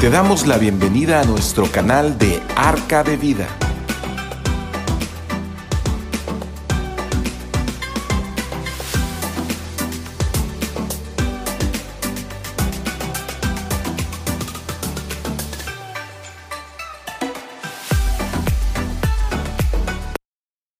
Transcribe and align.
Te 0.00 0.08
damos 0.08 0.46
la 0.46 0.56
bienvenida 0.56 1.20
a 1.20 1.24
nuestro 1.24 1.70
canal 1.70 2.16
de 2.16 2.42
Arca 2.56 3.04
de 3.04 3.18
Vida. 3.18 3.46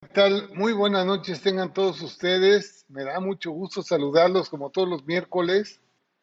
¿Qué 0.00 0.08
tal? 0.14 0.48
Muy 0.54 0.72
buenas 0.72 1.04
noches 1.04 1.42
tengan 1.42 1.74
todos 1.74 2.00
ustedes. 2.00 2.86
Me 2.88 3.04
da 3.04 3.20
mucho 3.20 3.50
gusto 3.50 3.82
saludarlos 3.82 4.48
como 4.48 4.70
todos 4.70 4.88
los 4.88 5.04
miércoles. 5.04 5.78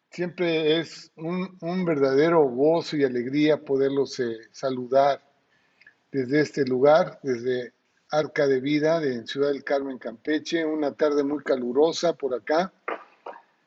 Siempre 0.10 0.80
es 0.80 1.12
un, 1.16 1.58
un 1.62 1.86
verdadero 1.86 2.44
gozo 2.44 2.98
y 2.98 3.04
alegría 3.04 3.64
poderlos 3.64 4.20
eh, 4.20 4.38
saludar 4.52 5.22
desde 6.12 6.42
este 6.42 6.66
lugar, 6.66 7.20
desde 7.22 7.74
Arca 8.10 8.48
de 8.48 8.62
Vida 8.62 9.00
de 9.00 9.28
Ciudad 9.28 9.50
del 9.50 9.64
Carmen, 9.64 9.98
Campeche. 9.98 10.66
Una 10.66 10.94
tarde 10.94 11.24
muy 11.24 11.44
calurosa 11.44 12.14
por 12.14 12.34
acá, 12.34 12.74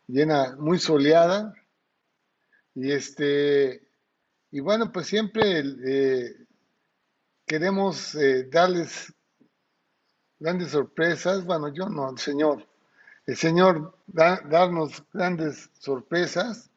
llena, 0.07 0.57
muy 0.57 0.79
soleada. 0.79 1.55
Y 2.75 2.91
este, 2.91 3.87
y 4.51 4.61
bueno, 4.61 4.91
pues 4.91 5.07
siempre 5.07 5.63
eh, 5.85 6.37
queremos 7.47 8.15
eh, 8.15 8.49
darles 8.51 9.13
grandes 10.39 10.71
sorpresas. 10.71 11.45
Bueno, 11.45 11.69
yo 11.69 11.89
no, 11.89 12.17
Señor. 12.17 12.70
El 13.31 13.37
Señor 13.37 13.95
da, 14.09 14.41
darnos 14.51 15.05
grandes 15.13 15.71
sorpresas. 15.79 16.69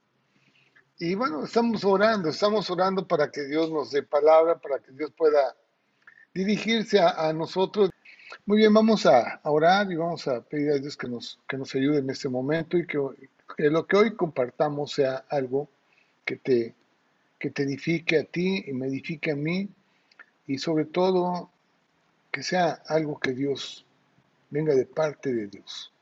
Y 0.99 1.15
bueno, 1.15 1.45
estamos 1.45 1.83
orando, 1.83 2.29
estamos 2.29 2.69
orando 2.69 3.07
para 3.07 3.31
que 3.31 3.45
Dios 3.45 3.71
nos 3.71 3.89
dé 3.89 4.03
palabra, 4.03 4.59
para 4.59 4.77
que 4.77 4.91
Dios 4.91 5.09
pueda 5.17 5.55
dirigirse 6.31 6.99
a, 6.99 7.33
nosotros. 7.33 7.89
Muy 8.45 8.59
bien, 8.59 8.71
vamos 8.71 9.07
a, 9.07 9.41
a 9.41 9.49
orar 9.49 9.91
y 9.91 9.95
vamos 9.95 10.27
a 10.27 10.41
pedir 10.41 10.73
a 10.73 10.77
Dios 10.77 10.95
que 10.95 11.07
nos, 11.07 11.39
que 11.47 11.57
nos 11.57 11.73
ayude 11.73 11.97
en 11.97 12.11
este 12.11 12.29
momento 12.29 12.77
y 12.77 12.85
que, 12.85 12.99
que 13.57 13.71
lo 13.71 13.87
que 13.87 13.97
hoy 13.97 14.15
compartamos 14.15 14.91
sea 14.91 15.25
algo 15.29 15.67
que 16.23 16.35
te, 16.35 16.75
que 17.39 17.49
te 17.49 17.63
edifique 17.63 18.19
a 18.19 18.25
ti 18.25 18.63
y 18.67 18.73
me 18.73 18.85
edifique 18.85 19.31
a 19.31 19.35
mí 19.35 19.69
y 20.45 20.59
sobre 20.59 20.85
todo 20.85 21.49
que 22.29 22.43
sea 22.43 22.83
algo 22.85 23.19
que 23.19 23.31
Dios 23.31 23.87
venga 24.51 24.75
de 24.75 24.85
parte 24.85 25.33
de 25.33 25.47
Dios. 25.47 25.92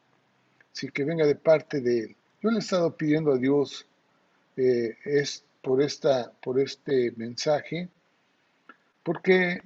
Sí, 0.71 0.89
que 0.89 1.03
venga 1.03 1.25
de 1.25 1.35
parte 1.35 1.81
de 1.81 1.99
Él. 1.99 2.15
Yo 2.41 2.49
le 2.49 2.57
he 2.57 2.59
estado 2.59 2.95
pidiendo 2.95 3.33
a 3.33 3.37
Dios 3.37 3.85
eh, 4.57 4.97
es 5.05 5.43
por, 5.61 5.81
esta, 5.81 6.31
por 6.41 6.59
este 6.59 7.11
mensaje, 7.11 7.89
porque, 9.03 9.61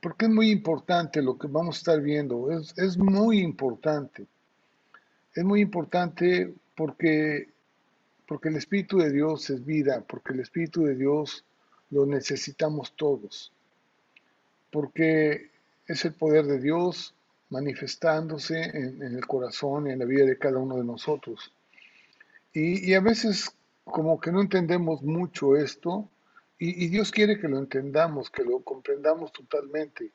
porque 0.00 0.26
es 0.26 0.30
muy 0.30 0.50
importante 0.50 1.22
lo 1.22 1.38
que 1.38 1.46
vamos 1.48 1.76
a 1.76 1.78
estar 1.78 2.00
viendo, 2.00 2.50
es, 2.50 2.76
es 2.76 2.98
muy 2.98 3.40
importante. 3.40 4.26
Es 5.34 5.44
muy 5.44 5.60
importante 5.60 6.52
porque, 6.76 7.48
porque 8.26 8.48
el 8.48 8.56
Espíritu 8.56 8.98
de 8.98 9.10
Dios 9.10 9.48
es 9.50 9.64
vida, 9.64 10.02
porque 10.06 10.32
el 10.32 10.40
Espíritu 10.40 10.84
de 10.84 10.94
Dios 10.94 11.44
lo 11.90 12.06
necesitamos 12.06 12.94
todos, 12.96 13.52
porque 14.70 15.50
es 15.86 16.04
el 16.04 16.14
poder 16.14 16.46
de 16.46 16.58
Dios 16.58 17.14
manifestándose 17.52 18.62
en, 18.62 19.02
el 19.02 19.26
corazón 19.26 19.86
y 19.86 19.92
en 19.92 19.98
la 19.98 20.06
vida 20.06 20.24
de 20.24 20.38
cada 20.38 20.58
uno 20.58 20.78
de 20.78 20.84
nosotros. 20.84 21.52
Y, 22.54 22.94
a 22.94 23.00
veces 23.00 23.54
como 23.84 24.18
que 24.20 24.32
no 24.32 24.40
entendemos 24.40 25.02
mucho 25.02 25.56
esto 25.56 26.08
y, 26.58 26.88
Dios 26.88 27.10
quiere 27.10 27.38
que 27.38 27.48
lo 27.48 27.58
entendamos, 27.58 28.30
que 28.30 28.44
lo 28.44 28.60
comprendamos 28.60 29.32
totalmente 29.32 30.10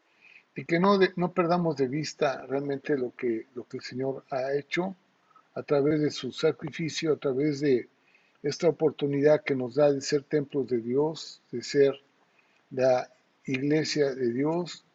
y 0.55 0.65
que 0.65 0.79
no, 0.79 0.97
no 1.15 1.31
perdamos 1.33 1.75
de 1.75 1.87
vista 1.87 2.45
realmente 2.47 2.97
lo 2.97 3.13
que, 3.15 3.45
lo 3.53 3.67
que 3.67 3.77
el 3.77 3.83
Señor 3.83 4.23
ha 4.31 4.53
hecho 4.53 4.95
a 5.53 5.61
través 5.61 6.01
de 6.01 6.09
su 6.09 6.31
sacrificio, 6.31 7.13
a 7.13 7.17
través 7.17 7.59
de 7.59 7.89
esta 8.41 8.67
oportunidad 8.69 9.43
que 9.43 9.55
nos 9.55 9.75
da 9.75 9.91
de 9.91 10.01
ser 10.01 10.23
templos 10.23 10.67
de 10.69 10.79
Dios, 10.79 11.41
de 11.51 11.61
ser 11.61 11.93
la 12.71 13.11
iglesia 13.45 14.15
de 14.15 14.31
Dios 14.31 14.85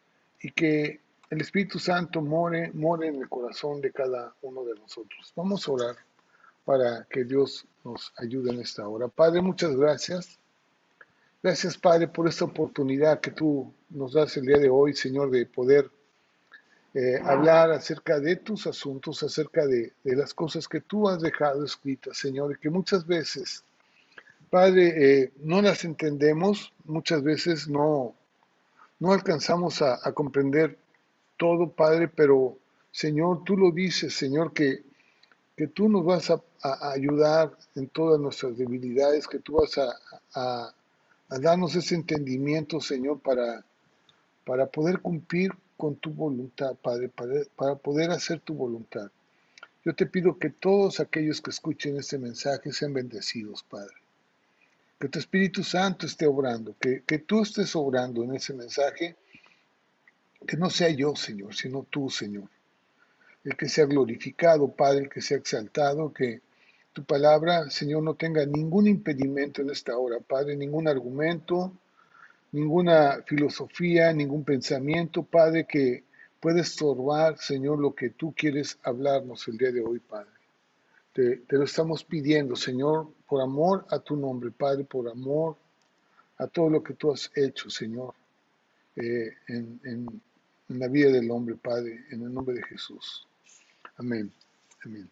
y 0.41 0.51
que 0.51 1.02
el 1.33 1.41
Espíritu 1.41 1.79
Santo 1.79 2.21
more, 2.21 2.71
en 2.71 3.15
el 3.15 3.27
corazón 3.27 3.81
de 3.81 3.91
cada 3.91 4.35
uno 4.43 4.63
de 4.63 4.75
nosotros. 4.75 5.33
Vamos 5.35 5.67
a 5.67 5.71
orar 5.71 5.95
para 6.63 7.05
que 7.09 7.23
Dios 7.23 7.65
nos 7.83 8.13
ayude 8.17 8.51
en 8.51 8.59
esta 8.59 8.87
hora. 8.87 9.07
Padre, 9.07 9.41
muchas 9.41 9.75
gracias. 9.75 10.37
Gracias, 11.41 11.75
Padre, 11.77 12.07
por 12.07 12.27
esta 12.27 12.45
oportunidad 12.45 13.19
que 13.19 13.31
tú 13.31 13.73
nos 13.89 14.13
das 14.13 14.37
el 14.37 14.45
día 14.45 14.59
de 14.59 14.69
hoy, 14.69 14.93
Señor, 14.93 15.31
de 15.31 15.47
poder 15.47 15.89
eh, 16.93 17.19
hablar 17.23 17.71
acerca 17.71 18.19
de 18.19 18.35
tus 18.35 18.67
asuntos, 18.67 19.23
acerca 19.23 19.65
de, 19.65 19.91
las 20.03 20.35
cosas 20.35 20.67
que 20.67 20.81
tú 20.81 21.09
has 21.09 21.19
dejado 21.19 21.65
escritas, 21.65 22.15
Señor, 22.15 22.53
y 22.53 22.61
que 22.61 22.69
muchas 22.69 23.07
veces, 23.07 23.63
Padre, 24.51 24.93
eh, 25.23 25.31
no 25.39 25.63
las 25.63 25.83
entendemos, 25.83 26.71
muchas 26.85 27.23
veces 27.23 27.67
no, 27.67 28.13
no 28.99 29.11
alcanzamos 29.11 29.81
a 29.81 30.11
comprender 30.13 30.77
todo, 31.37 31.69
Padre, 31.71 32.07
pero 32.07 32.57
Señor, 32.91 33.43
tú 33.43 33.57
lo 33.57 33.71
dices, 33.71 34.13
Señor, 34.13 34.53
que, 34.53 34.83
que 35.55 35.67
tú 35.67 35.89
nos 35.89 36.05
vas 36.05 36.29
a, 36.29 36.41
ayudar 36.91 37.51
en 37.75 37.89
todas 37.89 38.19
nuestras 38.19 38.57
debilidades, 38.57 39.27
que 39.27 39.39
tú 39.39 39.53
vas 39.53 39.77
a, 39.77 40.73
a 41.29 41.39
darnos 41.39 41.75
ese 41.75 41.95
entendimiento, 41.95 42.79
Señor, 42.79 43.19
para, 43.19 43.65
para 44.45 44.67
poder 44.67 44.99
cumplir 44.99 45.51
con 45.77 45.95
tu 45.95 46.11
voluntad, 46.11 46.75
Padre, 46.75 47.09
para, 47.09 47.33
para 47.55 47.75
poder 47.75 48.11
hacer 48.11 48.39
tu 48.39 48.53
voluntad. 48.53 49.09
Yo 49.83 49.93
te 49.93 50.05
pido 50.05 50.37
que 50.37 50.49
todos 50.49 50.99
aquellos 50.99 51.41
que 51.41 51.49
escuchen 51.49 51.97
este 51.97 52.17
mensaje 52.17 52.71
sean 52.71 52.93
bendecidos, 52.93 53.63
Padre. 53.63 53.95
Que 54.99 55.09
tu 55.09 55.19
Espíritu 55.19 55.63
Santo 55.63 56.05
esté 56.05 56.25
obrando, 56.25 56.73
que, 56.79 57.03
que 57.05 57.19
tú 57.19 57.41
estés 57.41 57.75
obrando 57.75 58.23
en 58.23 58.35
ese 58.35 58.53
mensaje 58.53 59.17
que 60.45 60.57
no 60.57 60.69
sea 60.69 60.89
yo, 60.89 61.15
Señor, 61.15 61.55
sino 61.55 61.83
tú, 61.89 62.09
Señor. 62.09 62.49
El 63.43 63.57
que 63.57 63.67
sea 63.67 63.85
glorificado, 63.85 64.69
Padre, 64.69 65.03
el 65.03 65.09
que 65.09 65.21
sea 65.21 65.37
exaltado, 65.37 66.13
que 66.13 66.41
tu 66.93 67.03
palabra, 67.03 67.69
Señor, 67.69 68.03
no 68.03 68.13
tenga 68.13 68.45
ningún 68.45 68.87
impedimento 68.87 69.61
en 69.61 69.71
esta 69.71 69.97
hora, 69.97 70.19
Padre, 70.19 70.55
ningún 70.55 70.87
argumento, 70.87 71.73
ninguna 72.51 73.23
filosofía, 73.25 74.13
ningún 74.13 74.43
pensamiento, 74.43 75.23
Padre, 75.23 75.65
que 75.65 76.03
pueda 76.39 76.61
estorbar, 76.61 77.37
Señor, 77.37 77.79
lo 77.79 77.95
que 77.95 78.11
tú 78.11 78.33
quieres 78.35 78.77
hablarnos 78.83 79.47
el 79.47 79.57
día 79.57 79.71
de 79.71 79.81
hoy, 79.81 79.99
Padre. 79.99 80.29
Te, 81.13 81.43
lo 81.49 81.63
estamos 81.63 82.03
pidiendo, 82.03 82.55
Señor, 82.55 83.07
por 83.27 83.41
amor 83.41 83.85
a 83.89 83.99
tu 83.99 84.15
nombre, 84.15 84.51
Padre, 84.51 84.83
por 84.83 85.09
amor 85.09 85.57
a 86.37 86.47
todo 86.47 86.69
lo 86.69 86.83
que 86.83 86.93
tú 86.93 87.11
has 87.11 87.31
hecho, 87.35 87.69
Señor, 87.69 88.13
eh, 88.95 89.31
en 90.69 90.79
la 90.79 90.87
vida 90.87 91.11
del 91.11 91.29
hombre, 91.31 91.55
Padre, 91.55 92.03
en 92.11 92.23
el 92.23 92.33
nombre 92.33 92.55
de 92.55 92.63
Jesús. 92.63 93.27
Amén. 93.97 94.31
Amén. 94.85 95.09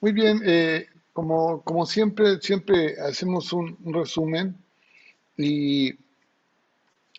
Muy 0.00 0.12
bien, 0.12 0.40
eh, 0.44 0.86
como, 1.12 1.62
como, 1.62 1.86
siempre, 1.86 2.40
siempre 2.40 2.96
hacemos 3.00 3.52
un, 3.52 3.78
resumen 3.84 4.56
y 5.36 5.94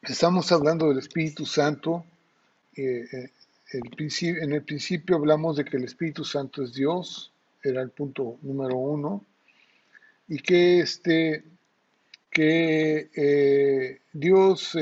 estamos 0.01 0.51
hablando 0.51 0.90
del 0.90 1.00
Espíritu 1.00 1.46
Santo. 1.46 2.06
Eh, 2.75 3.29
el 3.72 4.09
en 4.22 4.53
el 4.53 4.63
principio 4.63 5.16
hablamos 5.16 5.57
de 5.57 5.66
que 5.66 5.78
el 5.78 5.85
Espíritu 5.85 6.23
Santo 6.23 6.64
es 6.64 6.73
Dios, 6.73 7.32
era 7.64 7.82
el 7.82 7.90
punto 7.90 8.37
número 8.41 8.78
uno, 8.78 9.26
y 10.28 10.40
que, 10.40 10.79
este, 10.79 11.43
que 12.29 13.09
eh, 13.16 14.02
Dios 14.14 14.78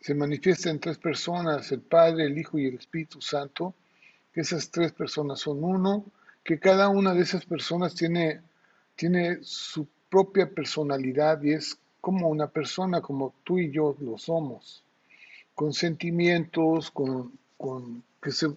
se 0.00 0.14
manifiesta 0.14 0.70
en 0.70 0.80
tres 0.80 0.98
personas, 0.98 1.70
el 1.72 1.80
Padre, 1.80 2.26
el 2.26 2.38
Hijo 2.38 2.58
y 2.58 2.66
el 2.66 2.74
Espíritu 2.74 3.20
Santo, 3.20 3.74
que 4.32 4.40
esas 4.42 4.70
tres 4.70 4.92
personas 4.92 5.40
son 5.40 5.62
uno, 5.62 6.04
que 6.44 6.58
cada 6.58 6.88
una 6.88 7.14
de 7.14 7.22
esas 7.22 7.44
personas 7.44 7.94
tiene, 7.94 8.40
tiene 8.96 9.38
su 9.42 9.86
propia 10.08 10.48
personalidad 10.48 11.42
y 11.42 11.52
es 11.52 11.78
como 12.00 12.28
una 12.28 12.46
persona, 12.46 13.00
como 13.00 13.34
tú 13.44 13.58
y 13.58 13.70
yo 13.70 13.96
lo 14.00 14.16
somos, 14.18 14.82
con 15.54 15.72
sentimientos, 15.72 16.90
con, 16.90 17.32
con 17.56 18.02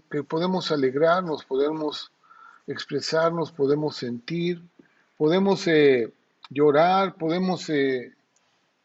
que, 0.10 0.24
podemos 0.24 0.72
alegrarnos, 0.72 1.44
podemos 1.46 2.12
expresarnos, 2.68 3.52
podemos 3.52 3.96
sentir, 3.96 4.62
podemos 5.18 5.68
eh, 5.68 6.12
llorar, 6.50 7.16
podemos 7.16 7.70
eh, 7.70 8.14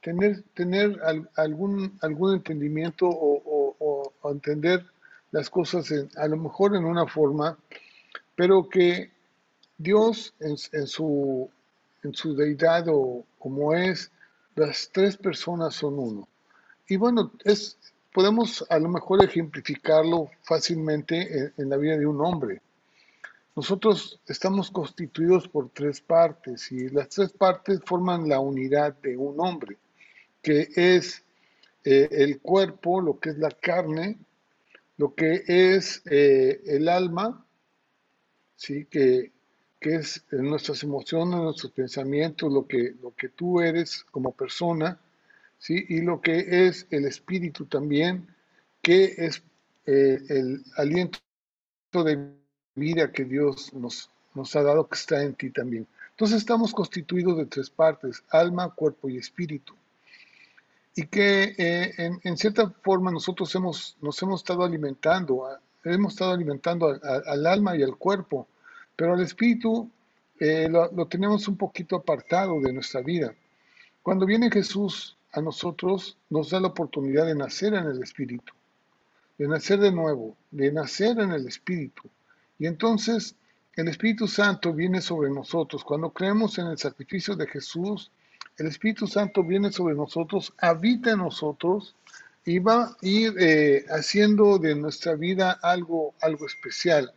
tener, 0.07 0.45
tener 0.55 1.01
al, 1.03 1.29
algún, 1.35 1.99
algún 2.01 2.35
entendimiento 2.35 3.09
o, 3.11 4.13
entender 4.31 4.87
las 5.33 5.51
cosas 5.51 5.91
en, 5.91 6.09
a 6.17 6.29
lo 6.29 6.37
mejor 6.37 6.77
en 6.77 6.85
una 6.85 7.07
forma, 7.07 7.59
pero 8.37 8.69
que 8.69 9.11
Dios 9.79 10.33
en, 10.39 10.57
en, 10.73 10.87
su, 10.87 11.51
en 12.05 12.15
su 12.15 12.37
deidad 12.37 12.87
o 12.89 13.25
como 13.39 13.73
es, 13.75 14.13
las 14.55 14.91
tres 14.93 15.17
personas 15.17 15.75
son 15.75 15.99
uno. 15.99 16.29
Y 16.89 16.97
bueno, 16.97 17.33
es, 17.45 17.77
podemos 18.13 18.65
a 18.69 18.79
lo 18.79 18.89
mejor 18.89 19.25
ejemplificarlo 19.25 20.31
fácilmente 20.43 21.53
en, 21.57 21.69
la 21.69 21.77
vida 21.77 21.97
de 21.97 22.07
un 22.07 22.21
hombre. 22.21 22.63
Nosotros 23.57 24.21
estamos 24.27 24.71
constituidos 24.71 25.49
por 25.49 25.71
tres 25.71 26.01
partes 26.01 26.71
y 26.71 26.91
las 26.91 27.09
tres 27.09 27.33
partes 27.33 27.81
forman 27.85 28.29
la 28.29 28.39
unidad 28.39 28.95
de 29.03 29.17
un 29.17 29.41
hombre, 29.41 29.79
que 30.47 30.69
es 30.77 31.25
eh, 31.83 32.07
el 32.09 32.39
cuerpo, 32.39 33.01
lo 33.01 33.19
que 33.19 33.31
es 33.31 33.39
la 33.39 33.51
carne, 33.51 34.17
lo 34.97 35.13
que 35.17 35.43
es 35.45 36.03
eh, 36.07 36.63
el 36.67 36.89
alma, 36.89 37.45
¿sí? 38.55 38.85
que, 38.85 39.33
que 39.81 39.97
es 39.97 40.25
nuestras 40.31 40.85
emociones, 40.85 41.41
nuestros 41.41 41.73
pensamientos, 41.73 42.53
lo 42.53 42.65
que, 42.65 42.95
lo 43.03 43.13
que 43.17 43.29
tú 43.29 43.61
eres 43.61 44.05
como 44.13 44.31
persona, 44.31 45.01
¿sí? 45.59 45.85
y 45.89 46.03
lo 46.03 46.21
que 46.21 46.69
es 46.69 46.87
el 46.91 47.07
espíritu 47.07 47.67
también, 47.67 48.29
que 48.83 49.17
es 49.19 49.43
eh, 49.87 50.23
el 50.29 50.63
aliento 50.77 51.19
de 52.05 52.25
vida 52.77 53.11
que 53.11 53.25
Dios 53.25 53.75
nos, 53.75 54.13
nos 54.33 54.55
ha 54.55 54.63
dado, 54.63 54.87
que 54.87 54.95
está 54.95 55.25
en 55.25 55.35
ti 55.35 55.51
también. 55.51 55.89
Entonces 56.11 56.37
estamos 56.37 56.73
constituidos 56.73 57.37
de 57.37 57.47
tres 57.47 57.69
partes, 57.69 58.23
alma, 58.31 58.73
cuerpo 58.73 59.09
y 59.09 59.17
espíritu. 59.17 59.75
Y 60.97 61.07
que 61.07 61.55
eh, 61.59 62.19
en, 62.23 62.37
cierta 62.37 62.71
forma 62.83 63.13
nosotros 63.13 63.55
hemos, 63.55 63.97
nos 64.01 64.21
hemos 64.23 64.41
estado 64.41 64.65
alimentando, 64.65 65.47
hemos 65.85 66.15
estado 66.15 66.33
alimentando 66.33 66.99
al 67.03 67.47
alma 67.47 67.77
y 67.77 67.83
al 67.83 67.97
cuerpo, 67.97 68.49
pero 68.97 69.13
al 69.13 69.21
espíritu 69.21 69.91
eh, 70.41 70.69
lo, 70.69 70.91
lo 70.93 71.07
tenemos 71.07 71.47
un 71.49 71.57
poquito 71.57 71.97
apartado 71.97 72.61
de 72.61 72.73
nuestra 72.73 73.03
vida. 73.03 73.35
Cuando 74.03 74.25
viene 74.25 74.51
Jesús 74.51 75.17
a 75.37 75.41
nosotros 75.43 76.17
nos 76.31 76.51
da 76.51 76.61
la 76.61 76.69
oportunidad 76.69 77.27
de 77.27 77.35
nacer 77.35 77.75
en 77.75 77.85
el 77.87 78.03
Espíritu, 78.03 78.55
de 79.37 79.47
nacer 79.47 79.79
de 79.79 79.93
nuevo, 79.93 80.35
de 80.51 80.73
nacer 80.73 81.19
en 81.19 81.33
el 81.33 81.47
Espíritu. 81.47 82.09
Y 82.59 82.67
entonces 82.67 83.37
el 83.75 83.89
Espíritu 83.89 84.27
Santo 84.27 84.73
viene 84.73 85.03
sobre 85.03 85.29
nosotros. 85.31 85.85
Cuando 85.85 86.11
creemos 86.11 86.57
en 86.59 86.69
el 86.69 86.79
sacrificio 86.79 87.37
de 87.37 87.47
Jesús, 87.47 88.11
el 88.59 88.67
Espíritu 88.67 89.07
Santo 89.07 89.43
viene 89.45 89.71
sobre 89.71 89.95
nosotros, 89.95 90.53
habita 90.59 91.13
en 91.13 91.19
nosotros 91.19 91.95
y 92.45 92.59
va 92.59 92.85
a 92.85 92.97
ir 93.03 93.35
eh, 93.39 93.85
haciendo 93.89 94.59
de 94.59 94.75
nuestra 94.75 95.15
vida 95.15 95.59
algo, 95.63 96.15
algo 96.21 96.47
especial. 96.47 97.13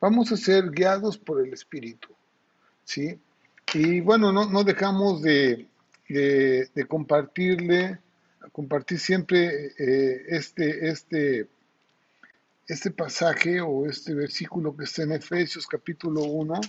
Vamos 0.00 0.32
a 0.32 0.36
ser 0.36 0.70
guiados 0.70 1.18
por 1.18 1.46
el 1.46 1.52
Espíritu. 1.52 2.08
¿sí? 2.84 3.18
Y 3.72 4.00
bueno, 4.00 4.32
no, 4.32 4.48
no 4.48 4.64
dejamos 4.64 5.22
de, 5.22 5.68
de, 6.08 6.86
compartirle, 6.88 7.98
compartir 8.52 8.98
siempre 8.98 9.72
eh, 9.78 10.24
este, 10.28 10.88
este, 10.88 11.48
este 12.66 12.90
pasaje 12.90 13.60
o 13.60 13.86
este 13.86 14.14
versículo 14.14 14.76
que 14.76 14.84
está 14.84 15.02
en 15.02 15.12
Efesios 15.12 15.66
capítulo 15.66 16.22
1, 16.22 16.60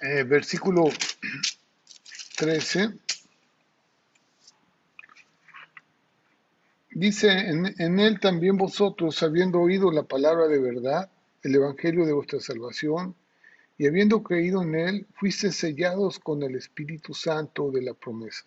eh, 0.00 0.22
versículo 0.24 0.90
13. 2.36 2.90
Dice, 6.90 7.28
en, 7.30 7.74
en, 7.78 8.00
él 8.00 8.18
también 8.18 8.56
vosotros, 8.56 9.22
habiendo 9.22 9.60
oído 9.60 9.90
la 9.92 10.02
palabra 10.02 10.48
de 10.48 10.58
verdad, 10.58 11.10
el 11.42 11.54
evangelio 11.54 12.04
de 12.06 12.12
vuestra 12.12 12.40
salvación, 12.40 13.14
y 13.78 13.86
habiendo 13.86 14.24
creído 14.24 14.62
en 14.62 14.74
Él, 14.74 15.06
fuiste 15.14 15.52
sellados 15.52 16.18
con 16.18 16.42
el 16.42 16.56
Espíritu 16.56 17.14
Santo 17.14 17.70
de 17.70 17.82
la 17.82 17.94
promesa. 17.94 18.44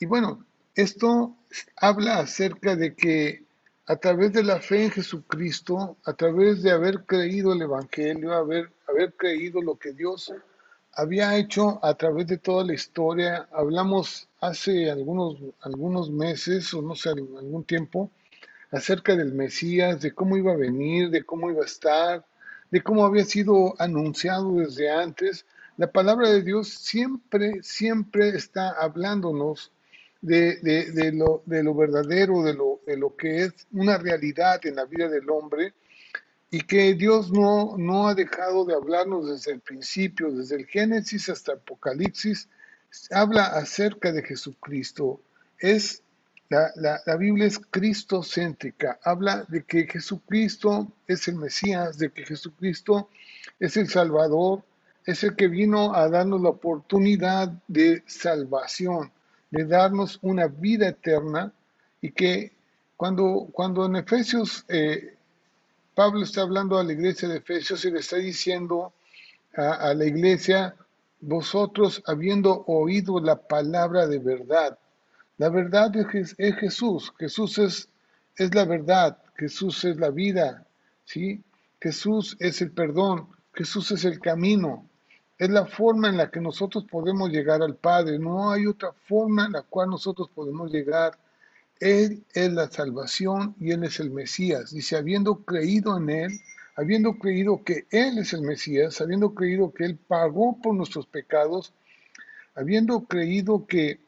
Y 0.00 0.06
bueno, 0.06 0.44
esto 0.74 1.36
habla 1.76 2.18
acerca 2.18 2.74
de 2.74 2.94
que 2.94 3.44
a 3.92 3.96
través 3.96 4.32
de 4.32 4.42
la 4.42 4.58
fe 4.58 4.84
en 4.84 4.90
Jesucristo, 4.90 5.98
a 6.06 6.14
través 6.14 6.62
de 6.62 6.70
haber 6.70 7.04
creído 7.04 7.52
el 7.52 7.60
Evangelio, 7.60 8.32
haber, 8.32 8.72
haber 8.88 9.12
creído 9.12 9.60
lo 9.60 9.78
que 9.78 9.92
Dios 9.92 10.32
había 10.94 11.36
hecho 11.36 11.78
a 11.84 11.92
través 11.92 12.26
de 12.26 12.38
toda 12.38 12.64
la 12.64 12.72
historia, 12.72 13.46
hablamos 13.52 14.30
hace 14.40 14.90
algunos, 14.90 15.36
algunos 15.60 16.10
meses 16.10 16.72
o 16.72 16.80
no 16.80 16.94
sé, 16.94 17.10
algún 17.10 17.64
tiempo, 17.64 18.10
acerca 18.70 19.14
del 19.14 19.34
Mesías, 19.34 20.00
de 20.00 20.14
cómo 20.14 20.38
iba 20.38 20.52
a 20.52 20.56
venir, 20.56 21.10
de 21.10 21.24
cómo 21.24 21.50
iba 21.50 21.60
a 21.60 21.66
estar, 21.66 22.24
de 22.70 22.82
cómo 22.82 23.04
había 23.04 23.26
sido 23.26 23.74
anunciado 23.78 24.54
desde 24.54 24.90
antes. 24.90 25.44
La 25.76 25.92
palabra 25.92 26.30
de 26.30 26.40
Dios 26.40 26.68
siempre, 26.68 27.62
siempre 27.62 28.30
está 28.30 28.70
hablándonos 28.70 29.70
de, 30.22 31.12
lo, 31.12 31.42
de 31.44 31.62
lo, 31.62 31.74
verdadero, 31.74 32.42
de 32.42 32.54
lo, 32.54 32.80
de 32.86 32.96
lo 32.96 33.14
que 33.16 33.44
es 33.44 33.52
una 33.72 33.98
realidad 33.98 34.64
en 34.64 34.76
la 34.76 34.86
vida 34.86 35.08
del 35.08 35.28
hombre 35.28 35.74
y 36.50 36.60
que 36.60 36.94
Dios 36.94 37.32
no, 37.32 37.76
no 37.76 38.08
ha 38.08 38.14
dejado 38.14 38.64
de 38.64 38.74
hablarnos 38.74 39.28
desde 39.28 39.52
el 39.52 39.60
principio, 39.60 40.30
desde 40.30 40.56
el 40.56 40.66
Génesis 40.66 41.28
hasta 41.28 41.54
Apocalipsis, 41.54 42.48
habla 43.10 43.46
acerca 43.46 44.12
de 44.12 44.22
Jesucristo. 44.22 45.20
Es 45.58 46.02
la, 46.50 47.16
Biblia 47.16 47.46
es 47.46 47.58
cristocéntrica, 47.58 48.98
habla 49.02 49.46
de 49.48 49.62
que 49.62 49.86
Jesucristo 49.86 50.92
es 51.06 51.26
el 51.28 51.36
Mesías, 51.36 51.96
de 51.96 52.10
que 52.10 52.26
Jesucristo 52.26 53.08
es 53.58 53.76
el 53.78 53.88
Salvador, 53.88 54.62
es 55.06 55.24
el 55.24 55.34
que 55.34 55.48
vino 55.48 55.94
a 55.94 56.08
darnos 56.10 56.42
la 56.42 56.50
oportunidad 56.50 57.50
de 57.68 58.02
salvación, 58.06 59.10
de 59.52 59.64
darnos 59.66 60.18
una 60.22 60.48
vida 60.48 60.88
eterna 60.88 61.52
y 62.00 62.10
que 62.10 62.52
cuando, 62.96 63.48
cuando 63.52 63.86
en 63.86 63.96
Efesios 63.96 64.64
eh, 64.68 65.14
Pablo 65.94 66.22
está 66.22 66.42
hablando 66.42 66.78
a 66.78 66.84
la 66.84 66.92
iglesia 66.92 67.28
de 67.28 67.36
Efesios 67.36 67.84
y 67.84 67.90
le 67.90 68.00
está 68.00 68.16
diciendo 68.16 68.92
a, 69.54 69.92
la 69.92 70.06
iglesia, 70.06 70.74
vosotros 71.20 72.02
habiendo 72.06 72.64
oído 72.66 73.20
la 73.20 73.36
palabra 73.36 74.06
de 74.06 74.18
verdad, 74.18 74.78
la 75.36 75.50
verdad 75.50 75.94
es, 75.96 76.34
Jesús. 76.36 77.12
Jesús 77.18 77.58
es, 77.58 77.88
es 78.36 78.54
la 78.54 78.64
verdad. 78.64 79.18
Jesús 79.36 79.84
es 79.84 79.96
la 79.96 80.10
vida. 80.10 80.64
¿sí? 81.04 81.42
Jesús 81.80 82.36
es 82.40 82.62
el 82.62 82.70
perdón. 82.70 83.28
Jesús 83.52 83.90
es 83.90 84.04
el 84.04 84.20
camino. 84.20 84.88
Es 85.42 85.50
la 85.50 85.66
forma 85.66 86.08
en 86.08 86.18
la 86.18 86.30
que 86.30 86.40
nosotros 86.40 86.84
podemos 86.88 87.30
llegar 87.30 87.62
al 87.62 87.74
Padre. 87.74 88.18
No 88.18 88.52
hay 88.52 88.66
otra 88.66 88.92
forma 88.92 89.46
en 89.46 89.52
la 89.52 89.62
cual 89.62 89.90
nosotros 89.90 90.28
podemos 90.32 90.70
llegar. 90.70 91.18
Él 91.80 92.22
es 92.32 92.52
la 92.52 92.70
salvación 92.70 93.56
y 93.58 93.72
Él 93.72 93.82
es 93.82 93.98
el 93.98 94.10
Mesías. 94.10 94.70
Dice, 94.70 94.96
habiendo 94.96 95.44
creído 95.44 95.96
en 95.96 96.10
Él, 96.10 96.40
habiendo 96.76 97.18
creído 97.18 97.64
que 97.64 97.86
Él 97.90 98.18
es 98.18 98.32
el 98.32 98.42
Mesías, 98.42 99.00
habiendo 99.00 99.34
creído 99.34 99.72
que 99.72 99.84
Él 99.84 99.96
pagó 99.96 100.60
por 100.62 100.74
nuestros 100.74 101.06
pecados, 101.06 101.72
habiendo 102.54 103.00
creído 103.06 103.66
que 103.66 103.98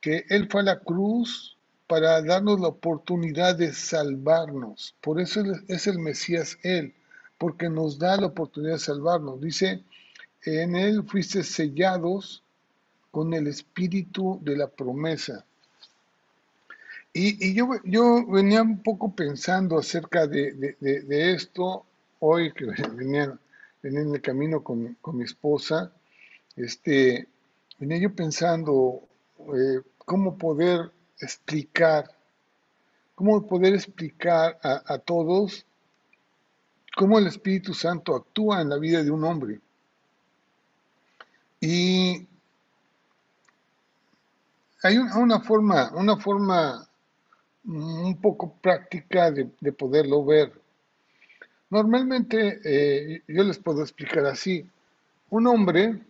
que 0.00 0.24
Él 0.28 0.48
fue 0.50 0.60
a 0.60 0.64
la 0.64 0.78
cruz 0.80 1.56
para 1.86 2.22
darnos 2.22 2.60
la 2.60 2.68
oportunidad 2.68 3.56
de 3.56 3.72
salvarnos. 3.72 4.94
Por 5.00 5.20
eso 5.20 5.42
es 5.68 5.86
el 5.86 5.98
Mesías 5.98 6.58
Él, 6.62 6.94
porque 7.38 7.68
nos 7.68 7.98
da 7.98 8.16
la 8.16 8.26
oportunidad 8.26 8.74
de 8.74 8.78
salvarnos. 8.80 9.40
Dice, 9.40 9.82
en 10.44 10.76
Él 10.76 11.04
fuiste 11.04 11.42
sellados 11.42 12.42
con 13.10 13.34
el 13.34 13.46
espíritu 13.46 14.38
de 14.42 14.56
la 14.56 14.68
promesa. 14.68 15.44
Y, 17.12 17.54
yo, 17.54 18.26
venía 18.26 18.62
un 18.62 18.82
poco 18.82 19.12
pensando 19.12 19.78
acerca 19.78 20.26
de, 20.26 20.76
esto 21.34 21.84
hoy 22.20 22.52
que 22.52 22.66
venía, 22.94 23.36
venía, 23.82 24.00
en 24.00 24.14
el 24.14 24.20
camino 24.20 24.62
con, 24.62 24.96
con 25.00 25.16
mi 25.16 25.24
esposa. 25.24 25.90
Este, 26.54 27.26
venía 27.78 27.98
yo 27.98 28.14
pensando 28.14 29.02
eh, 29.38 29.80
cómo 30.04 30.36
poder 30.36 30.90
explicar, 31.20 32.10
cómo 33.14 33.46
poder 33.46 33.74
explicar 33.74 34.58
a, 34.62 34.98
todos 34.98 35.64
cómo 36.96 37.18
el 37.18 37.26
Espíritu 37.28 37.74
Santo 37.74 38.16
actúa 38.16 38.60
en 38.60 38.70
la 38.70 38.78
vida 38.78 39.02
de 39.02 39.10
un 39.10 39.24
hombre. 39.24 39.60
Y 41.60 42.26
hay 44.82 44.98
una, 44.98 45.40
forma, 45.40 45.90
una 45.94 46.16
forma 46.16 46.88
un 47.64 48.20
poco 48.20 48.54
práctica 48.60 49.30
de, 49.30 49.72
poderlo 49.72 50.24
ver. 50.24 50.52
Normalmente, 51.70 52.60
eh, 52.64 53.22
yo 53.26 53.44
les 53.44 53.58
puedo 53.58 53.82
explicar 53.82 54.24
así, 54.26 54.66
un 55.30 55.46
hombre, 55.46 56.00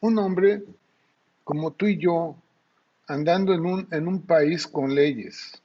un 0.00 0.18
hombre 0.18 0.64
como 1.44 1.72
tú 1.72 1.86
y 1.86 1.98
yo, 1.98 2.36
andando 3.06 3.52
en 3.52 3.66
un, 3.66 3.88
en 3.90 4.08
un 4.08 4.22
país 4.22 4.66
con 4.66 4.94
leyes. 4.94 5.60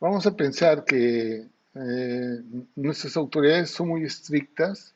Vamos 0.00 0.26
a 0.26 0.36
pensar 0.36 0.84
que 0.84 1.46
eh, 1.74 2.40
nuestras 2.76 3.16
autoridades 3.16 3.70
son 3.70 3.88
muy 3.88 4.04
estrictas 4.04 4.94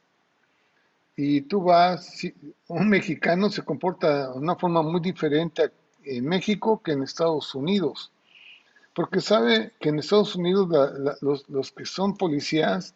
y 1.20 1.40
tú 1.40 1.62
vas, 1.64 2.22
un 2.68 2.88
mexicano 2.88 3.50
se 3.50 3.62
comporta 3.62 4.30
de 4.30 4.38
una 4.38 4.54
forma 4.54 4.82
muy 4.82 5.00
diferente 5.00 5.72
en 6.04 6.24
México 6.24 6.80
que 6.80 6.92
en 6.92 7.02
Estados 7.02 7.56
Unidos, 7.56 8.12
porque 8.94 9.20
sabe 9.20 9.72
que 9.80 9.88
en 9.88 9.98
Estados 9.98 10.36
Unidos 10.36 10.68
los, 11.20 11.72
que 11.72 11.86
son 11.86 12.16
policías 12.16 12.94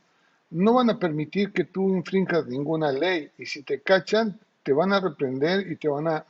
no 0.51 0.75
van 0.75 0.91
a 0.91 1.01
permitir 1.01 1.53
que 1.53 1.65
tú 1.65 1.89
infringas 1.97 2.47
ninguna 2.47 2.93
ley 2.93 3.29
y 3.39 3.47
si 3.47 3.65
te 3.65 3.81
cachan 3.81 4.39
te 4.63 4.73
van 4.73 4.93
a 4.93 5.01
reprender 5.01 5.69
y 5.69 5.75
te 5.75 5.89
van 5.89 6.07
a, 6.07 6.25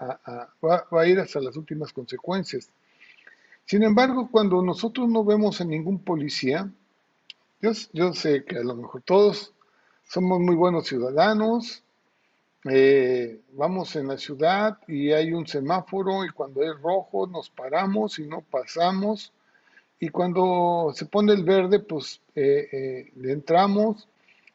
va, 0.65 0.87
a 0.91 1.07
ir 1.07 1.21
hasta 1.21 1.41
las 1.41 1.57
últimas 1.59 1.93
consecuencias. 1.93 2.71
Sin 3.67 3.83
embargo, 3.83 4.31
cuando 4.33 4.63
nosotros 4.63 5.11
no 5.11 5.27
vemos 5.27 5.61
a 5.61 5.67
ningún 5.67 5.99
policía, 5.99 6.71
yo, 7.61 7.73
yo 7.93 8.15
sé 8.15 8.47
que 8.47 8.57
a 8.57 8.65
lo 8.65 8.77
mejor 8.77 9.03
todos 9.03 9.53
somos 10.09 10.41
muy 10.41 10.57
buenos 10.57 10.87
ciudadanos, 10.87 11.83
eh, 12.65 13.41
vamos 13.55 13.97
en 13.97 14.07
la 14.07 14.17
ciudad 14.17 14.79
y 14.87 15.11
hay 15.11 15.33
un 15.33 15.47
semáforo 15.49 16.25
y 16.25 16.31
cuando 16.31 16.63
es 16.63 16.81
rojo 16.81 17.27
nos 17.27 17.51
paramos 17.51 18.21
y 18.21 18.27
no 18.27 18.41
pasamos 18.41 19.33
y 19.99 20.11
cuando 20.11 20.93
se 20.95 21.07
pone 21.07 21.33
el 21.33 21.45
verde 21.45 21.81
pues 21.81 22.21
eh, 22.37 22.69
eh, 22.73 23.13
entramos. 23.25 24.09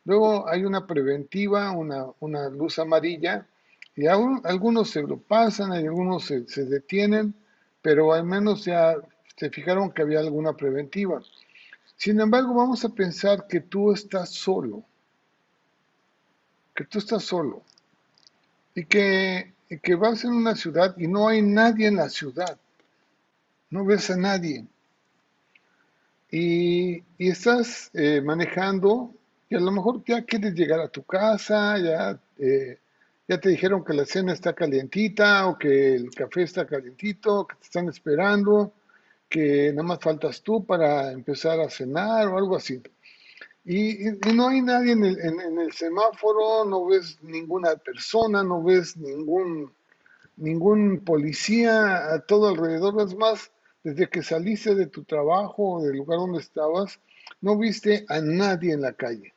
Luego 0.05 0.47
hay 0.47 0.63
una 0.63 0.87
preventiva, 0.87 1.71
una, 1.71 2.05
una 2.21 2.49
luz 2.49 2.79
amarilla 2.79 3.45
y 3.93 4.07
aún, 4.07 4.39
algunos 4.45 4.89
se 4.89 5.01
lo 5.01 5.17
pasan, 5.17 5.73
algunos 5.73 6.23
se, 6.25 6.47
se 6.47 6.63
detienen, 6.63 7.33
pero 7.81 8.13
al 8.13 8.23
menos 8.23 8.63
ya 8.63 8.95
se 9.35 9.49
fijaron 9.49 9.91
que 9.91 10.03
había 10.03 10.19
alguna 10.19 10.53
preventiva. 10.53 11.21
Sin 11.97 12.21
embargo, 12.21 12.53
vamos 12.53 12.85
a 12.85 12.89
pensar 12.89 13.47
que 13.47 13.59
tú 13.59 13.91
estás 13.91 14.29
solo 14.29 14.83
que 16.77 16.85
tú 16.85 16.99
estás 16.99 17.23
solo 17.23 17.63
y 18.75 18.85
que, 18.85 19.51
que 19.81 19.95
vas 19.95 20.23
en 20.23 20.31
una 20.31 20.55
ciudad 20.55 20.95
y 20.95 21.07
no 21.07 21.27
hay 21.27 21.41
nadie 21.41 21.87
en 21.87 21.95
la 21.95 22.07
ciudad, 22.07 22.55
no 23.71 23.83
ves 23.83 24.11
a 24.11 24.15
nadie. 24.15 24.63
Y, 26.29 27.03
estás 27.17 27.89
eh, 27.93 28.21
manejando 28.21 29.11
y 29.49 29.55
a 29.55 29.59
lo 29.59 29.71
mejor 29.71 30.03
ya 30.05 30.23
quieres 30.23 30.53
llegar 30.53 30.79
a 30.79 30.89
tu 30.89 31.01
casa, 31.01 31.79
ya, 31.79 32.19
eh, 32.37 32.77
ya 33.27 33.39
te 33.39 33.49
dijeron 33.49 33.83
que 33.83 33.93
la 33.93 34.05
cena 34.05 34.33
está 34.33 34.53
calientita 34.53 35.47
o 35.47 35.57
que 35.57 35.95
el 35.95 36.11
café 36.13 36.43
está 36.43 36.67
calientito, 36.67 37.47
que 37.47 37.55
te 37.55 37.63
están 37.63 37.89
esperando, 37.89 38.73
que 39.27 39.71
nada 39.71 39.83
más 39.83 39.99
faltas 39.99 40.43
tú 40.43 40.63
para 40.63 41.11
empezar 41.11 41.59
a 41.59 41.71
cenar 41.71 42.27
o 42.27 42.37
algo 42.37 42.55
así. 42.55 42.83
Y, 43.69 43.97
no 44.33 44.47
hay 44.47 44.61
nadie 44.61 44.93
en 44.93 45.03
el, 45.03 45.19
en, 45.19 45.59
el, 45.59 45.73
semáforo, 45.73 46.63
no 46.63 46.85
ves 46.85 47.21
ninguna 47.21 47.75
persona, 47.75 48.41
no 48.41 48.63
ves 48.63 48.95
ningún, 48.95 49.73
ningún 50.37 51.01
policía 51.01 52.13
a 52.13 52.21
todo 52.21 52.47
alrededor. 52.47 53.01
Es 53.01 53.13
más, 53.17 53.51
desde 53.83 54.07
que 54.07 54.23
saliste 54.23 54.73
de 54.73 54.87
tu 54.87 55.03
trabajo 55.03 55.73
o 55.73 55.83
del 55.83 55.97
lugar 55.97 56.17
donde 56.19 56.39
estabas, 56.39 56.97
no 57.41 57.57
viste 57.57 58.05
a 58.07 58.21
nadie 58.21 58.71
en 58.71 58.81
la 58.83 58.93
calle. 58.93 59.33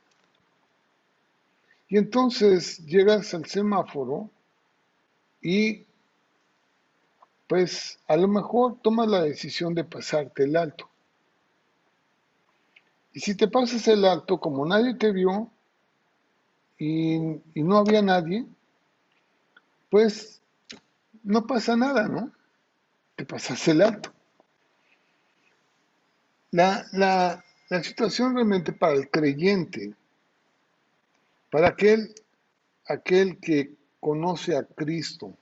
Y 1.88 1.98
entonces 1.98 2.78
llegas 2.86 3.34
al 3.34 3.46
semáforo 3.46 4.30
y 5.42 5.86
pues 7.48 7.98
a 8.06 8.16
lo 8.16 8.28
mejor 8.28 8.80
tomas 8.80 9.08
la 9.08 9.22
decisión 9.22 9.74
de 9.74 9.82
pasarte 9.82 10.44
el 10.44 10.54
alto. 10.56 10.89
Y 13.12 13.20
si 13.20 13.34
te 13.34 13.48
pasas 13.48 13.86
el 13.88 14.04
alto, 14.04 14.38
como 14.38 14.64
nadie 14.64 14.94
te 14.94 15.12
vio 15.12 15.50
y, 16.78 17.18
no 17.56 17.78
había 17.78 18.02
nadie, 18.02 18.46
pues 19.90 20.40
no 21.22 21.46
pasa 21.46 21.76
nada, 21.76 22.08
¿no? 22.08 22.32
Te 23.16 23.24
pasas 23.24 23.66
el 23.68 23.82
alto. 23.82 24.12
La, 26.52 26.86
la, 26.92 27.44
la 27.68 27.82
situación 27.82 28.34
realmente 28.34 28.72
para 28.72 28.94
el 28.94 29.10
creyente, 29.10 29.94
para 31.50 31.68
aquel, 31.68 32.14
aquel 32.86 33.38
que 33.38 33.74
conoce 33.98 34.56
a 34.56 34.64
Cristo, 34.64 35.36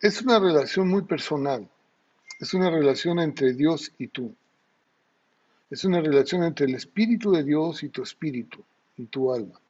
es 0.00 0.20
una 0.20 0.38
relación 0.38 0.88
muy 0.88 1.02
personal, 1.02 1.68
es 2.38 2.52
una 2.52 2.68
relación 2.68 3.18
entre 3.20 3.54
Dios 3.54 3.90
y 3.96 4.08
tú. 4.08 4.36
Es 5.70 5.84
una 5.84 6.00
relación 6.00 6.44
entre 6.44 6.66
el 6.66 6.74
Espíritu 6.74 7.32
de 7.32 7.42
Dios 7.42 7.82
y 7.82 7.88
tu 7.88 8.02
espíritu 8.02 8.62
y 8.96 9.06
tu 9.06 9.32
alma. 9.32 9.60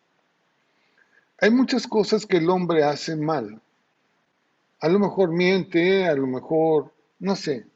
Hay 1.40 1.50
muchas 1.50 1.86
cosas 1.86 2.26
que 2.26 2.38
el 2.38 2.48
hombre 2.48 2.84
hace 2.84 3.16
mal. 3.16 3.60
A 4.80 4.88
lo 4.88 4.98
mejor 4.98 5.30
miente, 5.30 6.06
a 6.06 6.14
lo 6.14 6.26
mejor, 6.26 6.92
no 7.18 7.36
sé. 7.36 7.66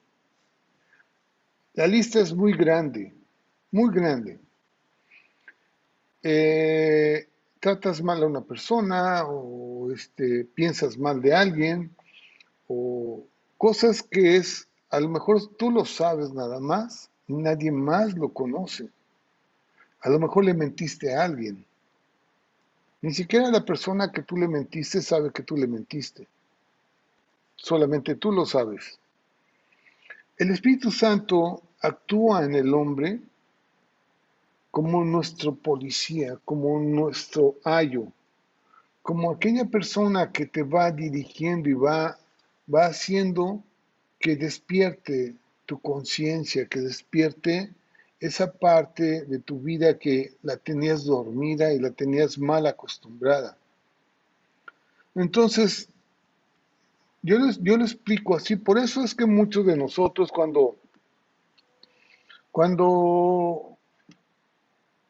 La 1.74 1.86
lista 1.86 2.20
es 2.20 2.34
muy 2.34 2.52
grande, 2.54 3.14
muy 3.70 3.92
grande. 3.92 4.38
Eh, 6.22 7.28
tratas 7.60 8.02
mal 8.02 8.22
a 8.22 8.26
una 8.26 8.42
persona 8.42 9.24
o 9.26 9.92
este, 9.92 10.44
piensas 10.44 10.98
mal 10.98 11.22
de 11.22 11.34
alguien 11.34 11.94
o 12.66 13.24
cosas 13.56 14.02
que 14.02 14.36
es, 14.36 14.68
a 14.90 15.00
lo 15.00 15.08
mejor 15.08 15.56
tú 15.56 15.70
lo 15.70 15.84
sabes 15.84 16.32
nada 16.32 16.60
más, 16.60 17.10
nadie 17.28 17.70
más 17.70 18.14
lo 18.14 18.30
conoce. 18.30 18.88
A 20.00 20.08
lo 20.10 20.18
mejor 20.18 20.44
le 20.44 20.54
mentiste 20.54 21.14
a 21.14 21.24
alguien. 21.24 21.64
Ni 23.02 23.12
siquiera 23.12 23.50
la 23.50 23.64
persona 23.64 24.10
que 24.10 24.22
tú 24.22 24.36
le 24.36 24.48
mentiste 24.48 25.02
sabe 25.02 25.30
que 25.32 25.42
tú 25.42 25.56
le 25.56 25.66
mentiste. 25.66 26.26
Solamente 27.56 28.14
tú 28.16 28.32
lo 28.32 28.46
sabes. 28.46 28.98
El 30.36 30.50
Espíritu 30.50 30.90
Santo 30.90 31.62
actúa 31.80 32.44
en 32.44 32.54
el 32.54 32.72
hombre 32.74 33.20
como 34.70 35.04
nuestro 35.04 35.54
policía, 35.54 36.38
como 36.44 36.78
nuestro 36.78 37.56
ayo, 37.64 38.06
como 39.02 39.30
aquella 39.30 39.64
persona 39.64 40.30
que 40.30 40.46
te 40.46 40.62
va 40.62 40.90
dirigiendo 40.90 41.68
y 41.68 41.74
va, 41.74 42.18
va 42.72 42.86
haciendo 42.86 43.62
que 44.20 44.36
despierte 44.36 45.34
tu 45.68 45.78
conciencia, 45.80 46.66
que 46.66 46.80
despierte 46.80 47.70
esa 48.20 48.50
parte 48.50 49.26
de 49.26 49.38
tu 49.38 49.60
vida 49.60 49.98
que 49.98 50.32
la 50.42 50.56
tenías 50.56 51.04
dormida 51.04 51.74
y 51.74 51.78
la 51.78 51.90
tenías 51.90 52.38
mal 52.38 52.66
acostumbrada. 52.66 53.54
Entonces, 55.14 55.90
yo 57.20 57.38
les, 57.38 57.62
yo 57.62 57.76
les 57.76 57.92
explico 57.92 58.34
así, 58.34 58.56
por 58.56 58.78
eso 58.78 59.04
es 59.04 59.14
que 59.14 59.26
muchos 59.26 59.66
de 59.66 59.76
nosotros 59.76 60.32
cuando, 60.32 60.76
cuando 62.50 63.76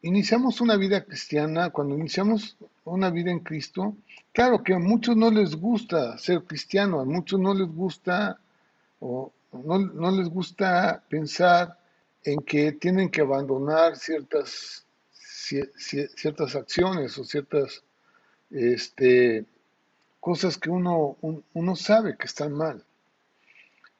iniciamos 0.01 0.59
una 0.59 0.75
vida 0.75 1.05
cristiana, 1.05 1.69
cuando 1.69 1.97
iniciamos 1.97 2.57
una 2.83 3.09
vida 3.09 3.31
en 3.31 3.39
Cristo, 3.39 3.95
claro 4.33 4.61
que 4.61 4.73
a 4.73 4.79
muchos 4.79 5.15
no 5.15 5.31
les 5.31 5.55
gusta 5.55 6.17
ser 6.17 6.43
cristiano, 6.43 6.99
a 6.99 7.05
muchos 7.05 7.39
no 7.39 7.53
les 7.53 7.69
gusta 7.69 8.37
o, 8.99 9.31
no, 9.51 10.11
les 10.11 10.29
gusta 10.29 11.03
pensar 11.09 11.77
en 12.23 12.39
que 12.41 12.73
tienen 12.73 13.09
que 13.09 13.21
abandonar 13.21 13.95
ciertas, 13.97 14.85
ciertas 15.11 16.55
acciones 16.55 17.17
o 17.17 17.23
ciertas 17.23 17.83
este, 18.51 19.45
cosas 20.19 20.57
que 20.57 20.69
uno, 20.69 21.17
uno 21.53 21.75
sabe 21.75 22.17
que 22.17 22.27
están 22.27 22.53
mal. 22.53 22.83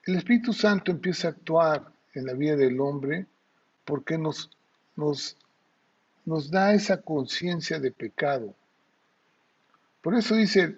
El 0.06 0.15
Espíritu 0.15 0.53
Santo 0.53 0.91
empieza 0.91 1.27
a 1.27 1.32
actuar 1.32 1.91
en 2.13 2.25
la 2.25 2.34
vida 2.34 2.56
del 2.56 2.79
hombre 2.79 3.25
porque 3.86 4.18
nos, 4.18 4.50
nos, 4.96 5.38
nos 6.25 6.51
da 6.51 6.74
esa 6.74 7.01
conciencia 7.01 7.79
de 7.79 7.91
pecado. 7.91 8.53
Por 10.01 10.15
eso 10.15 10.36
dice, 10.36 10.77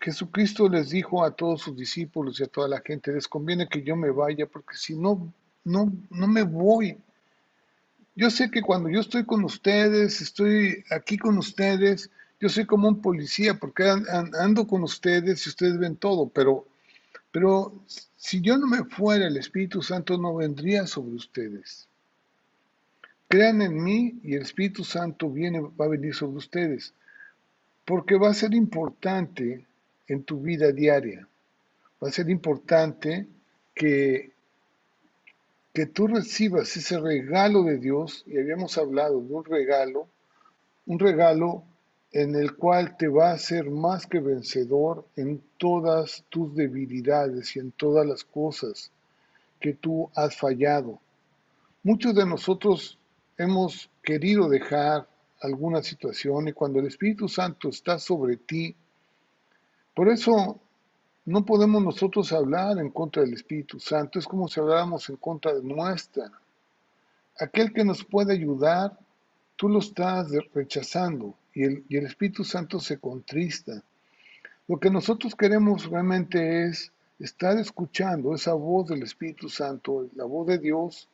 Jesucristo 0.00 0.68
les 0.68 0.90
dijo 0.90 1.24
a 1.24 1.30
todos 1.30 1.62
sus 1.62 1.76
discípulos 1.76 2.38
y 2.38 2.44
a 2.44 2.48
toda 2.48 2.68
la 2.68 2.80
gente, 2.80 3.12
les 3.12 3.26
conviene 3.26 3.68
que 3.68 3.82
yo 3.82 3.96
me 3.96 4.10
vaya, 4.10 4.46
porque 4.46 4.76
si 4.76 4.94
no, 4.94 5.32
no, 5.64 5.92
no 6.10 6.26
me 6.26 6.42
voy. 6.42 6.98
Yo 8.14 8.30
sé 8.30 8.50
que 8.50 8.62
cuando 8.62 8.88
yo 8.88 9.00
estoy 9.00 9.24
con 9.24 9.42
ustedes, 9.44 10.20
estoy 10.20 10.84
aquí 10.90 11.18
con 11.18 11.38
ustedes, 11.38 12.10
yo 12.40 12.48
soy 12.48 12.66
como 12.66 12.88
un 12.88 13.00
policía 13.00 13.54
porque 13.54 13.84
ando 14.38 14.66
con 14.66 14.82
ustedes 14.82 15.46
y 15.46 15.48
ustedes 15.48 15.78
ven 15.78 15.96
todo, 15.96 16.28
pero, 16.28 16.66
pero 17.32 17.72
si 18.16 18.40
yo 18.40 18.58
no 18.58 18.66
me 18.66 18.84
fuera, 18.84 19.26
el 19.26 19.36
Espíritu 19.36 19.82
Santo 19.82 20.18
no 20.18 20.36
vendría 20.36 20.86
sobre 20.86 21.14
ustedes. 21.14 21.88
Crean 23.28 23.62
en 23.62 23.82
mí 23.82 24.20
y 24.22 24.34
el 24.34 24.42
Espíritu 24.42 24.84
Santo 24.84 25.30
viene, 25.30 25.60
va 25.60 25.86
a 25.86 25.88
venir 25.88 26.14
sobre 26.14 26.36
ustedes 26.36 26.94
porque 27.84 28.16
va 28.16 28.30
a 28.30 28.34
ser 28.34 28.54
importante 28.54 29.66
en 30.06 30.24
tu 30.24 30.40
vida 30.40 30.72
diaria. 30.72 31.26
Va 32.02 32.08
a 32.08 32.12
ser 32.12 32.30
importante 32.30 33.26
que, 33.74 34.32
que 35.72 35.86
tú 35.86 36.06
recibas 36.06 36.76
ese 36.76 36.98
regalo 36.98 37.62
de 37.62 37.78
Dios, 37.78 38.24
y 38.26 38.38
habíamos 38.38 38.78
hablado 38.78 39.20
de 39.20 39.32
un 39.34 39.44
regalo, 39.44 40.08
un 40.86 40.98
regalo 40.98 41.64
en 42.12 42.36
el 42.36 42.54
cual 42.56 42.96
te 42.96 43.08
va 43.08 43.30
a 43.30 43.34
hacer 43.34 43.70
más 43.70 44.06
que 44.06 44.20
vencedor 44.20 45.04
en 45.16 45.42
todas 45.58 46.24
tus 46.28 46.54
debilidades 46.54 47.56
y 47.56 47.58
en 47.58 47.72
todas 47.72 48.06
las 48.06 48.22
cosas 48.24 48.92
que 49.60 49.74
tú 49.74 50.10
has 50.14 50.36
fallado. 50.36 51.00
Muchos 51.82 52.14
de 52.14 52.24
nosotros 52.24 52.98
hemos 53.36 53.90
querido 54.02 54.48
dejar 54.48 55.08
alguna 55.44 55.82
situación 55.82 56.48
y 56.48 56.52
cuando 56.52 56.80
el 56.80 56.86
Espíritu 56.86 57.28
Santo 57.28 57.68
está 57.68 57.98
sobre 57.98 58.36
ti, 58.38 58.74
por 59.94 60.08
eso 60.08 60.58
no 61.26 61.44
podemos 61.44 61.82
nosotros 61.82 62.32
hablar 62.32 62.78
en 62.78 62.90
contra 62.90 63.22
del 63.22 63.34
Espíritu 63.34 63.78
Santo, 63.78 64.18
es 64.18 64.26
como 64.26 64.48
si 64.48 64.60
habláramos 64.60 65.08
en 65.08 65.16
contra 65.16 65.54
de 65.54 65.62
nuestra. 65.62 66.30
Aquel 67.38 67.72
que 67.72 67.84
nos 67.84 68.04
puede 68.04 68.32
ayudar, 68.32 68.98
tú 69.56 69.68
lo 69.68 69.80
estás 69.80 70.30
rechazando 70.54 71.34
y 71.52 71.64
el, 71.64 71.84
y 71.88 71.96
el 71.98 72.06
Espíritu 72.06 72.44
Santo 72.44 72.80
se 72.80 72.98
contrista. 72.98 73.82
Lo 74.66 74.78
que 74.78 74.90
nosotros 74.90 75.34
queremos 75.34 75.86
realmente 75.90 76.64
es 76.64 76.90
estar 77.18 77.58
escuchando 77.58 78.34
esa 78.34 78.54
voz 78.54 78.88
del 78.88 79.02
Espíritu 79.02 79.48
Santo, 79.48 80.08
la 80.14 80.24
voz 80.24 80.46
de 80.46 80.58
Dios, 80.58 81.08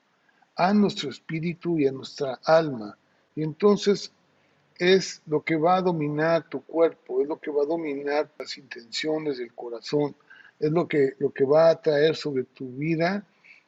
a 0.56 0.72
nuestro 0.75 1.10
espíritu 1.10 1.78
y 1.78 1.87
a 1.87 1.92
nuestra 1.92 2.38
alma. 2.44 2.96
Y 3.34 3.42
entonces 3.42 4.12
es 4.80 5.20
lo 5.26 5.42
que 5.42 5.56
va 5.56 5.76
a 5.76 5.82
dominar 5.82 6.49
tu 6.49 6.64
cuerpo, 6.64 7.20
es 7.20 7.28
lo 7.28 7.38
que 7.38 7.50
va 7.50 7.64
a 7.64 7.66
dominar 7.66 8.32
las 8.38 8.56
intenciones 8.56 9.37
del 9.37 9.52
corazón, 9.54 10.16
es 10.58 10.72
lo 10.72 10.88
que, 10.88 11.16
lo 11.18 11.30
que 11.32 11.44
va 11.44 11.68
a 11.68 11.82
traer 11.82 12.16
sobre 12.16 12.44
tu 12.44 12.66
vida 12.66 13.22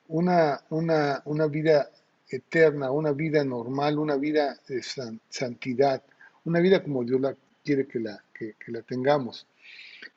una, 0.08 0.58
una, 0.70 1.20
una 1.26 1.46
vida 1.48 1.90
eterna, 2.30 2.90
una 2.90 3.12
vida 3.12 3.44
normal, 3.44 3.98
una 3.98 4.16
vida 4.16 4.58
de 4.66 4.82
santidad, 5.28 6.02
una 6.44 6.60
vida 6.60 6.82
como 6.82 7.04
Dios 7.04 7.20
la 7.20 7.36
quiere 7.62 7.86
que 7.86 8.00
la, 8.00 8.24
que, 8.32 8.54
la 8.68 8.80
tengamos. 8.80 9.46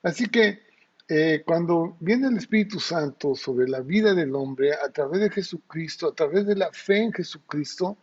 Así 0.02 0.28
que 0.28 0.60
eh, 1.08 1.42
cuando 1.44 1.98
viene 2.00 2.28
el 2.28 2.38
Espíritu 2.38 2.80
Santo 2.80 3.34
sobre 3.34 3.68
la 3.68 3.80
vida 3.80 4.14
del 4.14 4.34
hombre 4.34 4.72
a 4.72 4.88
través 4.90 5.20
de 5.20 5.30
Jesucristo, 5.30 6.08
a 6.08 6.14
través 6.14 6.46
de 6.46 6.56
la 6.56 6.72
fe 6.72 7.02
en 7.02 7.12
Jesucristo, 7.12 7.98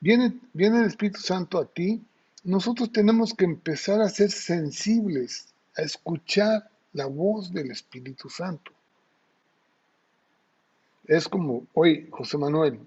viene, 0.00 0.40
viene 0.54 0.80
el 0.80 0.86
Espíritu 0.86 1.20
Santo 1.20 1.58
a 1.58 1.66
ti, 1.66 2.02
nosotros 2.44 2.92
tenemos 2.92 3.34
que 3.34 3.46
empezar 3.46 4.00
a 4.00 4.08
ser 4.10 4.30
sensibles, 4.30 5.46
a 5.76 5.82
escuchar 5.82 6.70
la 6.92 7.06
voz 7.06 7.52
del 7.52 7.70
Espíritu 7.70 8.28
Santo. 8.28 8.70
Es 11.06 11.26
como, 11.26 11.66
hoy, 11.72 12.08
José 12.10 12.38
Manuel, 12.38 12.78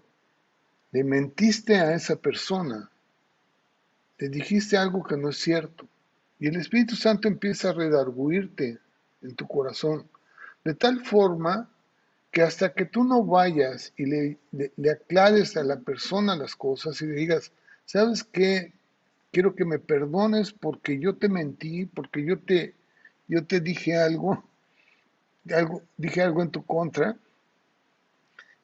le 0.91 1.03
mentiste 1.03 1.75
a 1.75 1.93
esa 1.93 2.15
persona, 2.15 2.89
le 4.19 4.29
dijiste 4.29 4.77
algo 4.77 5.03
que 5.03 5.17
no 5.17 5.29
es 5.29 5.37
cierto, 5.37 5.87
y 6.39 6.47
el 6.47 6.55
Espíritu 6.55 6.95
Santo 6.95 7.27
empieza 7.27 7.69
a 7.69 7.73
redarguirte 7.73 8.79
en 9.23 9.35
tu 9.35 9.47
corazón, 9.47 10.07
de 10.63 10.75
tal 10.75 11.03
forma 11.03 11.69
que 12.31 12.43
hasta 12.43 12.73
que 12.73 12.85
tú 12.85 13.03
no 13.03 13.23
vayas 13.23 13.93
y 13.97 14.05
le, 14.05 14.37
le, 14.51 14.91
aclares 14.91 15.57
a 15.57 15.63
la 15.63 15.79
persona 15.79 16.35
las 16.35 16.55
cosas 16.55 17.01
y 17.01 17.07
le 17.07 17.13
digas, 17.13 17.51
¿sabes 17.85 18.23
qué? 18.23 18.76
Quiero 19.31 19.55
que 19.55 19.65
me 19.65 19.79
perdones 19.79 20.51
porque 20.53 20.99
yo 20.99 21.15
te 21.15 21.29
mentí, 21.29 21.85
porque 21.85 22.25
yo 22.25 22.39
te, 22.39 22.75
yo 23.27 23.45
te 23.45 23.59
dije 23.59 23.97
algo, 23.97 24.43
algo, 25.53 25.83
dije 25.97 26.21
algo 26.21 26.41
en 26.41 26.51
tu 26.51 26.65
contra. 26.65 27.17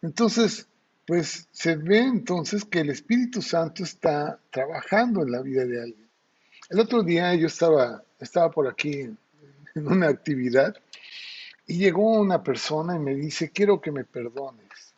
Entonces, 0.02 0.68
pues 1.06 1.48
se 1.52 1.76
ve 1.76 2.00
entonces 2.00 2.66
que 2.66 2.80
el 2.80 2.90
Espíritu 2.90 3.42
Santo 3.42 3.84
está 3.84 4.40
trabajando 4.52 5.22
en 5.24 5.32
la 5.32 5.42
vida 5.42 5.66
de 5.66 5.82
alguien. 5.82 6.10
El 6.70 6.80
otro 6.80 7.04
día 7.04 7.36
yo 7.36 7.48
estaba, 7.48 8.04
estaba 8.20 8.50
por 8.52 8.68
aquí 8.68 9.02
en 9.76 9.88
una 9.88 10.08
actividad 10.08 10.76
y 11.68 11.78
llegó 11.78 12.20
una 12.20 12.44
persona 12.44 12.96
y 12.96 13.00
me 13.00 13.16
dice, 13.16 13.52
quiero 13.52 13.82
que 13.82 13.92
me 13.92 14.04
perdones. 14.04 14.93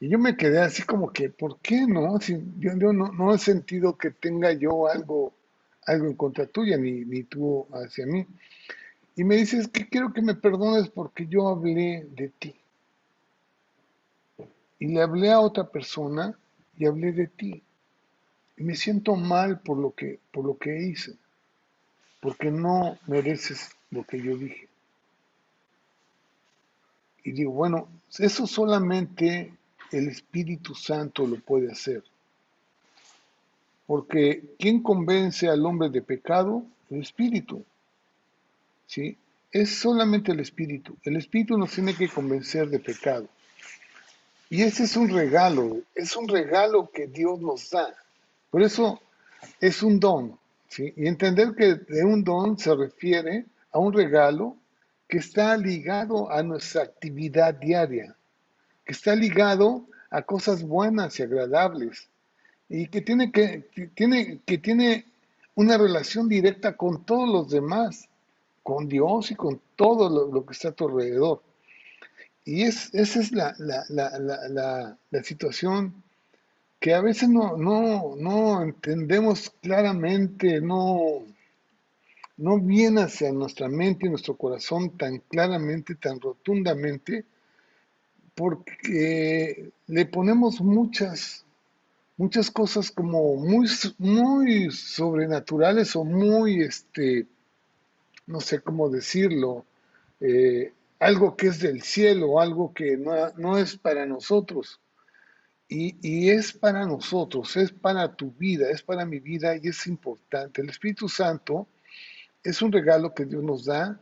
Y 0.00 0.08
yo 0.08 0.18
me 0.18 0.36
quedé 0.36 0.60
así 0.60 0.82
como 0.82 1.12
que, 1.12 1.28
¿por 1.28 1.58
qué 1.60 1.86
no? 1.86 2.18
Si 2.20 2.42
yo, 2.58 2.74
no, 2.74 3.34
he 3.34 3.38
sentido 3.38 3.98
que 3.98 4.10
tenga 4.10 4.52
yo 4.52 4.88
algo, 4.88 5.34
algo 5.86 6.06
en 6.06 6.14
contra 6.14 6.46
tuya, 6.46 6.78
ni, 6.78 7.04
ni 7.04 7.22
tú 7.24 7.66
hacia 7.72 8.06
mí. 8.06 8.26
Y 9.14 9.24
me 9.24 9.36
dices 9.36 9.68
que 9.68 9.86
quiero 9.88 10.12
que 10.12 10.22
me 10.22 10.34
perdones 10.34 10.88
porque 10.88 11.26
yo 11.26 11.48
hablé 11.48 12.06
de 12.16 12.28
ti 12.30 12.54
y 14.80 14.88
le 14.88 15.02
hablé 15.02 15.30
a 15.30 15.40
otra 15.40 15.64
persona 15.70 16.36
y 16.76 16.86
hablé 16.86 17.12
de 17.12 17.28
ti. 17.28 17.62
Y 18.56 18.64
me 18.64 18.74
siento 18.74 19.14
mal 19.14 19.60
por 19.60 19.78
lo 19.78 19.94
que, 19.94 20.18
por 20.32 20.44
lo 20.44 20.56
que 20.56 20.82
hice, 20.82 21.16
porque 22.20 22.50
no 22.50 22.98
mereces 23.06 23.70
lo 23.90 24.04
que 24.04 24.20
yo 24.20 24.36
dije. 24.36 24.68
Y 27.22 27.32
digo, 27.32 27.52
bueno, 27.52 27.88
eso 28.18 28.46
solamente 28.46 29.52
el 29.92 30.08
Espíritu 30.08 30.74
Santo 30.74 31.26
lo 31.26 31.36
puede 31.36 31.70
hacer. 31.70 32.02
Porque 33.86 34.42
¿quién 34.58 34.82
convence 34.82 35.48
al 35.48 35.64
hombre 35.66 35.88
de 35.88 36.02
pecado? 36.02 36.64
El 36.90 37.00
Espíritu. 37.00 37.64
¿Sí? 38.86 39.16
Es 39.50 39.78
solamente 39.78 40.32
el 40.32 40.40
Espíritu. 40.40 40.96
El 41.02 41.16
Espíritu 41.16 41.58
nos 41.58 41.72
tiene 41.72 41.94
que 41.94 42.08
convencer 42.08 42.68
de 42.68 42.78
pecado. 42.78 43.28
Y 44.48 44.62
ese 44.62 44.84
es 44.84 44.96
un 44.96 45.08
regalo, 45.08 45.80
es 45.94 46.16
un 46.16 46.28
regalo 46.28 46.90
que 46.90 47.06
Dios 47.06 47.40
nos 47.40 47.70
da. 47.70 47.94
Por 48.50 48.62
eso 48.62 49.00
es 49.60 49.82
un 49.82 50.00
don. 50.00 50.38
¿sí? 50.68 50.92
Y 50.96 51.06
entender 51.06 51.54
que 51.56 51.74
de 51.74 52.04
un 52.04 52.24
don 52.24 52.58
se 52.58 52.74
refiere 52.74 53.46
a 53.72 53.78
un 53.78 53.92
regalo 53.92 54.56
que 55.08 55.18
está 55.18 55.56
ligado 55.56 56.30
a 56.30 56.42
nuestra 56.42 56.82
actividad 56.82 57.54
diaria, 57.54 58.14
está 58.92 59.14
ligado 59.14 59.86
a 60.10 60.22
cosas 60.22 60.62
buenas 60.62 61.18
y 61.18 61.22
agradables, 61.22 62.08
y 62.68 62.86
que 62.88 63.00
tiene, 63.00 63.32
que, 63.32 63.68
tiene, 63.94 64.40
que 64.44 64.58
tiene 64.58 65.06
una 65.54 65.76
relación 65.76 66.28
directa 66.28 66.76
con 66.76 67.04
todos 67.04 67.28
los 67.28 67.50
demás, 67.50 68.08
con 68.62 68.88
Dios 68.88 69.30
y 69.30 69.34
con 69.34 69.60
todo 69.76 70.30
lo, 70.30 70.46
que 70.46 70.52
está 70.52 70.68
a 70.68 70.72
tu 70.72 70.88
alrededor. 70.88 71.42
Y 72.44 72.62
es, 72.62 72.94
esa 72.94 73.20
es 73.20 73.32
la, 73.32 73.54
la, 73.58 75.22
situación 75.22 76.02
que 76.78 76.94
a 76.94 77.00
veces 77.00 77.28
no, 77.28 77.56
no, 77.56 78.62
entendemos 78.62 79.50
claramente, 79.60 80.60
no, 80.60 81.24
no 82.36 82.58
viene 82.58 83.02
hacia 83.02 83.32
nuestra 83.32 83.68
mente 83.68 84.06
y 84.06 84.10
nuestro 84.10 84.36
corazón 84.36 84.96
tan 84.96 85.18
claramente, 85.18 85.94
tan 85.96 86.20
rotundamente, 86.20 87.24
porque 88.40 89.70
le 89.86 90.06
ponemos 90.06 90.62
muchas, 90.62 91.44
muchas 92.16 92.50
cosas 92.50 92.90
como 92.90 93.36
muy, 93.36 93.68
muy 93.98 94.70
sobrenaturales 94.70 95.94
o 95.94 96.04
muy, 96.04 96.62
este, 96.62 97.26
no 98.26 98.40
sé 98.40 98.62
cómo 98.62 98.88
decirlo, 98.88 99.66
eh, 100.20 100.72
algo 101.00 101.36
que 101.36 101.48
es 101.48 101.60
del 101.60 101.82
cielo, 101.82 102.40
algo 102.40 102.72
que 102.72 102.96
no, 102.96 103.58
es 103.58 103.76
para 103.76 104.06
nosotros. 104.06 104.80
Y, 105.68 106.30
es 106.30 106.54
para 106.54 106.86
nosotros, 106.86 107.58
es 107.58 107.72
para 107.72 108.16
tu 108.16 108.32
vida, 108.32 108.70
es 108.70 108.80
para 108.80 109.04
mi 109.04 109.20
vida 109.20 109.54
y 109.54 109.68
es 109.68 109.86
importante. 109.86 110.62
El 110.62 110.70
Espíritu 110.70 111.10
Santo 111.10 111.68
es 112.42 112.62
un 112.62 112.72
regalo 112.72 113.12
que 113.12 113.26
Dios 113.26 113.42
nos 113.44 113.66
da 113.66 114.00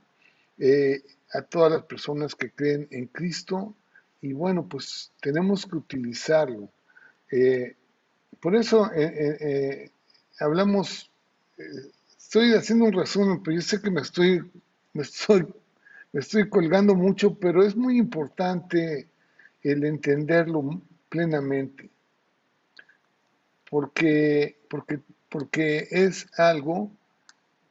eh, 0.59 1.03
a 1.33 1.43
todas 1.43 1.73
las 1.73 1.83
personas 1.83 2.37
que 2.37 2.53
creen 2.53 2.87
en 2.93 3.07
Cristo 3.09 3.75
y 4.21 4.33
bueno, 4.33 4.67
pues 4.67 5.13
tenemos 5.21 5.67
que 5.67 5.77
utilizarlo. 5.77 6.69
Eh, 7.31 7.77
por 8.41 8.57
eso 8.57 8.91
eh, 8.95 9.91
hablamos, 10.41 11.11
estoy 12.17 12.53
haciendo 12.55 12.87
un 12.87 12.93
resumen, 12.93 13.43
pero 13.43 13.57
yo 13.57 13.63
sé 13.63 13.81
que 13.81 13.91
me 13.91 14.01
estoy, 14.01 14.51
me 14.93 15.03
estoy 15.03 15.47
estoy 16.13 16.49
colgando 16.49 16.95
mucho, 16.95 17.35
pero 17.35 17.63
es 17.63 17.77
muy 17.77 17.99
importante 17.99 19.09
el 19.63 19.85
entenderlo 19.85 20.81
plenamente, 21.09 21.91
porque, 23.69 24.59
porque, 24.69 25.01
porque 25.29 25.89
es 25.91 26.27
algo 26.39 26.91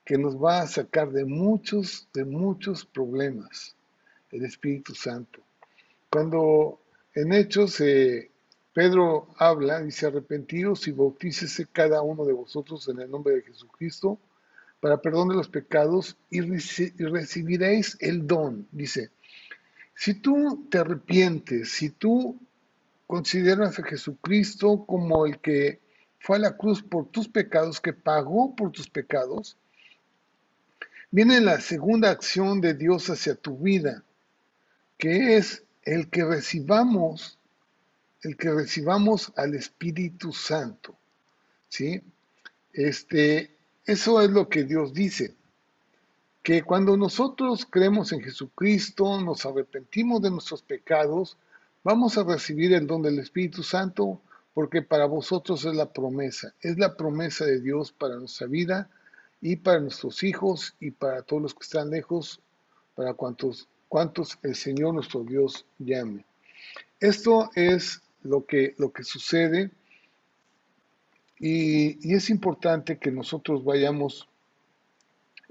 que 0.05 0.17
nos 0.17 0.41
va 0.41 0.62
a 0.62 0.67
sacar 0.67 1.12
de 1.12 1.25
muchos, 1.25 2.07
de 2.13 2.25
muchos 2.25 2.86
problemas, 2.86 3.75
el 4.31 4.45
Espíritu 4.45 4.95
Santo. 4.95 5.41
Cuando 6.17 6.82
en 7.13 7.32
Hechos 7.32 7.80
eh, 7.80 8.32
Pedro 8.73 9.27
habla, 9.38 9.84
dice, 9.84 10.08
arrepentidos 10.08 10.88
y 10.88 10.91
bautícese 10.91 11.67
cada 11.67 12.01
uno 12.01 12.25
de 12.25 12.34
vosotros 12.34 12.88
en 12.88 12.99
el 13.01 13.12
nombre 13.12 13.36
de 13.36 13.43
Jesucristo 13.43 14.17
para 14.80 14.99
perdón 14.99 15.30
de 15.30 15.36
los 15.36 15.47
pecados 15.47 16.17
y, 16.32 16.41
recibiréis 16.41 17.97
el 17.99 18.25
don. 18.25 18.67
Dice, 18.71 19.12
si 19.93 20.15
tú 20.15 20.67
te 20.71 20.80
arrepientes, 20.80 21.73
si 21.73 21.91
tú 21.91 22.39
consideras 23.06 23.77
a 23.77 23.84
Jesucristo 23.84 24.86
como 24.88 25.27
el 25.27 25.38
que 25.38 25.80
fue 26.17 26.38
a 26.38 26.39
la 26.39 26.58
cruz 26.58 26.82
por 26.82 27.12
tus 27.12 27.30
pecados, 27.30 27.80
que 27.80 27.93
pagó 27.93 28.56
por 28.56 28.71
tus 28.71 28.89
pecados, 28.89 29.56
viene 31.12 31.41
la 31.41 31.62
segunda 31.62 32.10
acción 32.10 32.60
de 32.60 32.73
Dios 32.73 33.08
hacia 33.12 33.36
tu 33.36 33.56
vida, 33.60 34.03
que 34.97 35.38
es 35.38 35.63
el 35.88 36.10
que 36.10 36.26
recibamos, 36.26 37.39
el 38.21 38.36
que 38.36 38.52
recibamos 38.52 39.32
al 39.38 39.56
Espíritu 39.56 40.34
Santo. 40.34 40.97
¿Sí? 41.69 42.02
Este, 42.73 43.56
eso 43.86 44.21
es 44.21 44.30
lo 44.30 44.50
que 44.50 44.65
Dios 44.65 44.93
dice, 44.93 45.34
que 46.43 46.63
cuando 46.63 46.97
nosotros 46.97 47.65
creemos 47.69 48.12
en 48.12 48.21
Jesucristo, 48.21 49.21
nos 49.21 49.45
arrepentimos 49.45 50.21
de 50.21 50.30
nuestros 50.30 50.62
pecados, 50.62 51.38
vamos 51.86 52.17
a 52.17 52.23
recibir 52.23 52.73
el 52.73 52.86
don 52.86 53.02
del 53.02 53.19
Espíritu 53.19 53.63
Santo, 53.63 54.19
porque 54.54 54.82
para 54.82 55.06
vosotros 55.06 55.63
es 55.63 55.73
la 55.73 55.93
promesa, 55.93 56.54
es 56.60 56.78
la 56.78 56.97
promesa 56.97 57.45
de 57.45 57.62
Dios 57.62 57.93
para 57.93 58.17
nuestra 58.17 58.47
vida 58.47 58.89
y 59.39 59.56
para 59.56 59.80
nuestros 59.80 60.21
hijos 60.23 60.76
y 60.82 60.91
para 60.91 61.21
todos 61.21 61.41
los 61.41 61.54
que 61.54 61.63
están 61.63 61.91
lejos, 61.91 62.41
para 62.93 63.13
cuantos, 63.13 63.69
cuantos 63.88 64.38
el 64.43 64.56
Señor 64.56 64.93
nuestro 64.93 65.23
Dios 65.23 65.65
llame. 65.80 66.26
Esto 67.00 67.50
es 67.56 68.02
lo 68.23 68.45
que, 68.45 68.76
lo 68.78 68.91
que 68.91 69.04
sucede 69.04 69.71
y, 71.39 72.13
es 72.13 72.30
importante 72.30 72.97
que 72.97 73.12
nosotros 73.12 73.63
vayamos 73.63 74.28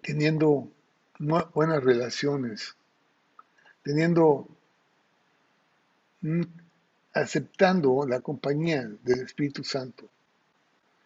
teniendo 0.02 0.68
buenas 1.54 1.82
relaciones, 1.82 2.76
teniendo, 3.82 4.48
mm, 6.22 6.42
aceptando 7.14 8.04
la 8.06 8.20
compañía 8.20 8.90
del 9.02 9.20
Espíritu 9.20 9.64
Santo 9.64 10.08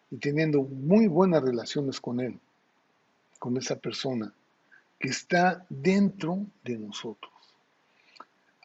y 0.09 0.17
teniendo 0.17 0.63
muy 0.63 1.07
buenas 1.07 1.43
relaciones 1.43 2.01
con 2.01 2.19
Él 2.19 2.39
con 3.39 3.57
esa 3.57 3.75
persona 3.75 4.31
que 5.01 5.09
está 5.09 5.65
dentro 5.69 6.45
de 6.63 6.77
nosotros. 6.77 7.33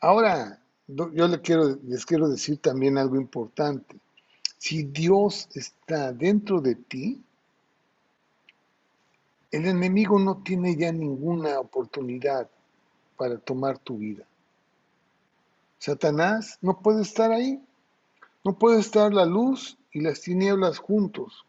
Ahora, 0.01 0.61
yo 0.87 1.27
les 1.27 1.41
quiero, 1.41 1.79
les 1.83 2.05
quiero 2.05 2.29
decir 2.29 2.59
también 2.59 2.99
algo 2.99 3.17
importante. 3.17 3.97
Si 4.59 4.85
Dios 4.85 5.49
está 5.55 6.13
dentro 6.13 6.61
de 6.61 6.75
ti, 6.75 7.23
el 9.51 9.67
enemigo 9.67 10.19
no 10.19 10.43
tiene 10.43 10.77
ya 10.77 10.93
ninguna 10.93 11.59
oportunidad 11.59 12.49
para 13.17 13.39
tomar 13.39 13.79
tu 13.79 13.97
vida. 13.97 14.25
Satanás 15.79 16.59
no 16.61 16.81
puede 16.81 17.03
estar 17.03 17.33
ahí. 17.33 17.63
No 18.45 18.59
puede 18.59 18.81
estar 18.81 19.13
la 19.13 19.25
luz 19.25 19.77
y 19.93 20.01
las 20.01 20.21
tinieblas 20.21 20.79
juntos. 20.79 21.45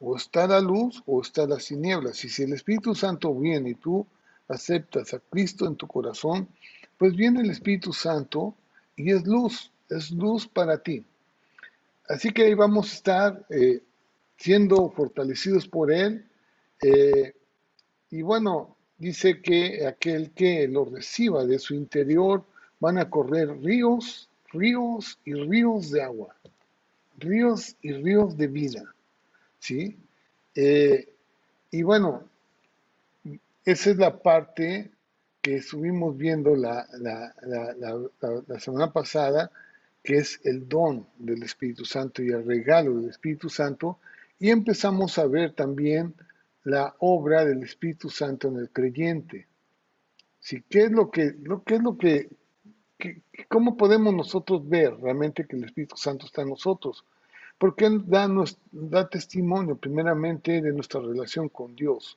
O 0.00 0.16
está 0.16 0.46
la 0.46 0.60
luz 0.60 1.02
o 1.06 1.20
está 1.20 1.46
las 1.46 1.66
tinieblas. 1.66 2.24
Y 2.24 2.28
si 2.28 2.44
el 2.44 2.52
Espíritu 2.52 2.94
Santo 2.94 3.34
viene 3.34 3.70
y 3.70 3.74
tú 3.74 4.06
aceptas 4.48 5.12
a 5.14 5.18
Cristo 5.18 5.66
en 5.66 5.76
tu 5.76 5.86
corazón, 5.86 6.48
pues 6.96 7.14
viene 7.14 7.40
el 7.40 7.50
Espíritu 7.50 7.92
Santo 7.92 8.54
y 8.96 9.10
es 9.12 9.26
luz, 9.26 9.70
es 9.88 10.10
luz 10.10 10.46
para 10.46 10.78
ti. 10.78 11.04
Así 12.08 12.32
que 12.32 12.44
ahí 12.44 12.54
vamos 12.54 12.90
a 12.90 12.94
estar 12.94 13.46
eh, 13.50 13.82
siendo 14.36 14.88
fortalecidos 14.90 15.68
por 15.68 15.92
Él. 15.92 16.26
Eh, 16.82 17.34
y 18.10 18.22
bueno, 18.22 18.76
dice 18.96 19.42
que 19.42 19.86
aquel 19.86 20.30
que 20.30 20.66
lo 20.68 20.84
reciba 20.86 21.44
de 21.44 21.58
su 21.58 21.74
interior 21.74 22.44
van 22.80 22.98
a 22.98 23.10
correr 23.10 23.60
ríos, 23.60 24.28
ríos 24.52 25.18
y 25.24 25.34
ríos 25.34 25.90
de 25.90 26.02
agua, 26.02 26.34
ríos 27.18 27.76
y 27.82 27.92
ríos 27.92 28.36
de 28.36 28.46
vida. 28.46 28.94
¿Sí? 29.58 29.96
Eh, 30.54 31.08
y 31.70 31.82
bueno, 31.82 32.24
esa 33.64 33.90
es 33.90 33.96
la 33.96 34.18
parte 34.18 34.90
que 35.42 35.56
estuvimos 35.56 36.16
viendo 36.16 36.56
la, 36.56 36.86
semana 38.58 38.92
pasada, 38.92 39.50
que 40.02 40.16
es 40.16 40.40
el 40.44 40.68
don 40.68 41.06
del 41.18 41.42
Espíritu 41.42 41.84
Santo 41.84 42.22
y 42.22 42.30
el 42.30 42.46
regalo 42.46 42.94
del 42.94 43.10
Espíritu 43.10 43.48
Santo, 43.48 43.98
y 44.38 44.50
empezamos 44.50 45.18
a 45.18 45.26
ver 45.26 45.52
también 45.52 46.14
la 46.64 46.94
obra 46.98 47.44
del 47.44 47.62
Espíritu 47.62 48.08
Santo 48.08 48.48
en 48.48 48.56
el 48.56 48.70
creyente. 48.70 49.46
¿Sí? 50.40 50.62
¿Qué 50.68 50.84
es 50.84 50.90
lo 50.90 51.10
que, 51.10 51.34
lo, 51.42 51.62
qué 51.64 51.76
es 51.76 51.82
lo 51.82 51.98
que, 51.98 52.30
cómo 53.48 53.76
podemos 53.76 54.14
nosotros 54.14 54.68
ver 54.68 54.96
realmente 54.96 55.46
que 55.46 55.56
el 55.56 55.64
Espíritu 55.64 55.96
Santo 55.96 56.26
está 56.26 56.42
en 56.42 56.48
nosotros? 56.48 57.04
Porque 57.58 57.88
da, 58.06 58.28
da 58.72 59.08
testimonio 59.08 59.76
primeramente 59.76 60.62
de 60.62 60.72
nuestra 60.72 61.00
relación 61.00 61.48
con 61.48 61.74
Dios. 61.74 62.16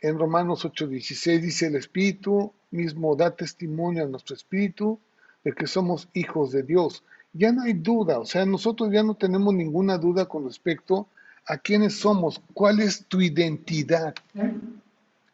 En 0.00 0.18
Romanos 0.18 0.64
8:16 0.64 1.40
dice, 1.40 1.66
el 1.66 1.76
Espíritu 1.76 2.52
mismo 2.70 3.14
da 3.16 3.30
testimonio 3.34 4.04
a 4.04 4.08
nuestro 4.08 4.34
Espíritu 4.34 4.98
de 5.44 5.52
que 5.52 5.66
somos 5.66 6.08
hijos 6.14 6.52
de 6.52 6.62
Dios. 6.62 7.02
Ya 7.32 7.52
no 7.52 7.62
hay 7.62 7.74
duda, 7.74 8.18
o 8.18 8.24
sea, 8.24 8.46
nosotros 8.46 8.90
ya 8.90 9.02
no 9.02 9.14
tenemos 9.14 9.54
ninguna 9.54 9.98
duda 9.98 10.26
con 10.26 10.44
respecto 10.44 11.06
a 11.46 11.58
quiénes 11.58 11.94
somos, 11.94 12.40
cuál 12.54 12.80
es 12.80 13.04
tu 13.06 13.20
identidad. 13.20 14.14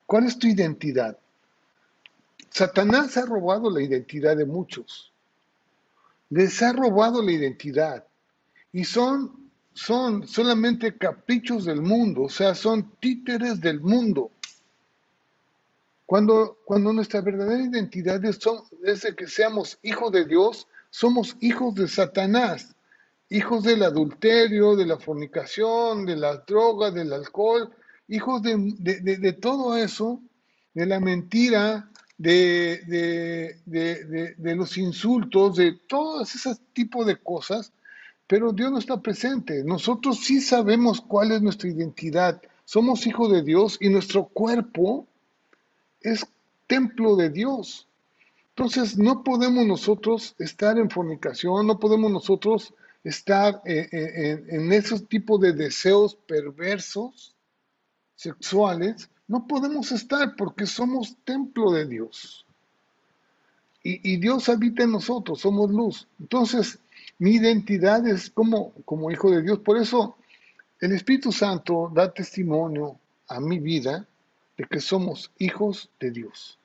¿Cuál 0.05 0.27
es 0.27 0.39
tu 0.39 0.47
identidad? 0.47 1.17
Satanás 2.51 3.17
ha 3.17 3.25
robado 3.25 3.71
la 3.71 3.81
identidad 3.81 4.37
de 4.37 4.45
muchos. 4.45 5.11
Les 6.29 6.61
ha 6.63 6.73
robado 6.73 7.23
la 7.23 7.33
identidad 7.33 8.05
y 8.73 8.85
son, 8.85 9.51
son 9.75 10.27
solamente 10.27 10.97
caprichos 10.97 11.67
del 11.67 11.83
mundo, 11.83 12.23
o 12.23 12.29
sea, 12.29 12.55
son 12.55 12.93
títeres 13.01 13.61
del 13.61 13.81
mundo. 13.81 14.31
Cuando, 16.07 16.59
cuando 16.65 16.93
nuestra 16.93 17.21
verdadera 17.21 17.63
identidad 17.63 18.23
es, 18.25 18.39
de 19.03 19.15
que 19.15 19.27
seamos 19.27 19.79
hijos 19.83 20.13
de 20.13 20.25
Dios, 20.25 20.67
somos 20.91 21.37
hijos 21.41 21.75
de 21.75 21.89
Satanás, 21.89 22.75
hijos 23.31 23.65
del 23.65 23.83
adulterio, 23.83 24.77
de 24.77 24.87
la 24.87 24.99
fornicación, 24.99 26.05
de 26.05 26.17
las 26.17 26.45
drogas, 26.45 26.93
del 26.93 27.13
alcohol, 27.13 27.71
hijos 28.09 28.43
de, 28.43 28.57
de, 28.79 29.33
todo 29.33 29.77
eso, 29.77 30.21
de 30.75 30.85
la 30.85 31.01
mentira, 31.01 31.91
de, 32.19 32.83
de, 33.65 34.55
los 34.55 34.77
insultos, 34.77 35.57
de 35.57 35.79
todo 35.89 36.23
ese 36.23 36.57
tipo 36.75 37.07
de 37.07 37.17
cosas 37.17 37.73
pero 38.33 38.51
Dios 38.51 38.73
no 38.73 38.79
está 38.79 38.99
presente. 38.99 39.63
Nosotros 39.63 40.21
sí 40.21 40.41
sabemos 40.41 41.03
cuál 41.03 41.33
es 41.33 41.43
nuestra 41.43 41.69
identidad. 41.69 42.41
Somos 42.65 43.07
hijos 43.07 43.31
de 43.31 43.43
Dios 43.43 43.77
y 43.79 43.91
nuestro 43.91 44.25
cuerpo 44.25 45.07
es 46.01 46.27
templo 46.67 47.15
de 47.15 47.29
Dios. 47.29 47.87
Entonces 48.57 48.97
no 48.97 49.23
podemos 49.23 49.67
nosotros 49.67 50.35
estar 50.39 50.79
en 50.79 50.89
fornicación, 50.89 51.67
no 51.67 51.79
podemos 51.79 52.11
nosotros 52.11 52.73
estar 53.05 53.61
eh, 53.67 53.87
eh, 53.93 54.45
en, 54.49 54.73
esos 54.73 55.07
tipos 55.07 55.39
de 55.39 55.53
deseos 55.53 56.15
perversos, 56.15 57.35
sexuales. 58.17 59.11
No 59.29 59.47
podemos 59.47 59.93
estar 59.93 60.37
porque 60.37 60.65
somos 60.65 61.19
templo 61.27 61.71
de 61.71 61.85
Dios. 61.85 62.47
Y 63.85 64.17
Dios 64.19 64.49
habita 64.49 64.85
en 64.85 64.93
nosotros, 64.93 65.41
somos 65.41 65.71
luz. 65.71 66.07
Entonces, 66.19 66.79
mi 67.23 67.37
identidad 67.37 68.05
es 68.09 68.31
como, 68.31 68.73
como 68.85 69.09
hijo 69.09 69.31
de 69.31 69.43
Dios. 69.43 69.61
Por 69.61 69.77
eso 69.79 70.17
el 70.81 70.91
Espíritu 70.91 71.31
Santo 71.31 71.89
da 71.95 72.13
testimonio 72.13 72.99
a 73.29 73.39
mi 73.39 73.61
vida 73.61 74.09
de 74.57 74.65
que 74.65 74.81
somos 74.81 75.31
hijos 75.39 75.89
de 76.01 76.11
Dios. 76.11 76.59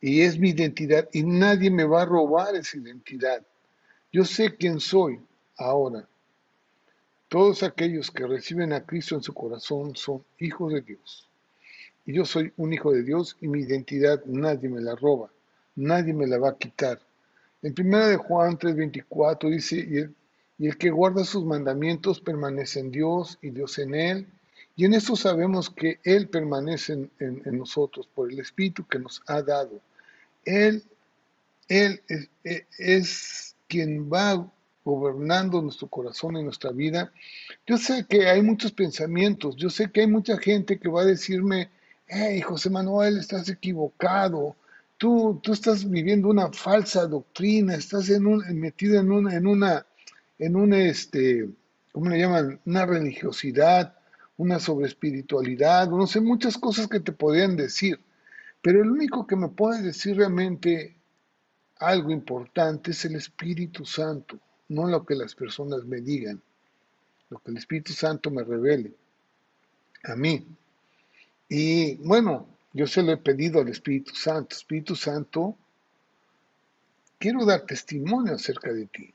Y 0.00 0.22
es 0.22 0.40
mi 0.40 0.50
identidad 0.50 1.08
y 1.12 1.22
nadie 1.22 1.70
me 1.70 1.84
va 1.84 2.02
a 2.02 2.04
robar 2.04 2.56
esa 2.56 2.78
identidad. 2.78 3.46
Yo 4.12 4.24
sé 4.24 4.56
quién 4.56 4.80
soy 4.80 5.20
ahora. 5.56 6.08
Todos 7.28 7.62
aquellos 7.62 8.10
que 8.10 8.26
reciben 8.26 8.72
a 8.72 8.84
Cristo 8.84 9.14
en 9.14 9.22
su 9.22 9.32
corazón 9.32 9.94
son 9.94 10.24
hijos 10.40 10.72
de 10.72 10.80
Dios. 10.80 11.28
Y 12.06 12.14
yo 12.14 12.24
soy 12.24 12.52
un 12.56 12.72
hijo 12.72 12.90
de 12.90 13.04
Dios 13.04 13.36
y 13.40 13.46
mi 13.46 13.60
identidad 13.60 14.24
nadie 14.24 14.68
me 14.68 14.80
la 14.80 14.96
roba, 14.96 15.30
nadie 15.76 16.12
me 16.12 16.26
la 16.26 16.38
va 16.38 16.48
a 16.48 16.58
quitar. 16.58 17.05
En 17.66 17.74
1 17.76 18.06
de 18.06 18.16
Juan 18.16 18.58
3:24 18.58 19.50
dice, 19.50 20.14
y 20.58 20.66
el, 20.66 20.78
que 20.78 20.88
guarda 20.88 21.24
sus 21.24 21.44
mandamientos 21.44 22.20
permanece 22.20 22.78
en 22.78 22.92
Dios 22.92 23.40
y 23.42 23.50
Dios 23.50 23.78
en 23.80 23.96
él. 23.96 24.26
Y 24.76 24.84
en 24.84 24.94
esto 24.94 25.16
sabemos 25.16 25.68
que 25.68 25.98
Él 26.04 26.28
permanece 26.28 27.10
en, 27.18 27.42
nosotros 27.58 28.08
por 28.14 28.30
el 28.30 28.38
Espíritu 28.38 28.86
que 28.86 29.00
nos 29.00 29.20
ha 29.26 29.42
dado. 29.42 29.80
Él, 30.44 30.84
él 31.66 32.02
es, 32.06 32.28
es 32.78 33.56
quien 33.66 34.08
va 34.12 34.48
gobernando 34.84 35.60
nuestro 35.60 35.88
corazón 35.88 36.36
y 36.36 36.44
nuestra 36.44 36.70
vida. 36.70 37.12
Yo 37.66 37.78
sé 37.78 38.06
que 38.08 38.28
hay 38.28 38.42
muchos 38.42 38.70
pensamientos, 38.70 39.56
yo 39.56 39.70
sé 39.70 39.90
que 39.90 40.02
hay 40.02 40.06
mucha 40.06 40.38
gente 40.38 40.78
que 40.78 40.88
va 40.88 41.02
a 41.02 41.06
decirme, 41.06 41.68
hey, 42.06 42.40
José 42.42 42.70
Manuel, 42.70 43.18
estás 43.18 43.48
equivocado, 43.48 44.54
Tú, 44.98 45.40
tú 45.42 45.52
estás 45.52 45.88
viviendo 45.88 46.28
una 46.28 46.50
falsa 46.52 47.06
doctrina, 47.06 47.74
estás 47.74 48.08
en 48.08 48.26
un, 48.26 48.42
metido 48.58 48.98
en 48.98 49.10
una, 49.10 49.34
en, 49.34 49.46
una, 49.46 49.86
en 50.38 50.56
un, 50.56 50.72
este, 50.72 51.48
¿cómo 51.92 52.08
le 52.08 52.18
llaman? 52.18 52.60
Una 52.64 52.86
religiosidad, 52.86 53.94
una 54.36 54.58
sobreespiritualidad, 54.58 55.88
no 55.88 56.06
sé, 56.06 56.20
muchas 56.20 56.56
cosas 56.58 56.88
que 56.88 57.00
te 57.00 57.12
podrían 57.12 57.56
decir. 57.56 58.00
Pero 58.62 58.82
el 58.82 58.90
único 58.90 59.26
que 59.26 59.36
me 59.36 59.48
puede 59.48 59.82
decir 59.82 60.16
realmente 60.16 60.96
algo 61.78 62.10
importante 62.10 62.90
es 62.92 63.04
el 63.04 63.16
Espíritu 63.16 63.84
Santo, 63.84 64.38
no 64.68 64.88
lo 64.88 65.04
que 65.04 65.14
las 65.14 65.34
personas 65.34 65.84
me 65.84 66.00
digan, 66.00 66.40
lo 67.30 67.38
que 67.38 67.50
el 67.50 67.58
Espíritu 67.58 67.92
Santo 67.92 68.30
me 68.30 68.42
revele 68.42 68.94
a 70.04 70.16
mí. 70.16 70.46
Y 71.48 71.96
bueno, 71.96 72.48
yo 72.76 72.86
se 72.86 73.02
lo 73.02 73.12
he 73.12 73.16
pedido 73.16 73.62
al 73.62 73.68
Espíritu 73.68 74.14
Santo, 74.14 74.54
Espíritu 74.54 74.94
Santo, 74.94 75.56
quiero 77.18 77.46
dar 77.46 77.62
testimonio 77.62 78.34
acerca 78.34 78.70
de 78.70 78.84
ti. 78.84 79.14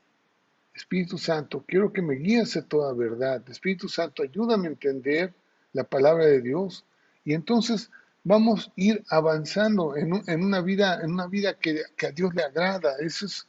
Espíritu 0.74 1.16
Santo, 1.16 1.64
quiero 1.64 1.92
que 1.92 2.02
me 2.02 2.16
guíes 2.16 2.56
a 2.56 2.62
toda 2.62 2.92
verdad. 2.92 3.40
Espíritu 3.48 3.88
Santo, 3.88 4.24
ayúdame 4.24 4.66
a 4.66 4.72
entender 4.72 5.32
la 5.74 5.84
palabra 5.84 6.26
de 6.26 6.40
Dios. 6.40 6.84
Y 7.24 7.34
entonces 7.34 7.88
vamos 8.24 8.66
a 8.66 8.72
ir 8.74 9.04
avanzando 9.08 9.96
en, 9.96 10.12
una 10.42 10.60
vida, 10.60 11.00
en 11.00 11.12
una 11.12 11.28
vida 11.28 11.54
que, 11.54 11.82
a 12.04 12.10
Dios 12.10 12.34
le 12.34 12.42
agrada. 12.42 12.96
Eso 12.98 13.26
es, 13.26 13.46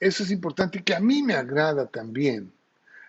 eso 0.00 0.22
es 0.22 0.30
importante 0.30 0.82
que 0.82 0.94
a 0.94 1.00
mí 1.00 1.22
me 1.22 1.34
agrada 1.34 1.84
también. 1.84 2.50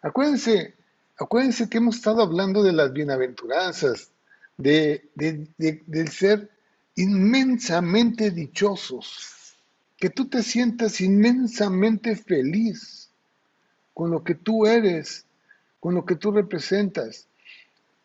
Acuérdense, 0.01 0.75
acuérdense 1.17 1.69
que 1.69 1.77
hemos 1.77 1.95
estado 1.95 2.21
hablando 2.21 2.61
de 2.61 2.73
las 2.73 2.91
bienaventuranzas, 2.91 4.10
de, 4.61 5.09
del 5.15 6.09
ser 6.09 6.49
inmensamente 6.95 8.31
dichosos, 8.31 9.55
que 9.97 10.09
tú 10.09 10.27
te 10.27 10.43
sientas 10.43 11.01
inmensamente 11.01 12.15
feliz 12.15 13.09
con 13.93 14.11
lo 14.11 14.23
que 14.23 14.35
tú 14.35 14.65
eres, 14.65 15.25
con 15.79 15.95
lo 15.95 16.05
que 16.05 16.15
tú 16.15 16.31
representas 16.31 17.27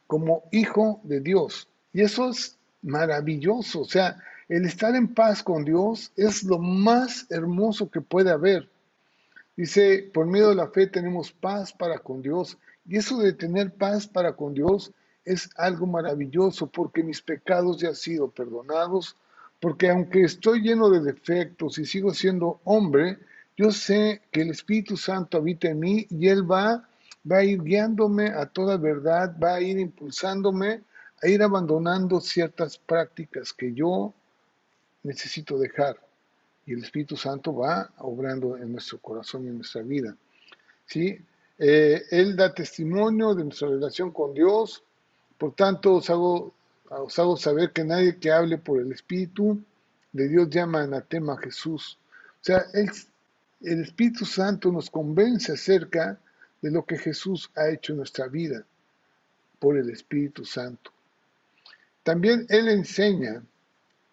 como 0.06 0.44
hijo 0.52 1.00
de 1.04 1.20
Dios. 1.20 1.68
Y 1.92 2.02
eso 2.02 2.30
es 2.30 2.56
maravilloso. 2.82 3.80
O 3.80 3.84
sea, 3.84 4.18
el 4.48 4.64
estar 4.64 4.94
en 4.94 5.08
paz 5.08 5.42
con 5.42 5.64
Dios 5.64 6.12
es 6.16 6.42
lo 6.44 6.58
más 6.58 7.26
hermoso 7.30 7.90
que 7.90 8.00
puede 8.00 8.30
haber. 8.30 8.68
Dice, 9.56 10.10
por 10.12 10.26
medio 10.26 10.50
de 10.50 10.54
la 10.54 10.68
fe 10.68 10.86
tenemos 10.86 11.32
paz 11.32 11.72
para 11.72 11.98
con 11.98 12.22
Dios. 12.22 12.58
Y 12.86 12.98
eso 12.98 13.18
de 13.18 13.32
tener 13.32 13.72
paz 13.72 14.06
para 14.06 14.36
con 14.36 14.54
Dios 14.54 14.92
es 15.26 15.50
algo 15.56 15.86
maravilloso 15.86 16.68
porque 16.68 17.02
mis 17.02 17.20
pecados 17.20 17.78
ya 17.78 17.88
han 17.88 17.96
sido 17.96 18.30
perdonados, 18.30 19.16
porque 19.60 19.90
aunque 19.90 20.22
estoy 20.22 20.62
lleno 20.62 20.88
de 20.88 21.00
defectos 21.00 21.78
y 21.78 21.84
sigo 21.84 22.14
siendo 22.14 22.60
hombre, 22.64 23.18
yo 23.56 23.72
sé 23.72 24.22
que 24.30 24.42
el 24.42 24.50
Espíritu 24.50 24.96
Santo 24.96 25.36
habita 25.36 25.68
en 25.68 25.80
mí 25.80 26.06
y 26.08 26.28
Él 26.28 26.50
va, 26.50 26.88
va 27.30 27.38
a 27.38 27.44
ir 27.44 27.62
guiándome 27.62 28.28
a 28.28 28.46
toda 28.46 28.78
verdad, 28.78 29.36
va 29.42 29.56
a 29.56 29.60
ir 29.60 29.78
impulsándome 29.78 30.82
a 31.22 31.28
ir 31.28 31.42
abandonando 31.42 32.20
ciertas 32.20 32.78
prácticas 32.78 33.52
que 33.52 33.72
yo 33.72 34.12
necesito 35.02 35.58
dejar. 35.58 35.96
Y 36.66 36.72
el 36.74 36.82
Espíritu 36.82 37.16
Santo 37.16 37.54
va 37.54 37.90
obrando 37.98 38.56
en 38.56 38.72
nuestro 38.72 38.98
corazón 38.98 39.44
y 39.44 39.48
en 39.48 39.56
nuestra 39.56 39.82
vida. 39.82 40.16
¿Sí? 40.84 41.18
Eh, 41.58 42.02
él 42.10 42.36
da 42.36 42.52
testimonio 42.52 43.34
de 43.34 43.44
nuestra 43.44 43.68
relación 43.68 44.10
con 44.10 44.34
Dios. 44.34 44.82
Por 45.38 45.54
tanto, 45.54 45.94
os 45.96 46.10
hago, 46.10 46.54
os 46.88 47.18
hago 47.18 47.36
saber 47.36 47.72
que 47.72 47.84
nadie 47.84 48.18
que 48.18 48.32
hable 48.32 48.58
por 48.58 48.80
el 48.80 48.92
Espíritu 48.92 49.62
de 50.12 50.28
Dios 50.28 50.48
llama 50.48 50.82
anatema 50.82 51.34
a 51.34 51.38
Jesús. 51.38 51.98
O 52.40 52.44
sea, 52.44 52.64
el 52.72 53.80
Espíritu 53.82 54.24
Santo 54.24 54.72
nos 54.72 54.90
convence 54.90 55.52
acerca 55.52 56.18
de 56.62 56.70
lo 56.70 56.84
que 56.84 56.98
Jesús 56.98 57.50
ha 57.54 57.68
hecho 57.68 57.92
en 57.92 57.98
nuestra 57.98 58.28
vida 58.28 58.64
por 59.58 59.76
el 59.76 59.90
Espíritu 59.90 60.44
Santo. 60.44 60.90
También 62.02 62.46
Él 62.48 62.68
enseña, 62.68 63.42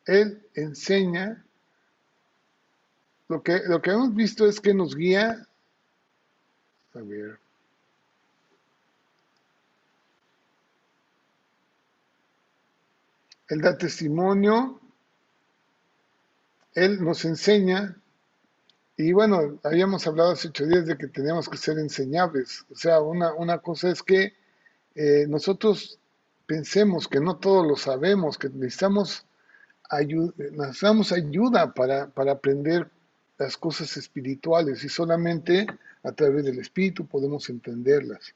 Él 0.06 0.42
enseña, 0.56 1.44
lo 3.30 3.42
que, 3.42 3.62
lo 3.68 3.82
que 3.82 3.92
hemos 3.92 4.14
visto 4.14 4.48
es 4.48 4.60
que 4.60 4.74
nos 4.74 4.96
guía, 4.96 5.48
a 6.94 7.00
ver, 7.00 7.40
Él 13.50 13.62
da 13.62 13.78
testimonio, 13.78 14.80
Él 16.74 17.04
nos 17.04 17.26
enseña, 17.26 17.98
y 18.96 19.12
bueno, 19.12 19.60
habíamos 19.64 20.06
hablado 20.06 20.32
hace 20.32 20.50
ocho 20.50 20.66
días 20.66 20.86
de 20.86 20.98
que 20.98 21.08
teníamos 21.08 21.50
que 21.50 21.58
ser 21.58 21.80
enseñables. 21.80 22.64
O 22.72 22.76
sea, 22.76 23.02
una, 23.02 23.34
una 23.34 23.58
cosa 23.58 23.90
es 23.90 24.04
que 24.04 24.34
eh, 24.96 25.26
nosotros 25.28 26.00
pensemos 26.46 27.08
que 27.08 27.20
no 27.20 27.38
todos 27.38 27.66
lo 27.66 27.76
sabemos, 27.76 28.38
que 28.38 28.50
necesitamos, 28.50 29.26
ayuda, 29.90 30.34
necesitamos 30.38 31.12
ayuda 31.12 31.74
para, 31.74 32.08
para 32.08 32.34
aprender 32.34 32.90
las 33.40 33.58
cosas 33.58 33.98
espirituales 33.98 34.84
y 34.84 34.90
solamente 34.90 35.66
a 36.04 36.12
través 36.12 36.46
del 36.46 36.60
Espíritu 36.60 37.08
podemos 37.08 37.50
entenderlas. 37.50 38.36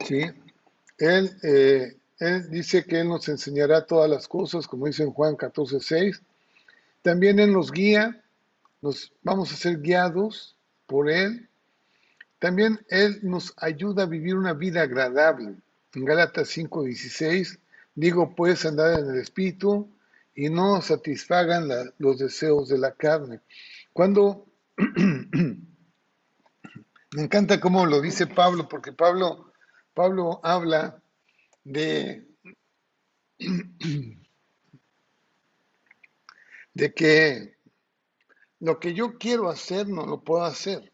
¿Sí? 0.00 0.22
Él, 0.98 1.36
eh, 1.42 1.96
él 2.18 2.50
dice 2.50 2.84
que 2.84 3.00
Él 3.00 3.08
nos 3.08 3.28
enseñará 3.28 3.86
todas 3.86 4.10
las 4.10 4.28
cosas, 4.28 4.66
como 4.66 4.86
dice 4.86 5.04
en 5.04 5.12
Juan 5.12 5.36
14, 5.36 5.80
6. 5.80 6.22
También 7.02 7.38
Él 7.38 7.52
nos 7.52 7.72
guía, 7.72 8.22
nos 8.82 9.12
vamos 9.22 9.52
a 9.52 9.56
ser 9.56 9.80
guiados 9.80 10.56
por 10.86 11.08
Él 11.08 11.48
también 12.38 12.80
Él 12.88 13.18
nos 13.22 13.52
ayuda 13.56 14.04
a 14.04 14.06
vivir 14.06 14.36
una 14.36 14.52
vida 14.52 14.82
agradable. 14.82 15.56
En 15.94 16.04
Gálatas 16.04 16.48
5:16 16.56 17.58
digo, 17.94 18.34
puedes 18.34 18.64
andar 18.64 19.00
en 19.00 19.10
el 19.10 19.20
Espíritu 19.20 19.90
y 20.34 20.48
no 20.50 20.80
satisfagan 20.80 21.68
los 21.98 22.18
deseos 22.18 22.68
de 22.68 22.78
la 22.78 22.92
carne. 22.92 23.40
Cuando 23.92 24.46
me 24.76 25.58
encanta 27.22 27.60
cómo 27.60 27.86
lo 27.86 28.00
dice 28.00 28.28
Pablo, 28.28 28.68
porque 28.68 28.92
Pablo, 28.92 29.47
Pablo 29.98 30.38
habla 30.44 31.02
de, 31.64 32.24
de 36.72 36.94
que 36.94 37.56
lo 38.60 38.78
que 38.78 38.94
yo 38.94 39.18
quiero 39.18 39.48
hacer 39.48 39.88
no 39.88 40.06
lo 40.06 40.22
puedo 40.22 40.44
hacer 40.44 40.92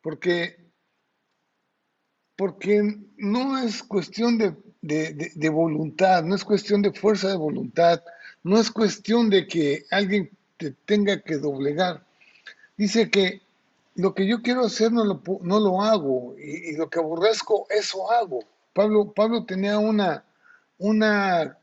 porque, 0.00 0.56
porque 2.34 2.98
no 3.18 3.56
es 3.58 3.84
cuestión 3.84 4.36
de, 4.36 5.50
voluntad, 5.50 6.24
no 6.24 6.34
es 6.34 6.44
cuestión 6.44 6.82
de 6.82 6.92
fuerza 6.92 7.28
de 7.28 7.36
voluntad, 7.36 8.02
no 8.42 8.58
es 8.58 8.72
cuestión 8.72 9.30
de 9.30 9.46
que 9.46 9.86
alguien 9.92 10.36
te 10.56 10.72
tenga 10.72 11.20
que 11.20 11.36
doblegar. 11.36 12.04
Dice 12.76 13.12
que 13.12 13.42
lo 13.94 14.14
que 14.14 14.26
yo 14.26 14.42
quiero 14.42 14.64
hacer 14.64 14.92
no 14.92 15.04
lo, 15.04 15.22
no 15.42 15.60
lo 15.60 15.82
hago 15.82 16.34
y, 16.38 16.76
lo 16.76 16.88
que 16.88 16.98
aborrezco, 16.98 17.66
eso 17.70 18.10
hago. 18.10 18.40
Pablo, 18.72 19.12
Pablo 19.12 19.44
tenía 19.44 19.78
una, 19.78 20.24
una 20.78 21.58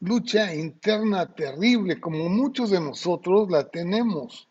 lucha 0.00 0.54
interna 0.54 1.26
terrible, 1.34 2.00
como 2.00 2.28
muchos 2.28 2.70
de 2.70 2.80
nosotros 2.80 3.50
la 3.50 3.68
tenemos. 3.68 4.48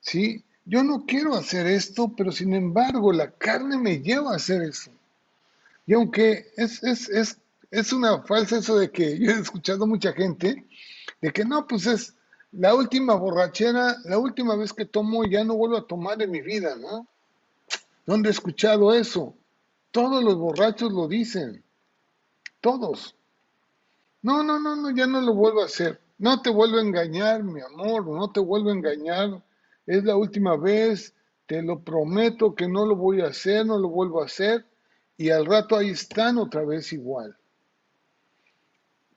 ¿Sí? 0.00 0.44
yo 0.70 0.84
no 0.84 1.04
quiero 1.04 1.34
hacer 1.34 1.66
esto, 1.66 2.14
pero 2.16 2.30
sin 2.30 2.54
embargo 2.54 3.12
la 3.12 3.32
carne 3.32 3.76
me 3.76 4.00
lleva 4.00 4.32
a 4.32 4.36
hacer 4.36 4.62
eso. 4.62 4.92
Y 5.84 5.94
aunque 5.94 6.52
es, 6.56 6.80
es, 6.84 7.38
es, 7.72 7.92
una 7.92 8.22
falsa 8.22 8.58
eso 8.58 8.78
de 8.78 8.90
que 8.92 9.18
yo 9.18 9.32
he 9.32 9.40
escuchado 9.40 9.84
mucha 9.86 10.12
gente, 10.12 10.64
de 11.20 11.32
que 11.32 11.44
no, 11.44 11.66
pues 11.66 11.86
es 11.86 12.14
la 12.52 12.74
última 12.74 13.14
borrachera, 13.14 13.96
la 14.04 14.18
última 14.18 14.56
vez 14.56 14.72
que 14.72 14.84
tomo 14.84 15.24
ya 15.24 15.44
no 15.44 15.56
vuelvo 15.56 15.76
a 15.76 15.86
tomar 15.86 16.20
en 16.22 16.30
mi 16.30 16.40
vida, 16.40 16.76
¿no? 16.76 17.06
¿Dónde 18.06 18.28
he 18.28 18.32
escuchado 18.32 18.92
eso? 18.92 19.34
Todos 19.90 20.22
los 20.22 20.36
borrachos 20.36 20.92
lo 20.92 21.08
dicen. 21.08 21.62
Todos. 22.60 23.14
No, 24.22 24.42
no, 24.42 24.58
no, 24.58 24.76
no, 24.76 24.90
ya 24.90 25.06
no 25.06 25.20
lo 25.20 25.34
vuelvo 25.34 25.62
a 25.62 25.66
hacer. 25.66 26.00
No 26.18 26.42
te 26.42 26.50
vuelvo 26.50 26.78
a 26.78 26.82
engañar, 26.82 27.42
mi 27.42 27.60
amor, 27.60 28.06
no 28.06 28.30
te 28.30 28.40
vuelvo 28.40 28.70
a 28.70 28.74
engañar 28.74 29.42
es 29.90 30.04
la 30.04 30.16
última 30.16 30.56
vez, 30.56 31.14
te 31.46 31.62
lo 31.62 31.80
prometo 31.80 32.54
que 32.54 32.68
no 32.68 32.86
lo 32.86 32.94
voy 32.94 33.20
a 33.20 33.26
hacer, 33.26 33.66
no 33.66 33.76
lo 33.76 33.88
vuelvo 33.88 34.22
a 34.22 34.26
hacer, 34.26 34.64
y 35.16 35.30
al 35.30 35.46
rato 35.46 35.76
ahí 35.76 35.90
están 35.90 36.38
otra 36.38 36.64
vez 36.64 36.92
igual. 36.92 37.36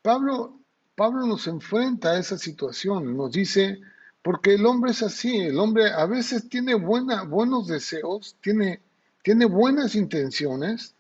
Pablo, 0.02 0.60
Pablo 0.96 1.26
nos 1.26 1.48
enfrenta 1.48 2.12
a 2.12 2.20
esa 2.20 2.38
situación, 2.38 3.18
nos 3.18 3.32
dice, 3.32 3.80
porque 4.22 4.56
el 4.56 4.66
hombre 4.66 4.92
es 4.92 5.02
así, 5.02 5.38
el 5.38 5.58
hombre 5.58 5.92
a 5.92 6.06
veces 6.06 6.48
tiene 6.48 6.76
buena, 6.76 7.24
buenos 7.24 7.68
deseos, 7.68 8.36
tiene, 8.42 8.80
tiene 9.24 9.46
buenas 9.46 9.96
intenciones, 9.96 10.94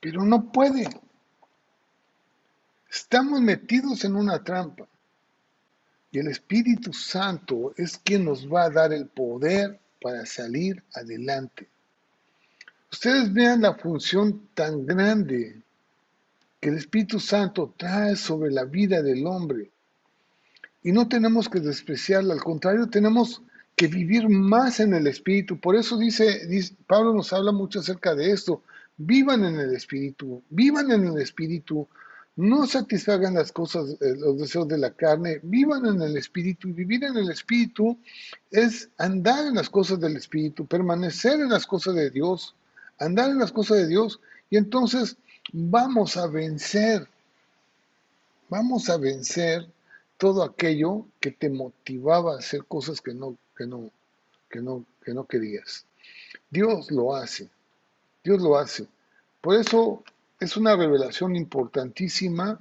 pero 0.00 0.24
no 0.24 0.50
puede. 0.50 0.88
Estamos 2.90 3.40
metidos 3.40 4.04
en 4.04 4.16
una 4.16 4.42
trampa. 4.42 4.86
Y 6.10 6.18
el 6.18 6.28
Espíritu 6.28 6.92
Santo 6.92 7.72
es 7.76 7.98
quien 7.98 8.24
nos 8.24 8.46
va 8.46 8.64
a 8.64 8.70
dar 8.70 8.92
el 8.92 9.06
poder 9.08 9.80
para 10.00 10.26
salir 10.26 10.82
adelante. 10.94 11.68
Ustedes 12.92 13.32
vean 13.32 13.62
la 13.62 13.74
función 13.74 14.48
tan 14.54 14.86
grande 14.86 15.64
que 16.64 16.70
el 16.70 16.78
Espíritu 16.78 17.20
Santo 17.20 17.74
trae 17.76 18.16
sobre 18.16 18.50
la 18.50 18.64
vida 18.64 19.02
del 19.02 19.26
hombre. 19.26 19.70
Y 20.82 20.92
no 20.92 21.06
tenemos 21.08 21.46
que 21.50 21.60
despreciarla, 21.60 22.32
al 22.32 22.42
contrario, 22.42 22.88
tenemos 22.88 23.42
que 23.76 23.86
vivir 23.86 24.30
más 24.30 24.80
en 24.80 24.94
el 24.94 25.06
Espíritu. 25.06 25.60
Por 25.60 25.76
eso 25.76 25.98
dice, 25.98 26.48
Pablo 26.86 27.12
nos 27.12 27.34
habla 27.34 27.52
mucho 27.52 27.80
acerca 27.80 28.14
de 28.14 28.30
esto. 28.30 28.62
Vivan 28.96 29.44
en 29.44 29.60
el 29.60 29.74
Espíritu, 29.74 30.42
vivan 30.48 30.90
en 30.90 31.04
el 31.04 31.18
Espíritu, 31.18 31.86
no 32.34 32.66
satisfagan 32.66 33.34
las 33.34 33.52
cosas, 33.52 33.98
eh, 34.00 34.16
los 34.16 34.38
deseos 34.38 34.66
de 34.66 34.78
la 34.78 34.90
carne, 34.90 35.40
vivan 35.42 35.84
en 35.84 36.00
el 36.00 36.16
Espíritu. 36.16 36.68
Y 36.68 36.72
vivir 36.72 37.04
en 37.04 37.18
el 37.18 37.30
Espíritu 37.30 37.98
es 38.50 38.88
andar 38.96 39.48
en 39.48 39.56
las 39.56 39.68
cosas 39.68 40.00
del 40.00 40.16
Espíritu, 40.16 40.64
permanecer 40.64 41.40
en 41.40 41.50
las 41.50 41.66
cosas 41.66 41.94
de 41.94 42.08
Dios, 42.08 42.54
andar 42.98 43.28
en 43.28 43.38
las 43.38 43.52
cosas 43.52 43.76
de 43.76 43.86
Dios. 43.86 44.18
Y 44.48 44.56
entonces 44.56 45.18
vamos 45.52 46.16
a 46.16 46.26
vencer, 46.26 47.06
vamos 48.48 48.88
a 48.88 48.96
vencer 48.96 49.66
todo 50.16 50.42
aquello 50.42 51.06
que 51.20 51.30
te 51.30 51.50
motivaba 51.50 52.34
a 52.34 52.38
hacer 52.38 52.64
cosas 52.64 53.00
que 53.00 53.14
no, 53.14 53.36
que 53.56 53.66
no, 53.66 53.90
que 54.48 54.60
no, 54.60 54.84
que 55.04 55.12
no 55.12 55.26
querías. 55.26 55.86
Dios 56.50 56.90
lo 56.90 57.14
hace, 57.14 57.50
Dios 58.22 58.40
lo 58.40 58.56
hace. 58.56 58.86
Por 59.40 59.56
eso 59.56 60.02
es 60.40 60.56
una 60.56 60.76
revelación 60.76 61.36
importantísima 61.36 62.60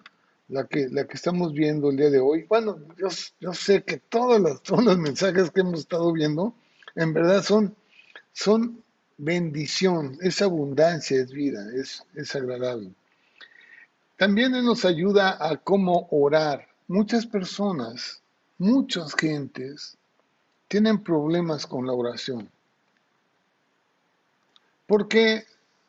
la 0.50 0.65
que, 0.65 0.89
la 0.89 1.06
que 1.06 1.13
estamos 1.13 1.54
viendo 1.54 1.89
el 1.89 1.98
día 1.98 2.10
de 2.10 2.19
hoy. 2.19 2.43
Bueno, 2.43 2.80
yo, 2.98 3.08
yo 3.39 3.54
sé 3.54 3.84
que 3.84 3.98
todos 3.98 4.39
los, 4.39 4.62
todos 4.63 4.84
los 4.84 4.98
mensajes 4.98 5.52
que 5.52 5.62
hemos 5.62 5.80
estado 5.80 6.12
viendo, 6.12 6.54
en 6.96 7.13
verdad 7.13 7.43
son, 7.43 7.76
son 8.34 8.84
bendición, 9.17 10.17
es 10.21 10.41
abundancia, 10.41 11.21
es 11.21 11.32
vida, 11.32 11.65
es, 11.76 12.04
es 12.15 12.36
agradable. 12.36 12.91
También 14.17 14.52
nos 14.52 14.86
ayuda 14.86 15.38
a 15.39 15.58
cómo 15.58 16.08
orar. 16.12 16.67
Muchas 16.88 17.26
personas, 17.26 18.21
muchas 18.58 19.15
gentes, 19.15 19.97
tienen 20.67 21.04
problemas 21.04 21.65
con 21.65 21.86
la 21.86 21.93
oración. 21.93 22.49
Porque 24.86 25.45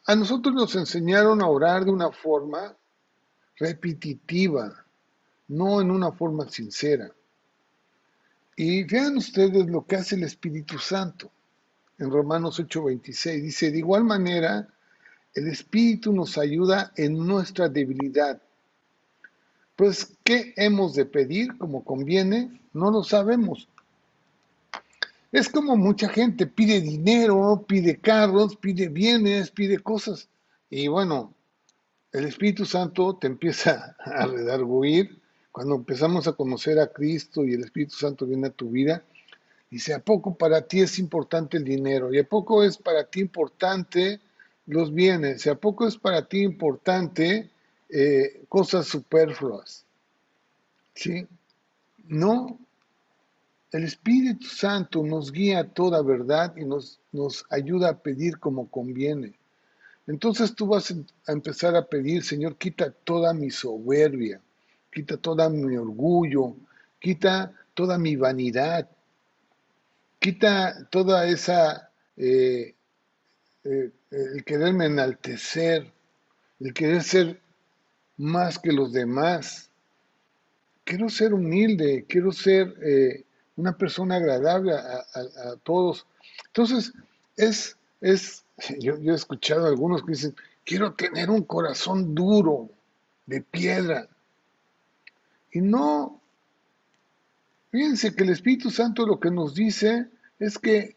a 0.06 0.14
nosotros 0.14 0.54
nos 0.54 0.74
enseñaron 0.76 1.42
a 1.42 1.48
orar 1.48 1.84
de 1.84 1.90
una 1.90 2.10
forma 2.10 2.76
repetitiva, 3.56 4.84
no 5.48 5.80
en 5.80 5.90
una 5.90 6.12
forma 6.12 6.48
sincera. 6.48 7.10
Y 8.56 8.84
vean 8.84 9.16
ustedes 9.16 9.66
lo 9.66 9.84
que 9.84 9.96
hace 9.96 10.14
el 10.14 10.24
Espíritu 10.24 10.78
Santo 10.78 11.30
en 11.98 12.10
Romanos 12.10 12.60
8:26. 12.60 13.42
Dice, 13.42 13.70
de 13.70 13.78
igual 13.78 14.04
manera, 14.04 14.68
el 15.34 15.48
Espíritu 15.48 16.12
nos 16.12 16.38
ayuda 16.38 16.92
en 16.96 17.26
nuestra 17.26 17.68
debilidad. 17.68 18.40
Pues, 19.76 20.16
¿qué 20.22 20.54
hemos 20.56 20.94
de 20.94 21.04
pedir 21.04 21.58
como 21.58 21.84
conviene? 21.84 22.60
No 22.72 22.90
lo 22.90 23.02
sabemos. 23.02 23.68
Es 25.32 25.48
como 25.48 25.76
mucha 25.76 26.08
gente 26.08 26.46
pide 26.46 26.80
dinero, 26.80 27.64
pide 27.66 27.98
carros, 27.98 28.54
pide 28.56 28.88
bienes, 28.88 29.50
pide 29.50 29.80
cosas. 29.80 30.28
Y 30.70 30.86
bueno, 30.86 31.34
el 32.12 32.26
Espíritu 32.26 32.64
Santo 32.64 33.16
te 33.16 33.26
empieza 33.26 33.96
a 34.04 34.26
redarguir 34.26 35.20
cuando 35.50 35.74
empezamos 35.74 36.28
a 36.28 36.32
conocer 36.34 36.78
a 36.78 36.92
Cristo 36.92 37.44
y 37.44 37.54
el 37.54 37.64
Espíritu 37.64 37.96
Santo 37.96 38.26
viene 38.26 38.46
a 38.46 38.50
tu 38.50 38.70
vida. 38.70 39.02
Dice, 39.74 39.92
¿a 39.92 39.98
poco 39.98 40.36
para 40.36 40.68
ti 40.68 40.82
es 40.82 41.00
importante 41.00 41.56
el 41.56 41.64
dinero? 41.64 42.14
¿Y 42.14 42.20
a 42.20 42.28
poco 42.28 42.62
es 42.62 42.78
para 42.78 43.02
ti 43.02 43.18
importante 43.18 44.20
los 44.66 44.94
bienes? 44.94 45.44
¿Y 45.44 45.48
a 45.48 45.56
poco 45.56 45.88
es 45.88 45.96
para 45.96 46.28
ti 46.28 46.42
importante 46.42 47.50
eh, 47.88 48.44
cosas 48.48 48.86
superfluas? 48.86 49.84
¿Sí? 50.94 51.26
No, 52.06 52.56
el 53.72 53.82
Espíritu 53.82 54.46
Santo 54.46 55.02
nos 55.02 55.32
guía 55.32 55.58
a 55.58 55.68
toda 55.68 56.02
verdad 56.02 56.56
y 56.56 56.64
nos, 56.64 57.00
nos 57.10 57.44
ayuda 57.50 57.88
a 57.88 57.98
pedir 57.98 58.38
como 58.38 58.70
conviene. 58.70 59.34
Entonces 60.06 60.54
tú 60.54 60.68
vas 60.68 60.94
a 61.26 61.32
empezar 61.32 61.74
a 61.74 61.84
pedir, 61.84 62.22
Señor, 62.22 62.58
quita 62.58 62.92
toda 62.92 63.34
mi 63.34 63.50
soberbia, 63.50 64.40
quita 64.92 65.16
toda 65.16 65.50
mi 65.50 65.76
orgullo, 65.76 66.54
quita 67.00 67.52
toda 67.74 67.98
mi 67.98 68.14
vanidad, 68.14 68.88
quita 70.24 70.88
toda 70.88 71.26
esa, 71.26 71.90
eh, 72.16 72.74
eh, 73.62 73.90
el 74.10 74.42
quererme 74.42 74.86
enaltecer, 74.86 75.92
el 76.60 76.72
querer 76.72 77.02
ser 77.02 77.42
más 78.16 78.58
que 78.58 78.72
los 78.72 78.94
demás. 78.94 79.70
Quiero 80.82 81.10
ser 81.10 81.34
humilde, 81.34 82.06
quiero 82.08 82.32
ser 82.32 82.74
eh, 82.82 83.26
una 83.56 83.76
persona 83.76 84.16
agradable 84.16 84.72
a, 84.72 85.56
todos. 85.62 86.06
Entonces, 86.46 86.94
es, 87.36 87.76
es 88.00 88.46
yo, 88.80 88.94
he 88.94 89.14
escuchado 89.14 89.66
a 89.66 89.68
algunos 89.68 90.04
que 90.04 90.12
dicen, 90.12 90.34
quiero 90.64 90.94
tener 90.94 91.28
un 91.28 91.42
corazón 91.42 92.14
duro, 92.14 92.70
de 93.26 93.42
piedra. 93.42 94.08
Y 95.52 95.60
no, 95.60 96.18
fíjense 97.70 98.16
que 98.16 98.24
el 98.24 98.30
Espíritu 98.30 98.70
Santo 98.70 99.06
lo 99.06 99.20
que 99.20 99.30
nos 99.30 99.54
dice 99.54 100.08
es 100.38 100.58
que 100.58 100.96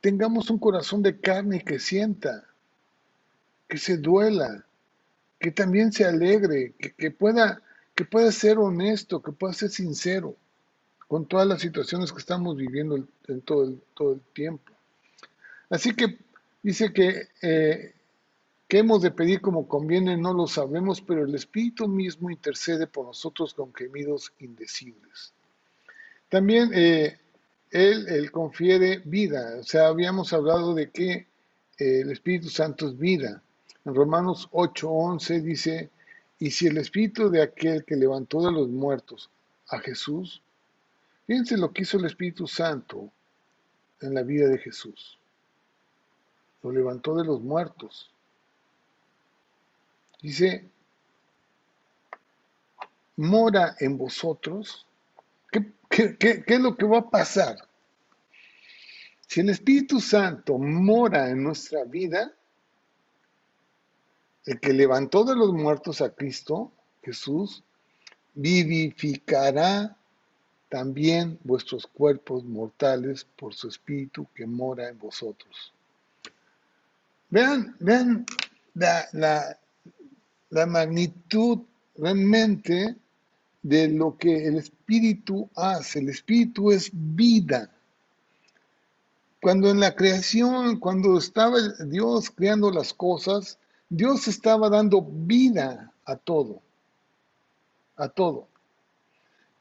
tengamos 0.00 0.50
un 0.50 0.58
corazón 0.58 1.02
de 1.02 1.20
carne 1.20 1.62
que 1.62 1.78
sienta, 1.78 2.44
que 3.68 3.78
se 3.78 3.98
duela, 3.98 4.64
que 5.38 5.50
también 5.50 5.92
se 5.92 6.04
alegre, 6.04 6.74
que, 6.96 7.10
pueda, 7.10 7.62
que 7.94 8.04
pueda 8.04 8.30
ser 8.32 8.58
honesto, 8.58 9.22
que 9.22 9.32
pueda 9.32 9.52
ser 9.52 9.70
sincero 9.70 10.36
con 11.08 11.26
todas 11.26 11.46
las 11.46 11.60
situaciones 11.60 12.12
que 12.12 12.18
estamos 12.18 12.56
viviendo 12.56 12.96
en 13.26 13.40
todo 13.40 13.64
el, 13.64 13.82
todo 13.94 14.12
el 14.12 14.20
tiempo. 14.32 14.72
Así 15.68 15.94
que 15.94 16.18
dice 16.62 16.92
que, 16.92 17.28
eh, 17.42 17.94
que 18.68 18.78
hemos 18.78 19.02
de 19.02 19.10
pedir 19.10 19.40
como 19.40 19.66
conviene, 19.66 20.16
no 20.16 20.32
lo 20.32 20.46
sabemos, 20.46 21.00
pero 21.00 21.24
el 21.24 21.34
Espíritu 21.34 21.88
mismo 21.88 22.30
intercede 22.30 22.86
por 22.86 23.06
nosotros 23.06 23.54
con 23.54 23.74
gemidos 23.74 24.32
indecibles. 24.38 25.32
También 26.28 26.70
eh, 26.74 27.18
él, 27.70 28.30
confiere 28.30 29.02
vida, 29.04 29.56
o 29.60 29.62
sea, 29.62 29.88
habíamos 29.88 30.32
hablado 30.32 30.74
de 30.74 30.90
que 30.90 31.12
eh, 31.12 31.26
el 31.78 32.10
Espíritu 32.10 32.48
Santo 32.48 32.88
es 32.88 32.98
vida. 32.98 33.42
En 33.84 33.94
Romanos 33.94 34.48
8:11 34.52 35.42
dice, 35.42 35.90
y 36.38 36.50
si 36.50 36.66
el 36.66 36.78
Espíritu 36.78 37.30
de 37.30 37.42
aquel 37.42 37.84
que 37.84 37.96
levantó 37.96 38.42
de 38.42 38.52
los 38.52 38.68
muertos 38.68 39.30
a 39.68 39.78
Jesús, 39.78 40.42
Fíjense 41.30 41.56
lo 41.56 41.72
que 41.72 41.82
hizo 41.82 41.96
el 41.96 42.06
Espíritu 42.06 42.48
Santo 42.48 43.08
en 44.00 44.14
la 44.14 44.24
vida 44.24 44.48
de 44.48 44.58
Jesús. 44.58 45.16
Lo 46.60 46.72
levantó 46.72 47.14
de 47.14 47.24
los 47.24 47.40
muertos. 47.40 48.10
Dice, 50.20 50.68
mora 53.14 53.76
en 53.78 53.96
vosotros. 53.96 54.88
¿Qué, 55.90 56.44
es 56.46 56.60
lo 56.60 56.76
que 56.76 56.86
va 56.86 56.98
a 56.98 57.10
pasar? 57.10 57.56
Si 59.26 59.40
el 59.40 59.50
Espíritu 59.50 60.00
Santo 60.00 60.56
mora 60.56 61.28
en 61.28 61.42
nuestra 61.42 61.84
vida, 61.84 62.32
el 64.46 64.60
que 64.60 64.72
levantó 64.72 65.24
de 65.24 65.34
los 65.34 65.52
muertos 65.52 66.00
a 66.00 66.10
Cristo, 66.14 66.72
Jesús, 67.02 67.64
vivificará 68.34 69.96
también 70.68 71.38
vuestros 71.42 71.88
cuerpos 71.88 72.44
mortales 72.44 73.24
por 73.24 73.52
su 73.52 73.68
espíritu 73.68 74.28
que 74.32 74.46
mora 74.46 74.88
en 74.88 74.98
vosotros. 74.98 75.72
Vean, 77.30 77.76
vean 77.80 78.24
la, 78.74 79.58
la 80.50 80.66
magnitud 80.66 81.58
realmente 81.96 82.96
de 83.62 83.88
lo 83.88 84.16
que 84.16 84.46
el 84.46 84.56
espíritu 84.56 85.48
hace. 85.54 86.00
El 86.00 86.08
espíritu 86.08 86.70
es 86.70 86.90
vida. 86.92 87.70
Cuando 89.40 89.70
en 89.70 89.80
la 89.80 89.94
creación, 89.94 90.78
cuando 90.78 91.18
estaba 91.18 91.56
Dios 91.86 92.30
creando 92.30 92.70
las 92.70 92.92
cosas, 92.92 93.58
Dios 93.88 94.28
estaba 94.28 94.68
dando 94.68 95.02
vida 95.02 95.92
a 96.04 96.16
todo, 96.16 96.60
a 97.96 98.08
todo. 98.08 98.48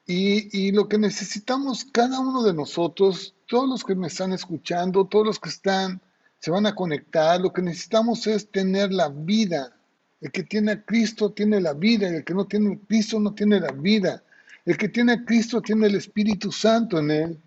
Y, 0.06 0.72
lo 0.72 0.88
que 0.88 0.98
necesitamos 0.98 1.86
cada 1.86 2.20
uno 2.20 2.42
de 2.42 2.52
nosotros, 2.52 3.36
todos 3.48 3.70
los 3.70 3.84
que 3.84 3.94
me 3.94 4.08
están 4.08 4.34
escuchando, 4.34 5.06
todos 5.06 5.24
los 5.24 5.40
que 5.40 5.50
están, 5.50 6.02
se 6.40 6.50
van 6.50 6.66
a 6.66 6.74
conectar, 6.74 7.40
lo 7.40 7.54
que 7.54 7.62
necesitamos 7.62 8.26
es 8.26 8.50
tener 8.50 8.92
la 8.92 9.10
vida. 9.10 9.79
El 10.22 10.32
que 10.32 10.44
tiene 10.44 10.72
a 10.74 10.84
Cristo 10.84 11.32
tiene 11.32 11.62
la 11.62 11.74
vida, 11.74 12.10
y 12.10 12.16
el 12.16 12.24
que 12.24 12.34
no 12.34 12.46
tiene 12.46 12.74
a 12.74 12.88
Cristo 12.88 13.20
no 13.20 13.34
tiene 13.34 13.60
la 13.60 13.72
vida. 13.72 14.24
El 14.66 14.78
que 14.78 14.90
tiene 14.90 15.14
a 15.14 15.26
Cristo 15.26 15.62
tiene 15.62 15.88
el 15.88 15.96
Espíritu 15.96 16.52
Santo 16.52 17.00
en 17.00 17.12
él. 17.12 17.40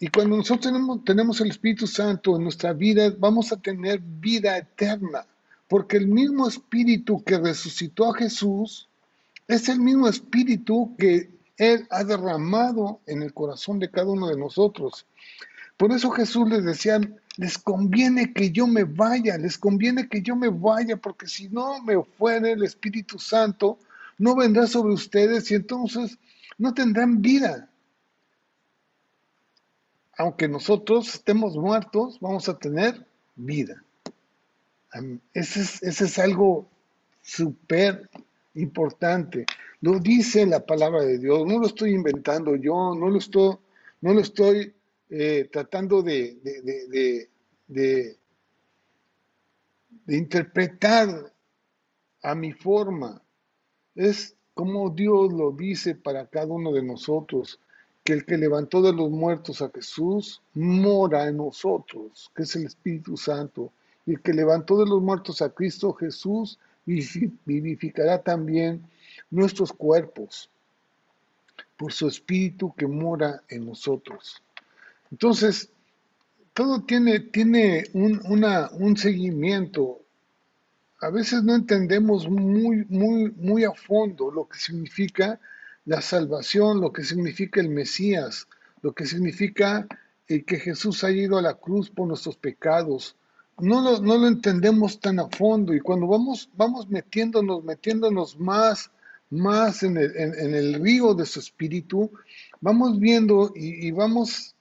Y 0.00 0.08
cuando 0.08 0.36
nosotros 0.36 0.66
tenemos, 0.66 1.04
tenemos, 1.04 1.40
el 1.40 1.50
Espíritu 1.50 1.86
Santo 1.86 2.36
en 2.36 2.44
nuestra 2.44 2.72
vida, 2.72 3.14
vamos 3.18 3.52
a 3.52 3.56
tener 3.56 4.00
vida 4.00 4.56
eterna, 4.56 5.26
porque 5.68 5.98
el 5.98 6.08
mismo 6.08 6.48
Espíritu 6.48 7.22
que 7.22 7.38
resucitó 7.38 8.10
a 8.10 8.16
Jesús 8.16 8.88
es 9.46 9.68
el 9.68 9.78
mismo 9.78 10.08
Espíritu 10.08 10.96
que 10.98 11.30
Él 11.56 11.86
ha 11.90 12.02
derramado 12.02 13.00
en 13.06 13.22
el 13.22 13.32
corazón 13.34 13.78
de 13.78 13.90
cada 13.90 14.10
uno 14.10 14.28
de 14.28 14.36
nosotros. 14.36 15.06
Por 15.76 15.92
eso 15.92 16.10
Jesús 16.10 16.48
les 16.48 16.64
decía, 16.64 17.00
les 17.36 17.58
conviene 17.58 18.32
que 18.32 18.50
yo 18.50 18.66
me 18.66 18.84
vaya, 18.84 19.38
les 19.38 19.56
conviene 19.56 20.08
que 20.08 20.22
yo 20.22 20.36
me 20.36 20.48
vaya, 20.48 20.96
porque 20.96 21.26
si 21.26 21.48
no 21.48 21.82
me 21.82 22.02
fuera 22.02 22.50
el 22.50 22.62
Espíritu 22.62 23.18
Santo, 23.18 23.78
no 24.18 24.36
vendrá 24.36 24.66
sobre 24.66 24.92
ustedes 24.92 25.50
y 25.50 25.54
entonces 25.54 26.18
no 26.58 26.74
tendrán 26.74 27.22
vida 27.22 27.70
aunque 30.20 30.48
nosotros 30.48 31.14
estemos 31.14 31.56
muertos, 31.56 32.18
vamos 32.20 32.46
a 32.50 32.58
tener 32.58 33.06
vida. 33.36 33.82
Ese 35.32 35.80
es, 35.80 36.18
algo 36.18 36.68
súper 37.22 38.10
importante. 38.54 39.46
Lo 39.80 39.98
dice 39.98 40.44
la 40.44 40.60
palabra 40.60 41.04
de 41.04 41.16
Dios, 41.16 41.46
no 41.46 41.58
lo 41.58 41.66
estoy 41.66 41.94
inventando 41.94 42.54
yo, 42.54 42.94
no 42.94 43.08
lo 43.08 43.18
estoy, 43.18 43.56
no 44.02 44.12
lo 44.12 44.20
estoy 44.20 44.74
eh, 45.10 45.48
tratando 45.50 46.02
de, 46.02 46.36
de, 46.42 47.28
de, 47.66 48.18
de 50.06 50.16
interpretar 50.16 51.32
a 52.22 52.34
mi 52.34 52.52
forma. 52.52 53.22
Es 53.94 54.36
como 54.54 54.90
Dios 54.90 55.32
lo 55.32 55.52
dice 55.52 55.94
para 55.94 56.26
cada 56.26 56.46
uno 56.46 56.72
de 56.72 56.82
nosotros 56.82 57.60
que 58.04 58.12
el 58.12 58.24
que 58.24 58.38
levantó 58.38 58.82
de 58.82 58.92
los 58.92 59.10
muertos 59.10 59.62
a 59.62 59.70
Jesús 59.70 60.42
mora 60.54 61.28
en 61.28 61.36
nosotros, 61.36 62.30
que 62.34 62.42
es 62.44 62.56
el 62.56 62.66
Espíritu 62.66 63.16
Santo. 63.16 63.72
Y 64.06 64.12
el 64.12 64.22
que 64.22 64.32
levantó 64.32 64.78
de 64.78 64.86
los 64.86 65.02
muertos 65.02 65.42
a 65.42 65.50
Cristo 65.50 65.92
Jesús 65.92 66.58
vivificará 66.86 68.22
también 68.22 68.82
nuestros 69.30 69.72
cuerpos 69.72 70.50
por 71.76 71.92
su 71.92 72.08
Espíritu 72.08 72.74
que 72.74 72.86
mora 72.86 73.42
en 73.48 73.66
nosotros. 73.66 74.42
Entonces, 75.10 75.70
todo 76.54 76.82
tiene, 76.82 77.20
tiene 77.20 77.84
un, 77.94 78.20
un 78.24 78.96
seguimiento. 78.96 80.02
A 81.00 81.10
veces 81.10 81.42
no 81.42 81.54
entendemos 81.54 82.28
muy, 82.28 82.84
muy, 82.88 83.30
muy 83.32 83.64
a 83.64 83.72
fondo 83.72 84.30
lo 84.30 84.48
que 84.48 84.58
significa 84.58 85.40
la 85.84 86.00
salvación, 86.00 86.80
lo 86.80 86.92
que 86.92 87.04
significa 87.04 87.60
el 87.60 87.70
Mesías, 87.70 88.46
lo 88.82 88.92
que 88.92 89.06
significa 89.06 89.86
el 90.28 90.44
que 90.44 90.58
Jesús 90.58 91.02
ha 91.02 91.10
ido 91.10 91.38
a 91.38 91.42
la 91.42 91.54
cruz 91.54 91.90
por 91.90 92.06
nuestros 92.06 92.36
pecados. 92.36 93.16
No 93.58 93.80
lo, 93.82 94.00
no 94.00 94.16
lo 94.16 94.26
entendemos 94.26 95.00
tan 95.00 95.18
a 95.18 95.28
fondo 95.28 95.74
y 95.74 95.80
cuando 95.80 96.06
vamos, 96.06 96.48
vamos 96.54 96.88
metiéndonos, 96.88 97.64
metiéndonos 97.64 98.38
más, 98.38 98.90
más 99.28 99.82
en 99.82 99.96
el, 99.96 100.16
en, 100.16 100.54
el 100.54 100.74
río 100.74 101.14
de 101.14 101.26
su 101.26 101.40
espíritu, 101.40 102.10
vamos 102.60 102.98
viendo 102.98 103.52
y 103.54 103.90
vamos 103.90 104.54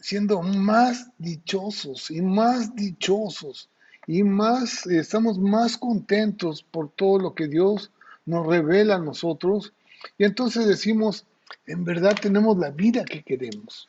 siendo 0.00 0.42
más 0.42 1.10
dichosos 1.18 2.10
y 2.10 2.20
más 2.20 2.74
dichosos 2.74 3.68
y 4.06 4.22
más, 4.22 4.86
estamos 4.86 5.38
más 5.38 5.76
contentos 5.76 6.62
por 6.62 6.90
todo 6.90 7.18
lo 7.18 7.34
que 7.34 7.46
Dios 7.46 7.90
nos 8.24 8.46
revela 8.46 8.96
a 8.96 9.00
nosotros 9.00 9.72
y 10.16 10.24
entonces 10.24 10.66
decimos, 10.66 11.26
en 11.66 11.84
verdad 11.84 12.16
tenemos 12.20 12.56
la 12.58 12.70
vida 12.70 13.04
que 13.04 13.22
queremos. 13.22 13.86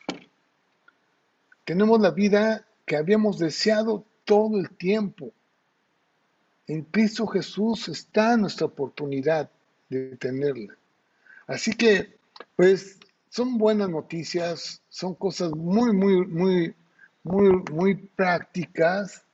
Tenemos 1.64 2.00
la 2.00 2.10
vida 2.10 2.66
que 2.86 2.96
habíamos 2.96 3.38
deseado 3.38 4.04
todo 4.24 4.58
el 4.58 4.70
tiempo. 4.70 5.32
En 6.66 6.82
Cristo 6.82 7.26
Jesús 7.26 7.88
está 7.88 8.36
nuestra 8.36 8.66
oportunidad 8.66 9.50
de 9.88 10.16
tenerla. 10.16 10.76
Así 11.46 11.72
que, 11.72 12.16
pues, 12.54 12.99
son 13.30 13.56
buenas 13.56 13.88
noticias, 13.88 14.82
son 14.90 15.14
cosas 15.14 15.52
muy, 15.52 15.94
muy, 15.94 16.26
muy, 16.26 16.74
muy, 17.24 17.64
muy 17.72 17.94
prácticas. 17.94 19.24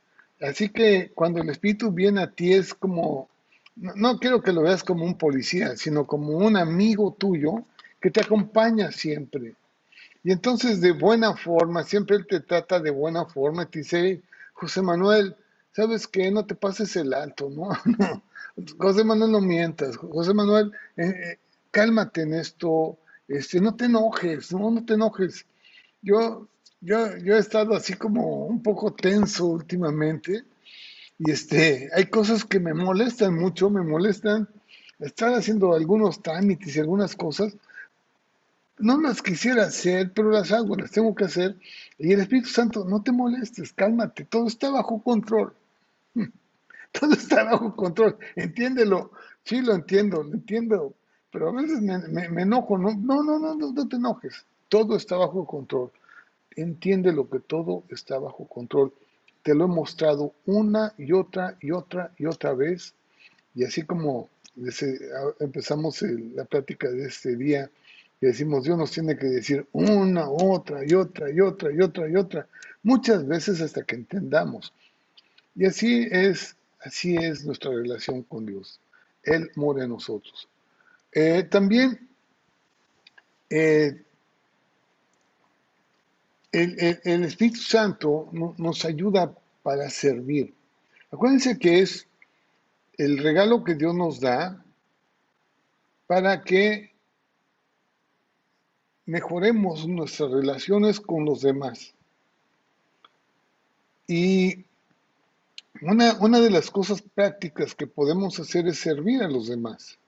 Así 0.40 0.68
que 0.68 1.10
cuando 1.14 1.42
el 1.42 1.48
Espíritu 1.48 1.90
viene 1.90 2.22
a 2.22 2.30
ti 2.30 2.52
es 2.52 2.72
como 2.72 3.28
no, 3.76 4.18
quiero 4.18 4.40
que 4.42 4.52
lo 4.52 4.62
veas 4.62 4.82
como 4.82 5.04
un 5.04 5.18
policía, 5.18 5.76
sino 5.76 6.06
como 6.06 6.38
un 6.38 6.56
amigo 6.56 7.14
tuyo 7.18 7.64
que 8.00 8.10
te 8.10 8.22
acompaña 8.22 8.90
siempre. 8.90 9.54
Y 10.24 10.32
entonces 10.32 10.80
de 10.80 10.92
buena 10.92 11.36
forma, 11.36 11.84
siempre 11.84 12.16
él 12.16 12.26
te 12.26 12.40
trata 12.40 12.80
de 12.80 12.90
buena 12.90 13.26
forma, 13.26 13.66
te 13.66 13.80
dice, 13.80 14.22
José 14.54 14.80
Manuel, 14.80 15.36
¿sabes 15.72 16.08
qué? 16.08 16.30
No 16.30 16.46
te 16.46 16.54
pases 16.54 16.96
el 16.96 17.12
alto, 17.12 17.50
¿no? 17.54 17.68
José 18.78 19.04
Manuel, 19.04 19.30
no 19.30 19.40
mientas. 19.42 19.96
José 19.98 20.32
Manuel, 20.32 20.72
eh, 20.96 21.04
eh, 21.06 21.38
cálmate 21.70 22.22
en 22.22 22.34
esto, 22.34 22.98
este, 23.28 23.60
no 23.60 23.74
te 23.74 23.86
enojes, 23.86 24.52
no, 24.52 24.70
no 24.70 24.84
te 24.84 24.94
enojes. 24.94 25.46
Yo, 26.02 26.48
yo, 26.80 27.16
yo 27.18 27.36
he 27.36 27.38
estado 27.38 27.74
así 27.74 27.94
como 27.94 28.46
un 28.46 28.62
poco 28.62 28.92
tenso 28.92 29.46
últimamente 29.46 30.44
y 31.18 31.30
este, 31.30 31.88
hay 31.94 32.06
cosas 32.06 32.44
que 32.44 32.60
me 32.60 32.74
molestan 32.74 33.34
mucho, 33.34 33.70
me 33.70 33.82
molestan 33.82 34.48
estar 34.98 35.32
haciendo 35.34 35.74
algunos 35.74 36.22
trámites 36.22 36.76
y 36.76 36.80
algunas 36.80 37.16
cosas. 37.16 37.56
No 38.78 39.00
las 39.00 39.22
quisiera 39.22 39.64
hacer, 39.64 40.12
pero 40.12 40.30
las 40.30 40.52
hago, 40.52 40.76
las 40.76 40.90
tengo 40.90 41.14
que 41.14 41.24
hacer. 41.24 41.56
Y 41.98 42.12
el 42.12 42.20
Espíritu 42.20 42.48
Santo, 42.50 42.84
no 42.84 43.02
te 43.02 43.12
molestes, 43.12 43.72
cálmate, 43.72 44.24
todo 44.24 44.46
está 44.46 44.70
bajo 44.70 45.02
control. 45.02 45.54
Todo 46.92 47.12
está 47.12 47.44
bajo 47.44 47.76
control, 47.76 48.16
entiéndelo. 48.36 49.10
Sí, 49.44 49.60
lo 49.60 49.74
entiendo, 49.74 50.22
lo 50.22 50.32
entiendo, 50.32 50.94
pero 51.36 51.50
a 51.50 51.52
veces 51.52 51.82
me, 51.82 52.42
enojo. 52.42 52.78
No, 52.78 52.94
no, 52.94 53.22
no, 53.22 53.38
no, 53.38 53.54
no 53.54 53.88
te 53.88 53.96
enojes. 53.96 54.46
Todo 54.70 54.96
está 54.96 55.16
bajo 55.16 55.46
control. 55.46 55.90
Entiende 56.56 57.12
lo 57.12 57.28
que 57.28 57.40
todo 57.40 57.82
está 57.90 58.18
bajo 58.18 58.46
control 58.46 58.90
te 59.42 59.54
lo 59.54 59.66
he 59.66 59.68
mostrado 59.68 60.32
una 60.46 60.92
y 60.98 61.12
otra 61.12 61.56
y 61.60 61.70
otra 61.70 62.10
y 62.18 62.26
otra 62.26 62.52
vez. 62.52 62.94
Y 63.54 63.62
así 63.62 63.82
como 63.82 64.28
empezamos 65.38 66.02
la 66.02 66.44
plática 66.46 66.90
de 66.90 67.04
este 67.04 67.36
día, 67.36 67.70
que 68.18 68.26
decimos, 68.26 68.64
Dios 68.64 68.76
nos 68.76 68.90
tiene 68.90 69.16
que 69.16 69.26
decir 69.26 69.64
una, 69.70 70.28
otra 70.28 70.84
y 70.84 70.94
otra 70.94 71.30
y 71.30 71.40
otra 71.40 71.70
y 71.70 71.80
otra 71.80 72.08
y 72.08 72.16
otra, 72.16 72.48
muchas 72.82 73.24
veces 73.24 73.60
hasta 73.60 73.84
que 73.84 73.94
entendamos. 73.94 74.72
Y 75.54 75.66
así 75.66 76.08
es, 76.10 76.56
así 76.80 77.14
es 77.14 77.44
nuestra 77.44 77.70
relación 77.70 78.24
con 78.24 78.46
Dios. 78.46 78.80
Él 79.22 79.52
mora 79.54 79.84
en 79.84 79.90
nosotros. 79.90 80.48
Eh, 81.18 81.44
también 81.44 82.10
eh, 83.48 84.04
el, 86.52 87.24
Espíritu 87.24 87.60
Santo 87.60 88.28
nos 88.32 88.84
ayuda 88.84 89.34
para 89.62 89.88
servir. 89.88 90.52
Acuérdense 91.10 91.58
que 91.58 91.80
es 91.80 92.06
el 92.98 93.16
regalo 93.16 93.64
que 93.64 93.76
Dios 93.76 93.94
nos 93.94 94.20
da 94.20 94.62
para 96.06 96.42
que 96.42 96.92
mejoremos 99.06 99.88
nuestras 99.88 100.30
relaciones 100.30 101.00
con 101.00 101.24
los 101.24 101.40
demás. 101.40 101.94
Y 104.06 104.66
una, 105.80 106.12
una, 106.20 106.40
de 106.40 106.50
las 106.50 106.70
cosas 106.70 107.00
prácticas 107.00 107.74
que 107.74 107.86
podemos 107.86 108.38
hacer 108.38 108.68
es 108.68 108.80
servir 108.80 109.22
a 109.22 109.28
los 109.28 109.48
demás. 109.48 109.98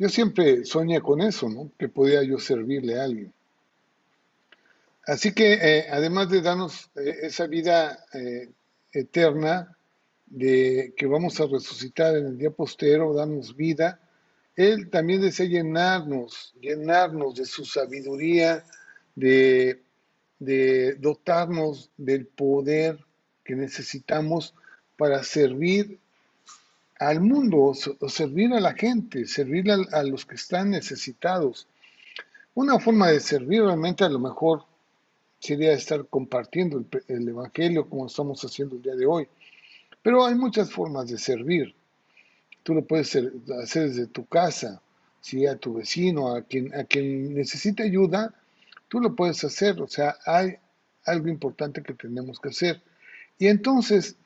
Yo 0.00 0.08
siempre 0.08 0.64
soñé 0.64 1.02
con 1.02 1.20
eso, 1.20 1.50
¿no? 1.50 1.72
Que 1.78 1.90
podía 1.90 2.22
yo 2.22 2.38
servirle 2.38 2.98
a 2.98 3.04
alguien. 3.04 3.34
Así 5.04 5.34
que 5.34 5.52
eh, 5.52 5.86
además 5.90 6.30
de 6.30 6.40
darnos 6.40 6.90
eh, 6.96 7.18
esa 7.24 7.46
vida 7.46 8.06
eh, 8.14 8.48
eterna, 8.94 9.76
de 10.24 10.94
que 10.96 11.04
vamos 11.04 11.38
a 11.38 11.46
resucitar 11.46 12.16
en 12.16 12.28
el 12.28 12.38
día 12.38 12.50
postero, 12.50 13.12
darnos 13.12 13.54
vida, 13.54 14.00
Él 14.56 14.88
también 14.88 15.20
desea 15.20 15.44
llenarnos, 15.44 16.54
llenarnos 16.58 17.34
de 17.34 17.44
su 17.44 17.66
sabiduría, 17.66 18.64
de, 19.14 19.82
de 20.38 20.94
dotarnos 20.94 21.90
del 21.98 22.24
poder 22.24 22.98
que 23.44 23.54
necesitamos 23.54 24.54
para 24.96 25.22
servir 25.24 25.98
al 27.00 27.22
mundo, 27.22 27.72
o 28.00 28.08
servir 28.10 28.52
a 28.52 28.60
la 28.60 28.74
gente, 28.74 29.26
servir 29.26 29.70
a, 29.70 30.02
los 30.02 30.26
que 30.26 30.34
están 30.34 30.70
necesitados. 30.70 31.66
Una 32.54 32.78
forma 32.78 33.08
de 33.08 33.20
servir 33.20 33.62
realmente 33.62 34.04
a 34.04 34.10
lo 34.10 34.18
mejor 34.18 34.64
sería 35.38 35.72
estar 35.72 36.06
compartiendo 36.08 36.84
el, 37.08 37.28
Evangelio 37.28 37.88
como 37.88 38.06
estamos 38.06 38.44
haciendo 38.44 38.76
el 38.76 38.82
día 38.82 38.94
de 38.96 39.06
hoy. 39.06 39.26
Pero 40.02 40.26
hay 40.26 40.34
muchas 40.34 40.70
formas 40.70 41.08
de 41.08 41.16
servir. 41.16 41.74
Tú 42.62 42.74
lo 42.74 42.84
puedes 42.84 43.16
hacer 43.62 43.88
desde 43.88 44.06
tu 44.06 44.26
casa, 44.26 44.82
¿sí? 45.22 45.46
a 45.46 45.56
tu 45.56 45.72
vecino, 45.72 46.34
a 46.34 46.42
quien, 46.42 46.74
a 46.74 46.84
quien 46.84 47.34
necesite 47.34 47.82
ayuda, 47.82 48.34
tú 48.88 49.00
lo 49.00 49.16
puedes 49.16 49.42
hacer. 49.42 49.80
O 49.80 49.88
sea, 49.88 50.18
hay 50.26 50.58
algo 51.06 51.28
importante 51.28 51.82
que 51.82 51.94
tenemos 51.94 52.38
que 52.38 52.50
hacer. 52.50 52.82
Y 53.38 53.46
entonces, 53.46 54.16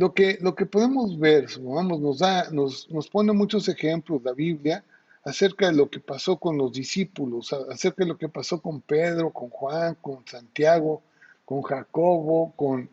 lo 0.00 0.14
que, 0.14 0.38
lo 0.40 0.54
que 0.54 0.64
podemos 0.64 1.18
ver, 1.18 1.46
vamos, 1.60 2.00
nos, 2.00 2.20
da, 2.20 2.50
nos, 2.50 2.88
nos 2.88 3.06
pone 3.10 3.34
muchos 3.34 3.68
ejemplos 3.68 4.22
la 4.24 4.32
Biblia 4.32 4.82
acerca 5.24 5.66
de 5.66 5.74
lo 5.74 5.90
que 5.90 6.00
pasó 6.00 6.38
con 6.38 6.56
los 6.56 6.72
discípulos, 6.72 7.52
acerca 7.52 8.04
de 8.04 8.08
lo 8.08 8.16
que 8.16 8.30
pasó 8.30 8.62
con 8.62 8.80
Pedro, 8.80 9.30
con 9.30 9.50
Juan, 9.50 9.98
con 10.00 10.26
Santiago, 10.26 11.02
con 11.44 11.60
Jacobo, 11.60 12.54
con, 12.56 12.88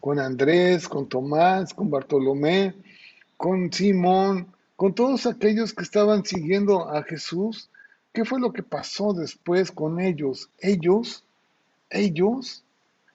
con 0.00 0.20
Andrés, 0.20 0.86
con 0.86 1.08
Tomás, 1.08 1.74
con 1.74 1.90
Bartolomé, 1.90 2.72
con 3.36 3.72
Simón, 3.72 4.46
con 4.76 4.94
todos 4.94 5.26
aquellos 5.26 5.74
que 5.74 5.82
estaban 5.82 6.24
siguiendo 6.24 6.88
a 6.88 7.02
Jesús. 7.02 7.68
¿Qué 8.12 8.24
fue 8.24 8.38
lo 8.38 8.52
que 8.52 8.62
pasó 8.62 9.12
después 9.12 9.72
con 9.72 9.98
ellos? 9.98 10.50
Ellos, 10.60 11.24
ellos 11.90 12.62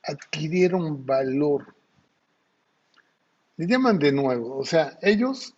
adquirieron 0.03 1.05
valor. 1.05 1.78
Le 3.59 3.67
llaman 3.67 3.99
de 3.99 4.13
nuevo, 4.13 4.57
o 4.57 4.63
sea, 4.63 4.97
ellos 5.01 5.53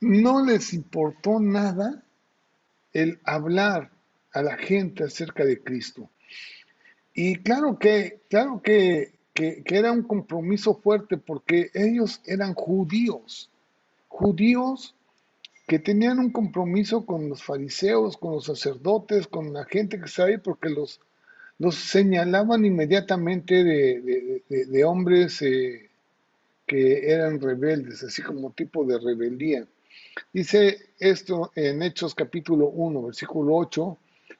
no 0.00 0.44
les 0.44 0.74
importó 0.74 1.38
nada 1.38 2.02
el 2.92 3.20
hablar 3.22 3.92
a 4.32 4.42
la 4.42 4.56
gente 4.56 5.04
acerca 5.04 5.44
de 5.44 5.62
Cristo. 5.62 6.10
Y 7.14 7.36
claro 7.36 7.78
que, 7.78 8.22
claro 8.28 8.60
que, 8.60 9.12
que, 9.32 9.62
era 9.66 9.92
un 9.92 10.02
compromiso 10.02 10.74
fuerte 10.74 11.16
porque 11.16 11.70
ellos 11.74 12.20
eran 12.26 12.54
judíos, 12.54 13.48
judíos 14.08 14.96
que 15.68 15.78
tenían 15.78 16.18
un 16.18 16.32
compromiso 16.32 17.06
con 17.06 17.28
los 17.28 17.44
fariseos, 17.44 18.16
con 18.16 18.32
los 18.32 18.46
sacerdotes, 18.46 19.28
con 19.28 19.52
la 19.52 19.64
gente 19.64 20.00
que 20.00 20.22
ahí, 20.22 20.38
porque 20.38 20.70
los, 20.70 21.00
los 21.60 21.76
señalaban 21.76 22.64
inmediatamente 22.64 23.62
de, 23.62 24.84
hombres 24.84 25.40
eh, 25.42 25.91
que 26.72 27.12
eran 27.12 27.38
rebeldes, 27.38 28.02
así 28.02 28.22
como 28.22 28.50
tipo 28.52 28.82
de 28.86 28.98
rebeldía. 28.98 29.66
Dice 30.32 30.78
esto 30.98 31.52
en 31.54 31.82
Hechos 31.82 32.14
capítulo 32.14 32.68
1, 32.68 33.02
versículo 33.02 33.56
8, 33.56 33.98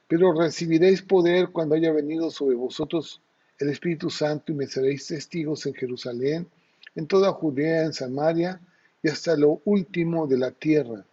pero 0.08 0.32
recibiréis 0.32 1.02
poder 1.02 1.50
cuando 1.50 1.74
haya 1.74 1.92
venido 1.92 2.30
sobre 2.30 2.56
vosotros 2.56 3.20
el 3.58 3.68
Espíritu 3.68 4.08
Santo 4.08 4.50
y 4.50 4.54
me 4.54 4.66
seréis 4.66 5.06
testigos 5.08 5.66
en 5.66 5.74
Jerusalén, 5.74 6.48
en 6.94 7.06
toda 7.06 7.32
Judea, 7.32 7.84
en 7.84 7.92
Samaria 7.92 8.58
y 9.02 9.10
hasta 9.10 9.36
lo 9.36 9.60
último 9.66 10.26
de 10.26 10.38
la 10.38 10.52
tierra. 10.52 11.04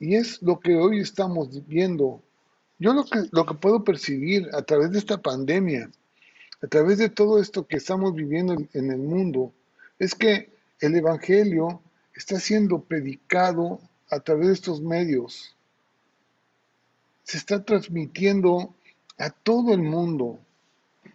Y 0.00 0.16
es 0.16 0.42
lo 0.42 0.58
que 0.58 0.74
hoy 0.74 0.98
estamos 0.98 1.64
viendo. 1.68 2.20
Yo 2.80 2.92
lo 2.92 3.04
que, 3.04 3.28
lo 3.30 3.46
que 3.46 3.54
puedo 3.54 3.84
percibir 3.84 4.48
a 4.54 4.62
través 4.62 4.90
de 4.90 4.98
esta 4.98 5.22
pandemia, 5.22 5.88
a 6.60 6.66
través 6.66 6.98
de 6.98 7.10
todo 7.10 7.40
esto 7.40 7.64
que 7.64 7.76
estamos 7.76 8.12
viviendo 8.12 8.56
en 8.72 8.90
el 8.90 8.98
mundo, 8.98 9.52
es 10.02 10.16
que 10.16 10.50
el 10.80 10.96
Evangelio 10.96 11.80
está 12.12 12.40
siendo 12.40 12.82
predicado 12.82 13.78
a 14.10 14.18
través 14.18 14.48
de 14.48 14.54
estos 14.54 14.80
medios. 14.80 15.54
Se 17.22 17.38
está 17.38 17.64
transmitiendo 17.64 18.74
a 19.16 19.30
todo 19.30 19.72
el 19.72 19.82
mundo. 19.82 20.40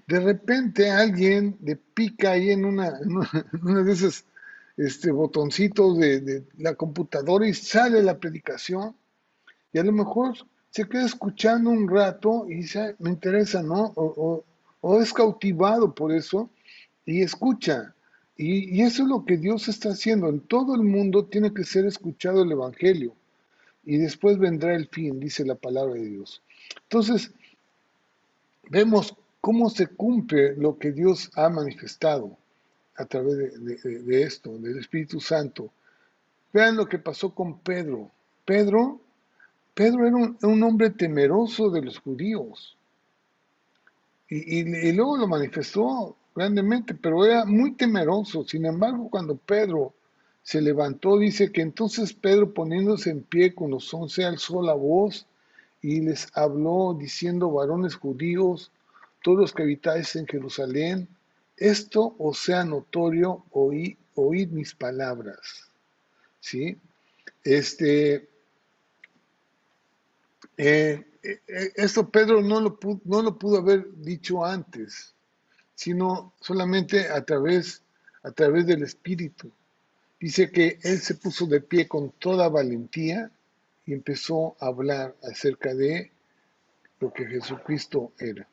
De 0.07 0.21
repente 0.21 0.89
alguien 0.89 1.57
le 1.61 1.75
pica 1.75 2.31
ahí 2.31 2.51
en 2.51 2.63
una, 2.63 2.91
de 2.91 3.91
esos 3.91 4.23
este, 4.77 5.11
botoncitos 5.11 5.97
de, 5.97 6.45
la 6.57 6.75
computadora 6.75 7.45
y 7.45 7.53
sale 7.53 8.01
la 8.01 8.17
predicación. 8.17 8.95
Y 9.73 9.79
a 9.79 9.83
lo 9.83 9.91
mejor 9.91 10.37
se 10.69 10.87
queda 10.87 11.05
escuchando 11.05 11.71
un 11.71 11.89
rato 11.89 12.45
y 12.47 12.55
dice, 12.55 12.95
me 12.99 13.09
interesa, 13.09 13.61
¿no? 13.61 13.91
O 13.97 15.01
es 15.01 15.11
cautivado 15.11 15.93
por 15.93 16.13
eso 16.13 16.49
y 17.05 17.21
escucha. 17.21 17.93
Y, 18.37 18.83
eso 18.83 19.03
es 19.03 19.09
lo 19.09 19.25
que 19.25 19.37
Dios 19.37 19.67
está 19.67 19.89
haciendo. 19.89 20.29
En 20.29 20.39
todo 20.41 20.75
el 20.75 20.83
mundo 20.83 21.25
tiene 21.25 21.53
que 21.53 21.63
ser 21.63 21.85
escuchado 21.85 22.43
el 22.43 22.51
Evangelio. 22.51 23.15
Y 23.83 23.97
después 23.97 24.37
vendrá 24.37 24.75
el 24.75 24.87
fin, 24.87 25.19
dice 25.19 25.43
la 25.43 25.55
palabra 25.55 25.95
de 25.95 26.05
Dios. 26.05 26.41
Entonces, 26.83 27.31
vemos 28.69 29.15
cómo 29.41 29.69
se 29.69 29.87
cumple 29.87 30.55
lo 30.55 30.77
que 30.77 30.91
Dios 30.91 31.31
ha 31.35 31.49
manifestado 31.49 32.37
a 32.95 33.05
través 33.05 33.63
de, 33.63 34.21
esto, 34.21 34.57
del 34.57 34.77
Espíritu 34.77 35.19
Santo. 35.19 35.71
Vean 36.53 36.75
lo 36.75 36.87
que 36.87 36.99
pasó 36.99 37.33
con 37.33 37.59
Pedro. 37.59 38.11
Pedro, 38.45 38.99
Pedro 39.73 40.05
era 40.05 40.15
un, 40.15 40.63
hombre 40.63 40.89
temeroso 40.89 41.69
de 41.69 41.81
los 41.81 41.99
judíos. 41.99 42.75
Y, 44.29 44.59
y, 44.59 44.91
luego 44.91 45.17
lo 45.17 45.27
manifestó 45.27 46.17
grandemente, 46.37 46.93
pero 46.93 47.25
era 47.25 47.45
muy 47.45 47.73
temeroso. 47.73 48.45
Sin 48.45 48.65
embargo, 48.65 49.09
cuando 49.09 49.35
Pedro 49.35 49.95
se 50.43 50.61
levantó, 50.61 51.17
dice 51.17 51.51
que 51.51 51.61
entonces 51.61 52.13
Pedro 52.13 52.53
poniéndose 52.53 53.09
en 53.09 53.23
pie 53.23 53.55
con 53.55 53.71
los 53.71 53.91
once 53.91 54.23
alzó 54.23 54.61
la 54.61 54.75
voz 54.75 55.25
y 55.81 56.01
les 56.01 56.27
habló 56.33 56.95
diciendo, 56.97 57.51
varones 57.51 57.95
judíos, 57.95 58.71
todos 59.23 59.39
los 59.39 59.53
que 59.53 59.63
habitáis 59.63 60.15
en 60.15 60.27
Jerusalén, 60.27 61.07
esto 61.57 62.15
os 62.19 62.37
sea 62.37 62.63
notorio, 62.63 63.43
oí, 63.51 63.97
oíd 64.13 64.49
mis 64.51 64.75
palabras. 64.75 65.71
¿Sí? 66.39 66.77
Este, 67.43 68.29
eh, 70.55 71.03
eh, 71.23 71.71
esto 71.75 72.09
Pedro 72.09 72.43
no 72.43 72.61
lo 72.61 72.77
pudo 72.77 73.57
haber 73.57 73.91
dicho 73.95 74.45
antes 74.45 75.15
sino 75.77 76.33
solamente 76.41 77.07
a 77.07 77.23
través, 77.23 77.83
a 78.23 78.31
través 78.31 78.65
del 78.65 78.81
Espíritu. 78.81 79.51
Dice 80.19 80.49
que 80.49 80.79
él 80.81 80.97
se 80.97 81.13
puso 81.13 81.45
de 81.45 81.61
pie 81.61 81.87
con 81.87 82.09
toda 82.17 82.49
valentía 82.49 83.29
y 83.85 83.93
empezó 83.93 84.57
a 84.59 84.65
hablar 84.65 85.15
acerca 85.21 85.75
de 85.75 86.11
lo 86.99 87.13
que 87.13 87.27
Jesucristo 87.27 88.11
era. 88.17 88.47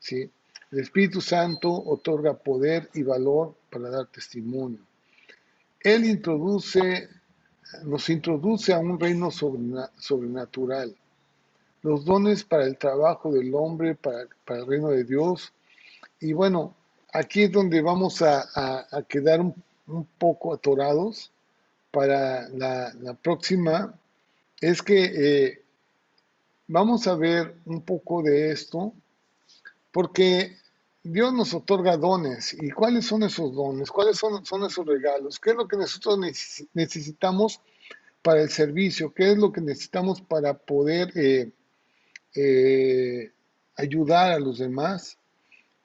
¿sí? 0.00 0.30
El 0.70 0.80
Espíritu 0.80 1.22
Santo 1.22 1.72
otorga 1.72 2.34
poder 2.34 2.90
y 2.92 3.04
valor 3.04 3.54
para 3.70 3.88
dar 3.88 4.08
testimonio. 4.08 4.80
Él 5.80 6.04
introduce, 6.04 7.08
nos 7.84 8.10
introduce 8.10 8.74
a 8.74 8.78
un 8.80 9.00
reino 9.00 9.30
sobrenatural. 9.30 10.94
Los 11.80 12.04
dones 12.04 12.44
para 12.44 12.66
el 12.66 12.76
trabajo 12.76 13.32
del 13.32 13.54
hombre, 13.54 13.94
para, 13.94 14.26
para 14.44 14.60
el 14.60 14.66
reino 14.66 14.88
de 14.88 15.04
Dios, 15.04 15.54
y 16.20 16.32
bueno, 16.32 16.76
aquí 17.12 17.44
es 17.44 17.52
donde 17.52 17.80
vamos 17.80 18.22
a, 18.22 18.86
quedar 19.08 19.40
un, 19.40 19.54
poco 20.18 20.54
atorados 20.54 21.32
para 21.90 22.48
la, 22.50 23.14
próxima. 23.22 23.94
Es 24.60 24.82
que 24.82 25.04
eh, 25.04 25.62
vamos 26.68 27.06
a 27.06 27.16
ver 27.16 27.56
un 27.64 27.82
poco 27.82 28.22
de 28.22 28.52
esto, 28.52 28.92
porque 29.90 30.56
Dios 31.02 31.32
nos 31.32 31.54
otorga 31.54 31.96
dones. 31.96 32.54
¿Y 32.60 32.70
cuáles 32.70 33.06
son 33.06 33.22
esos 33.22 33.54
dones? 33.54 33.90
¿Cuáles 33.90 34.18
son, 34.18 34.44
son 34.44 34.64
esos 34.64 34.86
regalos? 34.86 35.40
¿Qué 35.40 35.50
es 35.50 35.56
lo 35.56 35.66
que 35.66 35.78
nosotros 35.78 36.18
necesitamos 36.74 37.60
para 38.22 38.42
el 38.42 38.50
servicio? 38.50 39.12
¿Qué 39.14 39.32
es 39.32 39.38
lo 39.38 39.50
que 39.50 39.62
necesitamos 39.62 40.20
para 40.20 40.54
poder 40.54 41.10
eh, 41.16 41.50
eh, 42.34 43.32
ayudar 43.76 44.32
a 44.32 44.38
los 44.38 44.58
demás? 44.58 45.16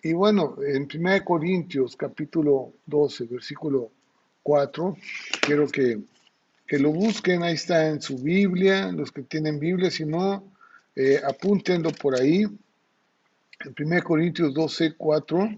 Y 0.06 0.14
bueno, 0.14 0.58
en 0.64 0.84
1 0.84 1.26
Corintios 1.26 1.95
capítulo 1.95 2.74
12, 2.86 3.26
versículo 3.26 3.91
4, 4.43 4.95
quiero 5.41 5.68
que, 5.68 5.99
lo 6.78 6.91
busquen, 6.91 7.41
ahí 7.41 7.56
está 7.56 7.88
en 7.88 7.99
su 7.99 8.20
Biblia, 8.20 8.91
los 8.91 9.12
que 9.12 9.24
tienen 9.24 9.60
Biblia, 9.60 9.89
si 9.89 10.06
no, 10.06 10.43
eh, 10.95 11.20
por 11.99 12.22
ahí. 12.22 12.43
En 12.43 13.76
1 13.76 14.03
Corintios 14.03 14.53
12, 14.53 14.93
4, 14.95 15.49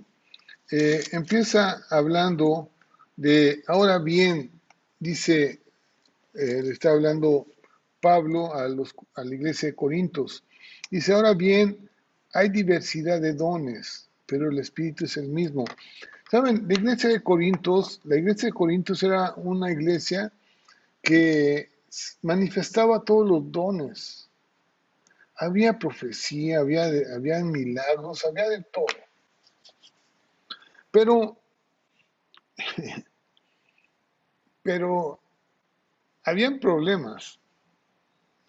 eh, 0.71 1.03
empieza 1.11 1.83
hablando 1.89 2.69
de, 3.17 3.61
ahora 3.67 3.99
bien, 3.99 4.49
dice, 4.97 5.59
eh, 6.33 6.63
está 6.71 6.91
hablando 6.91 7.47
Pablo 7.99 8.55
a, 8.55 8.69
los, 8.69 8.95
a 9.15 9.25
la 9.25 9.35
iglesia 9.35 9.67
de 9.67 9.75
Corintios, 9.75 10.41
dice, 10.89 11.11
ahora 11.11 11.33
bien, 11.33 11.89
hay 12.31 12.47
diversidad 12.47 13.19
de 13.19 13.33
dones 13.33 14.06
pero 14.27 14.51
el 14.51 14.59
Espíritu 14.59 15.05
es 15.05 15.17
el 15.17 15.29
mismo. 15.29 15.65
Saben, 16.29 16.67
la 16.67 16.73
iglesia 16.73 17.09
de 17.09 17.23
Corintios, 17.23 18.01
la 18.03 18.17
iglesia 18.17 18.47
de 18.47 18.53
Corintios 18.53 19.01
era 19.01 19.33
una 19.35 19.71
iglesia 19.71 20.31
que 21.01 21.71
manifestaba 22.21 23.03
todos 23.03 23.27
los 23.27 23.51
dones. 23.51 24.29
Había 25.37 25.79
profecía, 25.79 26.59
había, 26.59 26.85
había 27.15 27.39
milagros, 27.43 28.25
había 28.25 28.49
de 28.49 28.63
todo. 28.63 28.87
Pero, 30.91 31.37
pero 34.63 35.19
habían 36.23 36.59
problemas. 36.59 37.39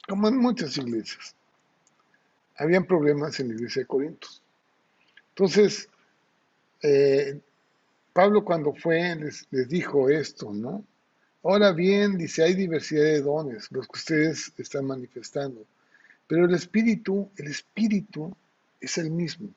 como 0.09 0.27
en 0.27 0.39
muchas 0.39 0.77
iglesias. 0.79 1.37
Habían 2.57 2.87
problemas 2.87 3.39
en 3.39 3.49
la 3.49 3.55
iglesia 3.55 3.83
de 3.83 3.87
Corintios. 3.87 4.43
Entonces, 5.39 5.89
eh, 6.83 7.39
Pablo 8.13 8.45
cuando 8.45 8.75
fue 8.75 9.15
les, 9.15 9.47
les, 9.53 9.69
dijo 9.69 10.09
esto, 10.11 10.53
¿no? 10.53 10.85
Ahora 11.45 11.71
bien, 11.71 12.19
dice, 12.19 12.43
hay 12.43 12.55
diversidad 12.55 13.05
de 13.05 13.23
dones, 13.23 13.71
los 13.71 13.87
que 13.87 13.99
ustedes 13.99 14.53
están 14.59 14.87
manifestando, 14.87 15.65
pero 16.27 16.47
el 16.47 16.55
espíritu, 16.55 17.31
el 17.37 17.47
espíritu 17.47 18.35
es 18.81 18.99
el 18.99 19.13
mismo. 19.13 19.51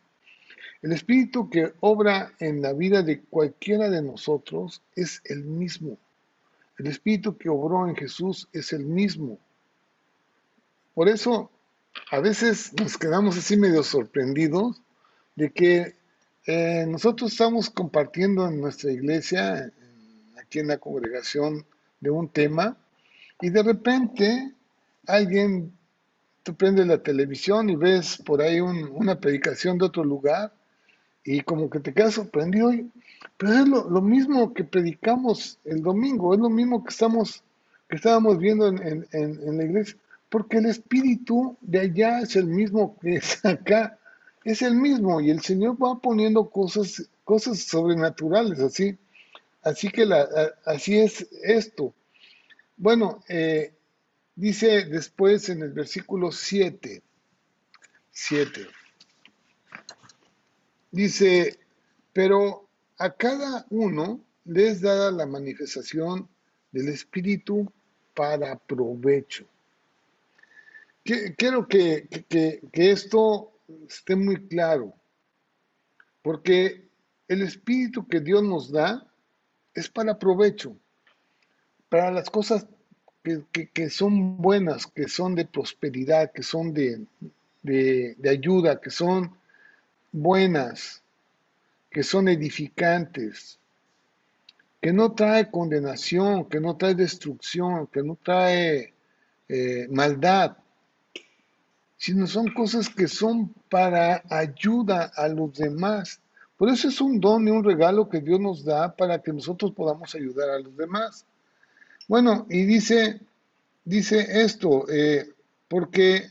El 0.83 0.91
espíritu 0.91 1.49
que 1.49 1.73
obra 1.79 2.31
en 2.37 2.61
la 2.61 2.73
vida 2.73 3.01
de 3.01 3.21
cualquiera 3.21 3.89
de 3.89 4.03
nosotros 4.03 4.83
es 4.95 5.23
el 5.25 5.43
mismo. 5.43 5.97
El 6.77 6.85
espíritu 6.85 7.37
que 7.37 7.49
obró 7.49 7.87
en 7.87 7.95
Jesús 7.95 8.47
es 8.53 8.71
el 8.71 8.85
mismo. 8.85 9.39
Por 10.93 11.09
eso, 11.09 11.49
a 12.11 12.19
veces 12.19 12.71
nos 12.79 12.99
quedamos 12.99 13.35
así 13.35 13.57
medio 13.57 13.81
sorprendidos 13.81 14.79
de 15.35 15.51
que 15.51 15.95
eh, 16.47 16.85
nosotros 16.87 17.31
estamos 17.31 17.69
compartiendo 17.69 18.47
en 18.47 18.59
nuestra 18.59 18.91
iglesia, 18.91 19.71
aquí 20.39 20.59
en 20.59 20.67
la 20.67 20.77
congregación, 20.77 21.65
de 22.01 22.09
un 22.09 22.27
tema 22.27 22.75
y 23.39 23.49
de 23.49 23.63
repente 23.63 24.51
alguien, 25.07 25.71
tú 26.43 26.55
prendes 26.55 26.87
la 26.87 27.01
televisión 27.01 27.69
y 27.69 27.75
ves 27.75 28.17
por 28.17 28.41
ahí 28.41 28.59
una 28.59 29.19
predicación 29.19 29.77
de 29.77 29.85
otro 29.85 30.03
lugar 30.03 30.51
y 31.23 31.41
como 31.41 31.69
que 31.69 31.79
te 31.79 31.93
quedas 31.93 32.15
sorprendido, 32.15 32.71
pero 33.37 33.53
es 33.53 33.67
lo, 33.67 34.01
mismo 34.01 34.53
que 34.53 34.63
predicamos 34.63 35.59
el 35.63 35.83
domingo, 35.83 36.33
es 36.33 36.39
lo 36.39 36.49
mismo 36.49 36.83
que, 36.83 36.89
estamos, 36.89 37.43
que 37.87 37.97
estábamos 37.97 38.39
viendo 38.39 38.67
en, 38.67 39.07
en 39.11 39.57
la 39.57 39.63
iglesia, 39.63 39.97
porque 40.29 40.57
el 40.57 40.65
espíritu 40.65 41.55
de 41.61 41.81
allá 41.81 42.21
es 42.21 42.35
el 42.35 42.47
mismo 42.47 42.97
que 42.99 43.15
es 43.17 43.45
acá 43.45 43.99
es 44.43 44.61
el 44.61 44.75
mismo 44.75 45.21
y 45.21 45.29
el 45.29 45.41
Señor 45.41 45.81
va 45.81 45.99
poniendo 45.99 46.49
cosas, 46.49 47.09
cosas 47.23 47.59
sobrenaturales, 47.59 48.59
así. 48.59 48.97
Así 49.61 49.89
que 49.89 50.07
así 50.65 50.97
es 50.97 51.27
esto. 51.43 51.93
Bueno, 52.77 53.23
eh, 53.29 53.73
dice 54.35 54.85
después 54.85 55.49
en 55.49 55.61
el 55.61 55.71
versículo 55.71 56.31
7, 56.31 57.03
7, 58.11 58.67
dice, 60.89 61.59
pero 62.11 62.67
a 62.97 63.11
cada 63.11 63.67
uno 63.69 64.19
les 64.45 64.81
da 64.81 65.11
la 65.11 65.27
manifestación 65.27 66.27
del 66.71 66.87
Espíritu 66.89 67.71
para 68.15 68.57
provecho. 68.57 69.45
Quiero 71.03 71.67
que, 71.67 72.07
que, 72.29 72.61
que 72.71 72.91
esto 72.91 73.50
esté 73.87 74.15
muy 74.15 74.47
claro, 74.47 74.93
porque 76.21 76.89
el 77.27 77.41
espíritu 77.41 78.07
que 78.07 78.19
Dios 78.19 78.43
nos 78.43 78.71
da 78.71 79.07
es 79.73 79.89
para 79.89 80.19
provecho, 80.19 80.75
para 81.89 82.11
las 82.11 82.29
cosas 82.29 82.67
que, 83.73 83.89
son 83.89 84.37
buenas, 84.37 84.87
que 84.87 85.07
son 85.07 85.35
de 85.35 85.45
prosperidad, 85.45 86.31
que 86.31 86.43
son 86.43 86.73
de, 86.73 87.05
de, 87.61 88.15
de 88.17 88.29
ayuda, 88.29 88.81
que 88.81 88.89
son 88.89 89.37
buenas, 90.11 91.03
que 91.89 92.03
son 92.03 92.27
edificantes, 92.27 93.59
que 94.81 94.91
no 94.91 95.13
trae 95.13 95.51
condenación, 95.51 96.45
que 96.45 96.59
no 96.59 96.75
trae 96.75 96.95
destrucción, 96.95 97.87
que 97.87 98.01
no 98.01 98.17
trae 98.21 98.93
eh, 99.47 99.87
maldad, 99.89 100.57
sino 102.01 102.25
son 102.25 102.51
cosas 102.51 102.89
que 102.89 103.07
son 103.07 103.53
para 103.69 104.23
ayuda 104.27 105.11
a 105.15 105.27
los 105.27 105.53
demás. 105.53 106.19
Por 106.57 106.69
eso 106.69 106.87
es 106.87 106.99
un 106.99 107.19
don 107.19 107.47
y 107.47 107.51
un 107.51 107.63
regalo 107.63 108.09
que 108.09 108.21
Dios 108.21 108.39
nos 108.39 108.65
da 108.65 108.95
para 108.95 109.21
que 109.21 109.31
nosotros 109.31 109.71
podamos 109.73 110.15
ayudar 110.15 110.49
a 110.49 110.57
los 110.57 110.75
demás. 110.75 111.27
Bueno, 112.07 112.47
y 112.49 112.63
dice, 112.63 113.21
dice 113.85 114.41
esto, 114.41 114.89
eh, 114.89 115.29
porque 115.67 116.23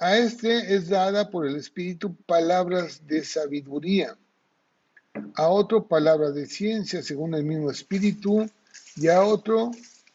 a 0.00 0.16
este 0.16 0.74
es 0.74 0.88
dada 0.88 1.30
por 1.30 1.46
el 1.46 1.54
Espíritu 1.54 2.16
palabras 2.26 3.06
de 3.06 3.24
sabiduría, 3.24 4.16
a 5.36 5.46
otro 5.46 5.86
palabras 5.86 6.34
de 6.34 6.46
ciencia 6.46 7.00
según 7.00 7.34
el 7.34 7.44
mismo 7.44 7.70
Espíritu, 7.70 8.50
y 8.96 9.06
a 9.06 9.22
otro 9.22 9.70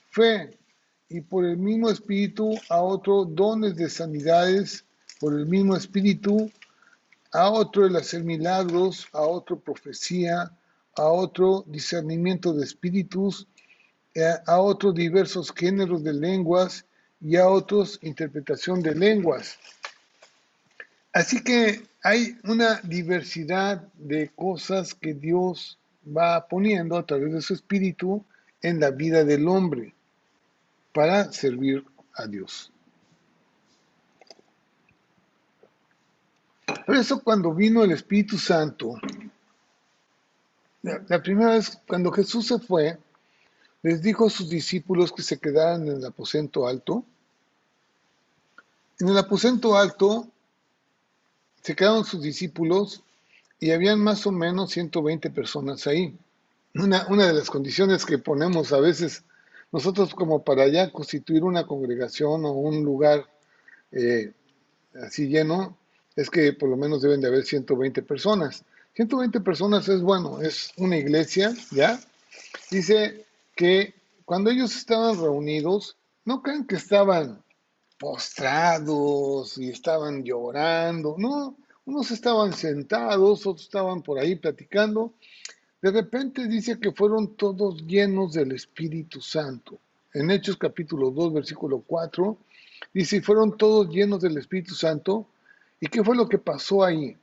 fe, 0.09 0.57
y 1.11 1.19
por 1.19 1.43
el 1.45 1.57
mismo 1.57 1.89
Espíritu 1.89 2.57
a 2.69 2.81
otro 2.81 3.25
dones 3.25 3.75
de 3.75 3.89
sanidades, 3.89 4.85
por 5.19 5.33
el 5.33 5.45
mismo 5.45 5.75
Espíritu, 5.75 6.49
a 7.33 7.49
otro 7.49 7.85
el 7.85 7.95
hacer 7.97 8.23
milagros, 8.23 9.07
a 9.11 9.21
otro 9.21 9.59
profecía, 9.59 10.51
a 10.95 11.03
otro 11.03 11.65
discernimiento 11.67 12.53
de 12.53 12.63
espíritus, 12.63 13.47
eh, 14.13 14.35
a 14.45 14.59
otros 14.59 14.93
diversos 14.95 15.53
géneros 15.53 16.03
de 16.03 16.13
lenguas 16.13 16.85
y 17.21 17.35
a 17.35 17.47
otros 17.47 17.99
interpretación 18.01 18.81
de 18.81 18.95
lenguas. 18.95 19.57
Así 21.13 21.43
que 21.43 21.83
hay 22.03 22.37
una 22.43 22.79
diversidad 22.83 23.81
de 23.95 24.29
cosas 24.29 24.93
que 24.93 25.13
Dios 25.13 25.77
va 26.05 26.47
poniendo 26.47 26.97
a 26.97 27.05
través 27.05 27.33
de 27.33 27.41
su 27.41 27.53
espíritu 27.53 28.25
en 28.61 28.79
la 28.79 28.91
vida 28.91 29.23
del 29.23 29.47
hombre 29.47 29.93
para 30.93 31.31
servir 31.31 31.85
a 32.15 32.27
Dios. 32.27 32.71
Por 36.85 36.95
eso 36.95 37.21
cuando 37.21 37.53
vino 37.53 37.83
el 37.83 37.91
Espíritu 37.91 38.37
Santo, 38.37 38.95
la, 40.81 41.21
primera 41.21 41.51
vez 41.51 41.79
cuando 41.87 42.11
Jesús 42.11 42.47
se 42.47 42.59
fue, 42.59 42.97
les 43.83 44.01
dijo 44.01 44.27
a 44.27 44.29
sus 44.29 44.49
discípulos 44.49 45.11
que 45.11 45.21
se 45.21 45.39
quedaran 45.39 45.87
en 45.87 45.97
el 45.97 46.05
aposento 46.05 46.67
alto. 46.67 47.05
En 48.99 49.09
el 49.09 49.17
aposento 49.17 49.75
alto 49.75 50.27
se 51.61 51.75
quedaron 51.75 52.05
sus 52.05 52.21
discípulos 52.21 53.03
y 53.59 53.71
habían 53.71 53.99
más 53.99 54.25
o 54.25 54.31
menos 54.31 54.71
120 54.71 55.29
personas 55.29 55.85
ahí. 55.87 56.17
Una, 56.73 57.05
una 57.07 57.27
de 57.27 57.33
las 57.33 57.49
condiciones 57.49 58.05
que 58.05 58.17
ponemos 58.17 58.73
a 58.73 58.79
veces 58.79 59.23
nosotros 59.71 60.13
como 60.13 60.43
para 60.43 60.67
ya 60.67 60.91
constituir 60.91 61.43
una 61.43 61.65
congregación 61.65 62.45
o 62.45 62.51
un 62.51 62.83
lugar 62.83 63.25
eh, 63.91 64.33
así 65.01 65.27
lleno, 65.27 65.77
es 66.15 66.29
que 66.29 66.53
por 66.53 66.69
lo 66.69 66.77
menos 66.77 67.01
deben 67.01 67.21
de 67.21 67.27
haber 67.27 67.43
120 67.43 68.01
personas. 68.03 68.65
120 68.95 69.39
personas 69.39 69.87
es 69.87 70.01
bueno, 70.01 70.41
es 70.41 70.71
una 70.77 70.97
iglesia, 70.97 71.53
¿ya? 71.71 71.99
Dice 72.69 73.25
que 73.55 73.93
cuando 74.25 74.49
ellos 74.49 74.75
estaban 74.75 75.19
reunidos, 75.19 75.97
no 76.25 76.41
crean 76.41 76.65
que 76.65 76.75
estaban 76.75 77.41
postrados 77.97 79.57
y 79.57 79.69
estaban 79.69 80.23
llorando, 80.23 81.15
no, 81.17 81.55
unos 81.85 82.11
estaban 82.11 82.53
sentados, 82.53 83.45
otros 83.45 83.65
estaban 83.65 84.01
por 84.01 84.19
ahí 84.19 84.35
platicando, 84.35 85.13
de 85.81 85.91
repente 85.91 86.47
dice 86.47 86.79
que 86.79 86.91
fueron 86.91 87.35
todos 87.35 87.85
llenos 87.87 88.33
del 88.33 88.51
Espíritu 88.51 89.19
Santo. 89.19 89.79
En 90.13 90.29
Hechos 90.29 90.57
capítulo 90.57 91.09
2, 91.09 91.33
versículo 91.33 91.83
4, 91.85 92.37
dice, 92.93 93.21
fueron 93.21 93.57
todos 93.57 93.89
llenos 93.89 94.21
del 94.21 94.37
Espíritu 94.37 94.75
Santo. 94.75 95.27
¿Y 95.79 95.87
qué 95.87 96.03
fue 96.03 96.15
lo 96.15 96.29
que 96.29 96.37
pasó 96.37 96.83
ahí? 96.83 97.17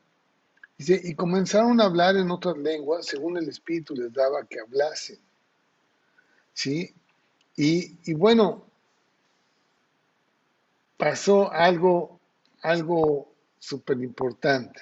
Dice, 0.76 1.00
y 1.02 1.14
comenzaron 1.14 1.80
a 1.80 1.84
hablar 1.84 2.16
en 2.16 2.30
otras 2.30 2.56
lenguas 2.58 3.06
según 3.06 3.36
el 3.36 3.48
Espíritu 3.48 3.94
les 3.94 4.12
daba 4.12 4.44
que 4.44 4.58
hablasen. 4.60 5.18
¿Sí? 6.52 6.92
Y, 7.56 8.10
y 8.10 8.14
bueno, 8.14 8.64
pasó 10.96 11.52
algo, 11.52 12.18
algo 12.62 13.32
súper 13.60 13.98
importante. 14.02 14.80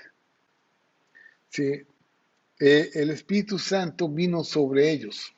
¿Sí? 1.51 1.85
Eh, 2.59 2.91
el 2.95 3.11
Espíritu 3.11 3.59
Santo 3.59 4.09
vino 4.09 4.43
sobre 4.43 4.91
ellos. 4.91 5.33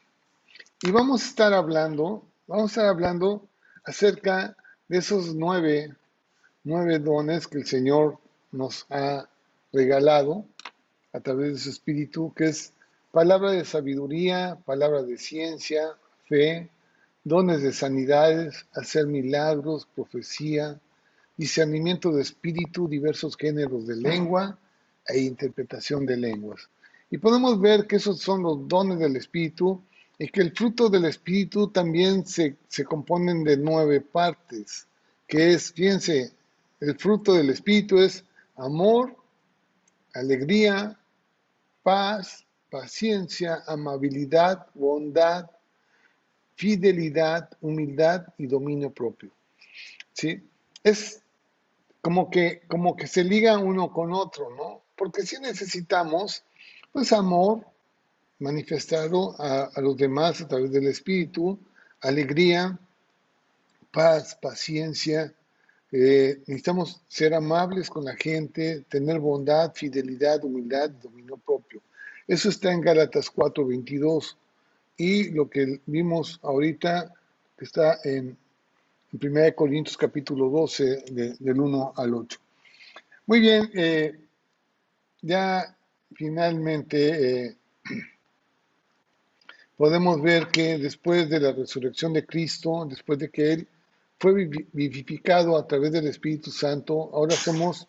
Y 0.82 0.90
vamos 0.92 1.22
a 1.22 1.26
estar 1.26 1.52
hablando, 1.52 2.24
vamos 2.46 2.64
a 2.64 2.66
estar 2.66 2.86
hablando 2.86 3.48
acerca 3.84 4.56
de 4.86 4.98
esos 4.98 5.34
nueve, 5.34 5.96
nueve 6.62 6.98
dones 7.00 7.48
que 7.48 7.58
el 7.58 7.66
Señor 7.66 8.18
nos 8.52 8.86
ha 8.90 9.28
regalado 9.72 10.44
a 11.12 11.20
través 11.20 11.54
de 11.54 11.58
su 11.58 11.70
Espíritu, 11.70 12.32
que 12.34 12.46
es 12.46 12.72
palabra 13.10 13.50
de 13.50 13.64
sabiduría, 13.64 14.58
palabra 14.64 15.02
de 15.02 15.18
ciencia, 15.18 15.94
fe, 16.28 16.70
dones 17.24 17.62
de 17.62 17.72
sanidades, 17.72 18.66
hacer 18.72 19.06
milagros, 19.06 19.88
profecía, 19.94 20.78
discernimiento 21.36 22.12
de 22.12 22.22
espíritu, 22.22 22.88
diversos 22.88 23.36
géneros 23.36 23.86
de 23.86 23.96
lengua 23.96 24.58
e 25.06 25.20
interpretación 25.20 26.06
de 26.06 26.16
lenguas. 26.16 26.68
Y 27.10 27.18
podemos 27.18 27.60
ver 27.60 27.86
que 27.86 27.96
esos 27.96 28.20
son 28.20 28.42
los 28.42 28.68
dones 28.68 28.98
del 28.98 29.16
Espíritu 29.16 29.82
y 30.18 30.28
que 30.28 30.40
el 30.40 30.52
fruto 30.52 30.88
del 30.88 31.04
Espíritu 31.04 31.68
también 31.68 32.26
se, 32.26 32.56
se 32.68 32.84
componen 32.84 33.44
de 33.44 33.56
nueve 33.56 34.00
partes, 34.00 34.86
que 35.26 35.52
es, 35.52 35.72
fíjense, 35.72 36.32
el 36.80 36.96
fruto 36.98 37.34
del 37.34 37.50
Espíritu 37.50 37.98
es 37.98 38.24
amor, 38.56 39.16
alegría, 40.14 40.98
paz, 41.82 42.44
paciencia, 42.70 43.62
amabilidad, 43.66 44.66
bondad, 44.74 45.50
fidelidad, 46.54 47.48
humildad 47.60 48.26
y 48.36 48.46
dominio 48.46 48.90
propio. 48.90 49.30
¿Sí? 50.12 50.42
Es 50.82 51.22
como 52.00 52.30
que, 52.30 52.62
como 52.68 52.96
que 52.96 53.06
se 53.06 53.24
liga 53.24 53.58
uno 53.58 53.92
con 53.92 54.12
otro, 54.12 54.54
¿no? 54.56 54.82
Porque 54.96 55.22
si 55.22 55.38
necesitamos, 55.40 56.42
pues 56.92 57.12
amor 57.12 57.64
manifestado 58.38 59.34
a, 59.38 59.70
los 59.80 59.96
demás 59.96 60.40
a 60.40 60.48
través 60.48 60.70
del 60.70 60.86
Espíritu, 60.86 61.58
alegría, 62.00 62.78
paz, 63.90 64.38
paciencia, 64.40 65.32
eh, 65.90 66.38
necesitamos 66.46 67.00
ser 67.08 67.34
amables 67.34 67.88
con 67.88 68.04
la 68.04 68.14
gente, 68.14 68.84
tener 68.88 69.18
bondad, 69.18 69.72
fidelidad, 69.74 70.44
humildad, 70.44 70.90
dominio 70.90 71.36
propio. 71.38 71.82
Eso 72.26 72.50
está 72.50 72.72
en 72.72 72.82
Gálatas 72.82 73.30
4:22 73.30 74.36
y 74.96 75.30
lo 75.30 75.48
que 75.48 75.80
vimos 75.86 76.38
ahorita 76.42 77.14
está 77.58 77.98
en, 78.04 78.36
1 79.12 79.54
Corintios 79.54 79.96
capítulo 79.96 80.50
12 80.50 81.04
del 81.38 81.60
1 81.60 81.94
al 81.96 82.14
8. 82.14 82.38
Muy 83.26 83.40
bien, 83.40 83.70
eh, 83.74 84.18
ya 85.22 85.74
finalmente 86.14 87.46
eh, 87.46 87.56
podemos 89.76 90.20
ver 90.22 90.48
que 90.48 90.78
después 90.78 91.28
de 91.28 91.40
la 91.40 91.52
resurrección 91.52 92.12
de 92.12 92.26
Cristo, 92.26 92.86
después 92.88 93.18
de 93.18 93.30
que 93.30 93.52
Él 93.52 93.68
fue 94.18 94.48
vivificado 94.72 95.56
a 95.56 95.66
través 95.66 95.92
del 95.92 96.08
Espíritu 96.08 96.50
Santo. 96.50 97.10
Ahora 97.12 97.36
somos 97.36 97.86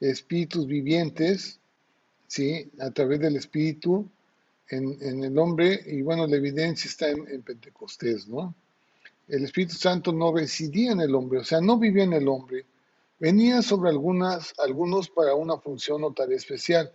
espíritus 0.00 0.66
vivientes, 0.66 1.60
¿sí? 2.26 2.70
A 2.80 2.90
través 2.90 3.20
del 3.20 3.36
Espíritu 3.36 4.08
en, 4.68 5.22
el 5.24 5.38
hombre. 5.38 5.82
Y 5.86 6.02
bueno, 6.02 6.26
la 6.26 6.36
evidencia 6.36 6.88
está 6.88 7.10
en, 7.10 7.42
Pentecostés, 7.42 8.26
¿no? 8.26 8.54
El 9.28 9.44
Espíritu 9.44 9.74
Santo 9.74 10.12
no 10.12 10.34
residía 10.34 10.92
en 10.92 11.00
el 11.02 11.14
hombre, 11.14 11.38
o 11.40 11.44
sea, 11.44 11.60
no 11.60 11.78
vivía 11.78 12.04
en 12.04 12.14
el 12.14 12.26
hombre. 12.26 12.64
Venía 13.18 13.60
sobre 13.62 13.90
algunas, 13.90 14.54
algunos 14.58 15.10
para 15.10 15.34
una 15.34 15.58
función 15.58 16.02
o 16.04 16.12
tarea 16.12 16.36
especial. 16.36 16.90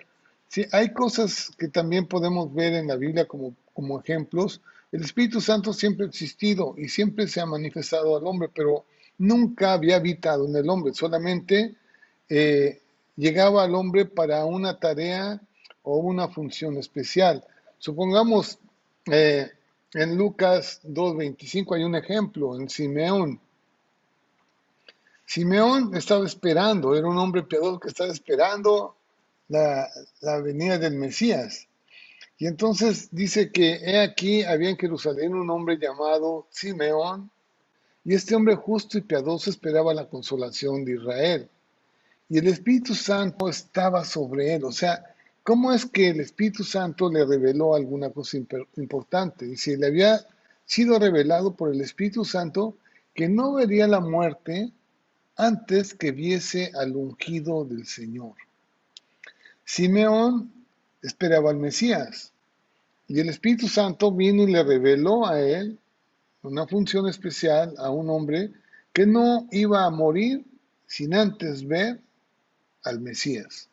Sí, 0.47 0.65
hay 0.71 0.93
cosas 0.93 1.51
que 1.57 1.67
también 1.67 2.07
podemos 2.07 2.53
ver 2.53 2.73
en 2.73 2.87
la 2.87 2.95
Biblia 2.95 3.27
como, 3.27 3.55
como 3.73 3.99
ejemplos, 3.99 4.61
el 4.91 5.03
Espíritu 5.03 5.41
Santo 5.41 5.73
siempre 5.73 6.05
ha 6.05 6.09
existido 6.09 6.75
y 6.77 6.87
siempre 6.87 7.27
se 7.27 7.41
ha 7.41 7.45
manifestado 7.45 8.15
al 8.15 8.25
hombre, 8.25 8.49
pero 8.53 8.85
nunca 9.17 9.73
había 9.73 9.97
habitado 9.97 10.45
en 10.47 10.55
el 10.55 10.69
hombre, 10.69 10.93
solamente 10.93 11.75
eh, 12.29 12.81
llegaba 13.15 13.63
al 13.63 13.75
hombre 13.75 14.05
para 14.05 14.45
una 14.45 14.79
tarea 14.79 15.41
o 15.83 15.97
una 15.97 16.27
función 16.29 16.77
especial. 16.77 17.43
Supongamos 17.77 18.59
eh, 19.11 19.51
en 19.93 20.17
Lucas 20.17 20.81
2.25 20.83 21.75
hay 21.75 21.83
un 21.83 21.95
ejemplo, 21.95 22.59
en 22.59 22.69
Simeón. 22.69 23.39
Simeón 25.25 25.95
estaba 25.95 26.25
esperando, 26.25 26.95
era 26.95 27.07
un 27.07 27.17
hombre 27.17 27.43
piadoso 27.43 27.79
que 27.79 27.87
estaba 27.89 28.11
esperando 28.11 28.95
la, 29.47 29.89
la 30.21 30.39
venida 30.41 30.77
del 30.77 30.95
Mesías. 30.95 31.67
Y 32.37 32.47
entonces 32.47 33.09
dice 33.11 33.51
que 33.51 33.75
he 33.75 33.99
aquí 33.99 34.43
había 34.43 34.69
en 34.69 34.77
Jerusalén 34.77 35.33
un 35.33 35.49
hombre 35.49 35.77
llamado 35.77 36.47
Simeón, 36.49 37.31
y 38.03 38.13
este 38.13 38.35
hombre 38.35 38.55
justo 38.55 38.99
y 38.99 39.01
piadoso 39.01 39.49
esperaba 39.49 39.93
la 39.93 40.07
consolación 40.07 40.85
de 40.85 40.93
Israel. 40.93 41.49
Y 42.29 42.37
el 42.37 42.47
Espíritu 42.47 42.93
Santo 42.93 43.49
estaba 43.49 44.05
sobre 44.05 44.53
él. 44.53 44.63
O 44.63 44.71
sea, 44.71 45.03
¿cómo 45.41 45.73
es 45.73 45.87
que 45.87 46.09
el 46.09 46.19
Espíritu 46.19 46.63
Santo 46.63 47.11
le 47.11 47.25
reveló 47.25 47.73
alguna 47.73 48.11
cosa 48.11 48.37
importante? 48.77 49.45
Dice, 49.45 49.75
le 49.77 49.87
había 49.87 50.27
sido 50.65 50.99
revelado 50.99 51.55
por 51.55 51.73
el 51.73 51.81
Espíritu 51.81 52.23
Santo 52.25 52.77
que 53.15 53.27
no 53.27 53.53
vería 53.53 53.87
la 53.87 54.01
muerte 54.01 54.71
antes 55.35 55.95
que 55.95 56.11
viese 56.11 56.71
al 56.75 56.95
ungido 56.95 57.65
del 57.65 57.87
Señor. 57.87 58.35
Simeón 59.66 60.53
esperaba 61.01 61.49
al 61.49 61.57
Mesías. 61.57 62.32
Y 63.07 63.20
el 63.20 63.30
Espíritu 63.30 63.68
Santo 63.68 64.11
vino 64.11 64.43
y 64.43 64.51
le 64.51 64.63
reveló 64.63 65.28
a 65.28 65.39
él 65.39 65.78
una 66.43 66.68
función 66.68 67.07
especial 67.07 67.76
a 67.78 67.89
un 67.89 68.09
hombre 68.09 68.51
que 68.93 69.05
no 69.05 69.47
iba 69.51 69.84
a 69.84 69.89
morir 69.89 70.45
sin 70.88 71.13
antes 71.13 71.68
ver 71.68 71.99
al 72.84 72.99
Mesías. 72.99 73.70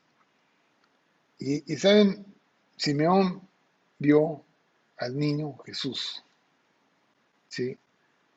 Y, 1.38 1.76
saben, 1.76 2.24
Simeón 2.76 3.42
vio 3.98 4.42
al 4.98 5.16
niño 5.16 5.56
Jesús. 5.64 6.22
¿sí? 7.48 7.76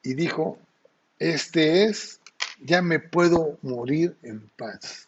Y 0.03 0.13
dijo, 0.15 0.57
este 1.19 1.85
es, 1.85 2.19
ya 2.63 2.81
me 2.81 2.99
puedo 2.99 3.57
morir 3.61 4.17
en 4.23 4.49
paz. 4.57 5.07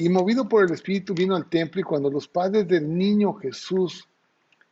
Y 0.00 0.08
movido 0.08 0.48
por 0.48 0.64
el 0.64 0.72
Espíritu 0.72 1.12
vino 1.12 1.36
al 1.36 1.50
templo 1.50 1.78
y 1.78 1.84
cuando 1.84 2.08
los 2.08 2.26
padres 2.26 2.66
del 2.66 2.96
niño 2.96 3.34
Jesús 3.34 4.08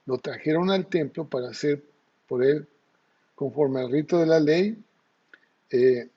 lo 0.06 0.16
trajeron 0.16 0.70
al 0.70 0.86
templo 0.86 1.28
para 1.28 1.50
hacer 1.50 1.84
por 2.26 2.42
él 2.42 2.66
conforme 3.34 3.80
al 3.80 3.92
rito 3.92 4.18
de 4.18 4.24
la 4.24 4.40
ley, 4.40 4.82
eh, 5.68 6.08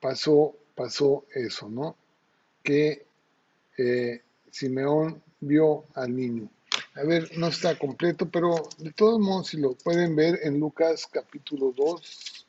pasó, 0.00 0.56
pasó 0.74 1.26
eso, 1.34 1.68
¿no? 1.68 1.94
Que 2.62 3.04
eh, 3.76 4.22
Simeón 4.50 5.22
vio 5.38 5.84
al 5.92 6.16
niño. 6.16 6.48
A 6.94 7.02
ver, 7.02 7.36
no 7.36 7.48
está 7.48 7.78
completo, 7.78 8.30
pero 8.30 8.66
de 8.78 8.92
todos 8.92 9.20
modos, 9.20 9.48
si 9.48 9.58
lo 9.58 9.74
pueden 9.74 10.16
ver 10.16 10.40
en 10.42 10.58
Lucas 10.58 11.06
capítulo 11.06 11.74
2, 11.76 12.46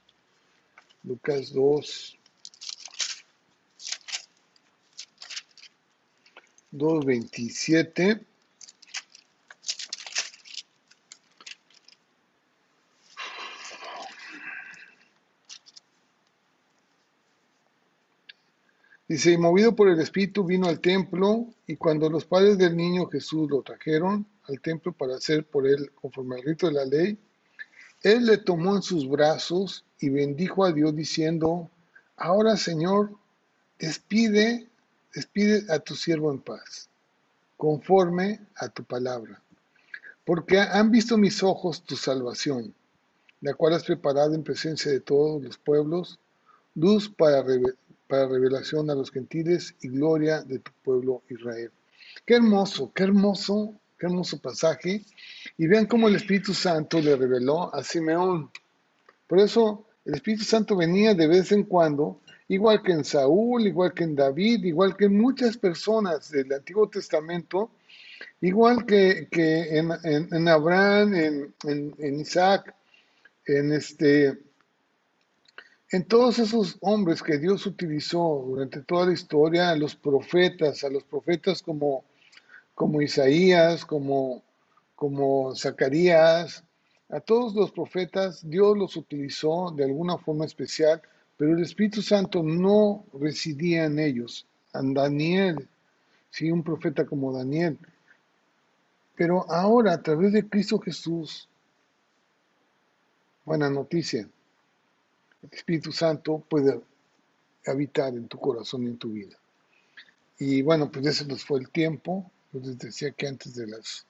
Lucas 1.04 1.52
2, 1.52 2.20
2.27. 6.74 8.26
Dice, 19.08 19.32
y 19.32 19.38
movido 19.38 19.76
por 19.76 19.90
el 19.90 20.00
Espíritu 20.00 20.44
vino 20.44 20.68
al 20.68 20.80
templo, 20.80 21.46
y 21.68 21.76
cuando 21.76 22.10
los 22.10 22.26
padres 22.26 22.58
del 22.58 22.76
niño 22.76 23.06
Jesús 23.06 23.48
lo 23.52 23.62
trajeron 23.62 24.26
al 24.48 24.60
templo 24.60 24.92
para 24.92 25.16
hacer 25.16 25.46
por 25.46 25.68
él 25.68 25.92
conforme 25.94 26.38
al 26.38 26.44
rito 26.44 26.68
de 26.68 26.74
la 26.74 26.86
ley, 26.86 27.20
él 28.02 28.26
le 28.26 28.38
tomó 28.38 28.76
en 28.76 28.82
sus 28.82 29.08
brazos 29.08 29.86
y 30.00 30.10
bendijo 30.10 30.66
a 30.66 30.72
Dios 30.72 30.96
diciendo, 30.96 31.70
ahora 32.18 32.58
Señor, 32.58 33.12
despide 33.78 34.68
despide 35.14 35.64
a 35.70 35.80
tu 35.80 35.96
siervo 35.96 36.32
en 36.32 36.40
paz, 36.40 36.90
conforme 37.58 38.40
a 38.56 38.70
tu 38.70 38.84
palabra. 38.84 39.42
Porque 40.26 40.60
han 40.60 40.92
visto 40.92 41.18
mis 41.18 41.44
ojos 41.44 41.84
tu 41.84 41.96
salvación, 41.96 42.74
la 43.42 43.54
cual 43.54 43.74
has 43.74 43.84
preparado 43.84 44.34
en 44.34 44.44
presencia 44.44 44.92
de 44.92 45.02
todos 45.02 45.42
los 45.44 45.58
pueblos, 45.58 46.20
luz 46.76 47.10
para, 47.10 47.44
para 48.08 48.28
revelación 48.28 48.90
a 48.90 48.96
los 48.96 49.12
gentiles 49.12 49.76
y 49.82 49.90
gloria 49.90 50.42
de 50.42 50.60
tu 50.60 50.72
pueblo 50.84 51.24
Israel. 51.30 51.72
Qué 52.26 52.36
hermoso, 52.36 52.92
qué 52.94 53.04
hermoso, 53.04 53.76
qué 53.98 54.06
hermoso 54.06 54.40
pasaje. 54.40 55.04
Y 55.58 55.68
vean 55.68 55.86
cómo 55.88 56.08
el 56.08 56.16
Espíritu 56.16 56.54
Santo 56.54 57.02
le 57.02 57.16
reveló 57.16 57.74
a 57.74 57.84
Simeón. 57.84 58.50
Por 59.28 59.40
eso 59.40 59.86
el 60.06 60.16
Espíritu 60.16 60.44
Santo 60.44 60.76
venía 60.76 61.14
de 61.14 61.28
vez 61.28 61.52
en 61.52 61.64
cuando 61.64 62.22
igual 62.54 62.82
que 62.82 62.92
en 62.92 63.04
Saúl, 63.04 63.68
igual 63.68 63.94
que 63.94 64.04
en 64.04 64.16
David, 64.16 64.64
igual 64.64 64.96
que 64.96 65.06
en 65.06 65.20
muchas 65.20 65.58
personas 65.58 66.30
del 66.30 66.52
Antiguo 66.54 66.88
Testamento, 66.88 67.72
igual 68.42 68.86
que, 68.86 69.28
en, 69.32 70.48
Abraham, 70.48 71.14
en, 71.16 72.20
Isaac, 72.20 72.74
en 73.46 73.74
este, 73.74 74.40
en 75.92 76.06
todos 76.06 76.40
esos 76.40 76.78
hombres 76.82 77.22
que 77.24 77.38
Dios 77.38 77.66
utilizó 77.66 78.46
durante 78.48 78.82
toda 78.82 79.08
la 79.08 79.14
historia, 79.14 79.72
a 79.72 79.76
los 79.76 79.96
profetas, 79.96 80.84
a 80.84 80.90
los 80.90 81.04
profetas 81.04 81.62
como, 81.62 82.06
como 82.76 83.02
Isaías, 83.02 83.86
como, 83.86 84.44
como 84.96 85.56
Zacarías, 85.56 86.64
a 87.10 87.20
todos 87.20 87.54
los 87.54 87.72
profetas, 87.72 88.48
Dios 88.50 88.78
los 88.78 88.96
utilizó 88.96 89.72
de 89.72 89.84
alguna 89.84 90.18
forma 90.18 90.46
especial 90.46 91.02
pero 91.38 91.56
el 91.56 91.64
Espíritu 91.64 92.02
Santo 92.02 92.44
no 92.44 93.06
residía 93.14 93.86
en 93.86 94.00
ellos. 94.00 94.46
En 94.74 94.94
Daniel, 94.94 95.68
sí, 96.30 96.52
un 96.52 96.64
profeta 96.64 97.06
como 97.06 97.36
Daniel. 97.36 97.78
Pero 99.16 99.50
ahora, 99.52 99.94
a 99.94 100.02
través 100.02 100.34
de 100.34 100.48
Cristo 100.48 100.80
Jesús, 100.80 101.48
buena 103.46 103.70
noticia, 103.70 104.28
el 105.42 105.50
Espíritu 105.52 105.92
Santo 105.92 106.44
puede 106.50 106.80
habitar 107.66 108.14
en 108.14 108.28
tu 108.28 108.40
corazón 108.40 108.84
y 108.84 108.88
en 108.88 108.98
tu 108.98 109.12
vida. 109.12 109.38
Y 110.40 110.62
bueno, 110.62 110.92
pues 110.92 111.06
ese 111.06 111.26
nos 111.26 111.46
fue 111.46 111.60
el 111.60 111.70
tiempo. 111.70 112.30
Yo 112.52 112.60
les 112.60 112.78
decía 112.78 113.12
que 113.12 113.28
antes 113.28 113.56
de 113.56 113.68
las 113.68 114.06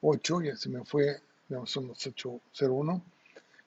8, 0.00 0.42
ya 0.42 0.56
se 0.56 0.68
me 0.68 0.84
fue, 0.84 1.20
ya 1.48 1.64
son 1.66 1.88
las 1.88 1.98
8.01, 2.06 3.02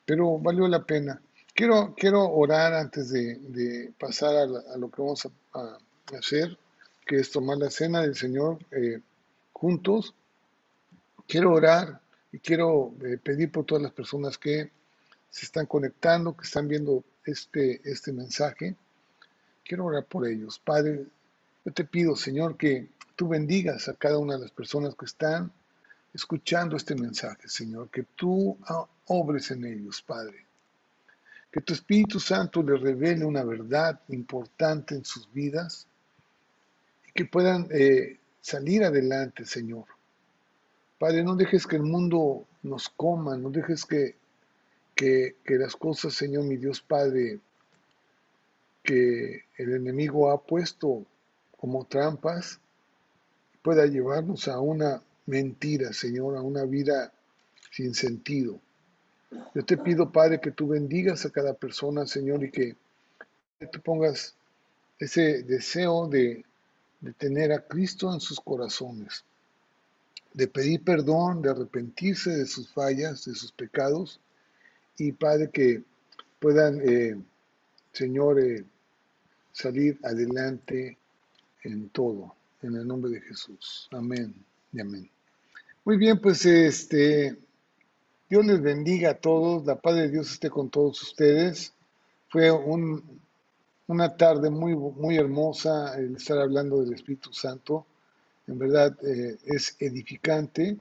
pero 0.05 0.37
valió 0.39 0.67
la 0.67 0.83
pena. 0.83 1.21
Quiero, 1.59 1.93
quiero 1.93 2.23
orar 2.31 2.73
antes 2.73 3.09
de, 3.09 3.91
pasar 3.99 4.33
a, 4.33 4.77
lo 4.77 4.89
que 4.89 5.01
vamos 5.01 5.27
a, 5.51 5.77
hacer, 6.17 6.57
que 7.05 7.17
es 7.17 7.31
tomar 7.31 7.57
la 7.57 7.69
cena 7.69 8.01
del 8.01 8.15
Señor 8.15 8.59
eh, 8.71 9.01
juntos. 9.51 10.15
Quiero 11.27 11.51
orar 11.51 11.99
y 12.31 12.39
quiero 12.39 12.93
eh, 13.03 13.17
pedir 13.17 13.51
por 13.51 13.65
todas 13.65 13.83
las 13.83 13.91
personas 13.91 14.37
que 14.37 14.71
se 15.29 15.45
están 15.45 15.65
conectando, 15.65 16.37
que 16.37 16.45
están 16.45 16.69
viendo 16.69 17.03
este, 17.25 17.81
este 17.83 18.13
mensaje. 18.13 18.77
Quiero 19.65 19.83
orar 19.83 20.05
por 20.05 20.25
ellos. 20.29 20.59
Padre, 20.59 21.07
yo 21.65 21.73
te 21.73 21.83
pido, 21.83 22.15
Señor, 22.15 22.55
que 22.55 22.87
tú 23.17 23.27
bendigas 23.27 23.89
a 23.89 23.95
cada 23.95 24.17
una 24.17 24.35
de 24.35 24.43
las 24.43 24.51
personas 24.51 24.95
que 24.95 25.07
están 25.07 25.51
escuchando 26.13 26.77
este 26.77 26.95
mensaje, 26.95 27.49
Señor, 27.49 27.89
que 27.89 28.03
tú 28.15 28.57
obres 29.07 29.51
en 29.51 29.65
ellos, 29.65 30.01
Padre. 30.01 30.48
Que 31.51 31.61
tu 31.61 31.73
Espíritu 31.73 32.19
Santo 32.19 32.61
les 32.61 32.79
revele 32.79 33.25
una 33.25 33.43
verdad 33.43 33.99
importante 34.09 34.95
en 34.95 35.03
sus 35.03 35.31
vidas 35.33 35.87
y 37.07 37.11
que 37.11 37.25
puedan 37.25 37.67
eh, 37.71 38.19
salir 38.41 38.83
adelante, 38.83 39.45
Señor. 39.45 39.85
Padre, 40.99 41.23
no 41.23 41.35
dejes 41.35 41.65
que 41.65 41.77
el 41.77 41.83
mundo 41.83 42.45
nos 42.63 42.89
coma, 42.89 43.37
no 43.37 43.49
dejes 43.49 43.85
que, 43.85 44.15
que, 44.95 45.37
que 45.43 45.55
las 45.55 45.75
cosas, 45.75 46.13
Señor, 46.13 46.43
mi 46.43 46.57
Dios 46.57 46.81
Padre, 46.81 47.39
que 48.83 49.45
el 49.57 49.73
enemigo 49.73 50.31
ha 50.31 50.41
puesto 50.41 51.05
como 51.57 51.85
trampas, 51.85 52.59
pueda 53.61 53.85
llevarnos 53.85 54.47
a 54.47 54.59
una 54.59 55.01
mentira, 55.25 55.93
Señor, 55.93 56.37
a 56.37 56.41
una 56.41 56.65
vida 56.65 57.11
sin 57.71 57.93
sentido. 57.93 58.59
Yo 59.53 59.63
te 59.63 59.77
pido, 59.77 60.11
Padre, 60.11 60.39
que 60.39 60.51
tú 60.51 60.67
bendigas 60.67 61.25
a 61.25 61.29
cada 61.29 61.53
persona, 61.53 62.05
Señor, 62.05 62.43
y 62.43 62.51
que 62.51 62.75
tú 63.71 63.79
pongas 63.81 64.35
ese 64.97 65.43
deseo 65.43 66.07
de, 66.07 66.45
tener 67.17 67.53
a 67.53 67.61
Cristo 67.61 68.13
en 68.13 68.19
sus 68.19 68.39
corazones, 68.41 69.23
de 70.33 70.47
pedir 70.47 70.83
perdón, 70.83 71.41
de 71.41 71.49
arrepentirse 71.49 72.31
de 72.31 72.45
sus 72.45 72.69
fallas, 72.69 73.25
de 73.25 73.35
sus 73.35 73.51
pecados, 73.51 74.19
y 74.97 75.13
Padre, 75.13 75.49
que 75.49 75.83
puedan, 76.39 76.81
eh, 76.83 77.15
Señor, 77.93 78.39
eh, 78.39 78.65
salir 79.53 79.97
adelante 80.03 80.97
en 81.63 81.89
todo, 81.89 82.35
en 82.61 82.75
el 82.75 82.85
nombre 82.85 83.11
de 83.11 83.21
Jesús. 83.21 83.87
Amén 83.91 84.33
y 84.73 84.81
amén. 84.81 85.09
Muy 85.85 85.97
bien, 85.97 86.19
pues 86.19 86.45
este, 86.45 87.37
Dios 88.29 88.45
les 88.45 88.61
bendiga 88.61 89.09
a 89.09 89.13
todos, 89.15 89.65
la 89.65 89.75
paz 89.75 89.95
de 89.95 90.07
Dios 90.07 90.31
esté 90.31 90.51
con 90.51 90.69
todos 90.69 91.01
ustedes. 91.01 91.73
Fue 92.29 92.51
un, 92.51 93.19
una 93.87 94.15
tarde 94.15 94.51
muy, 94.51 94.75
muy 94.75 95.17
hermosa 95.17 95.97
el 95.97 96.15
estar 96.15 96.37
hablando 96.37 96.79
del 96.79 96.93
Espíritu 96.93 97.33
Santo. 97.33 97.87
En 98.45 98.59
verdad 98.59 98.95
eh, 99.03 99.35
es 99.45 99.75
edificante, 99.79 100.77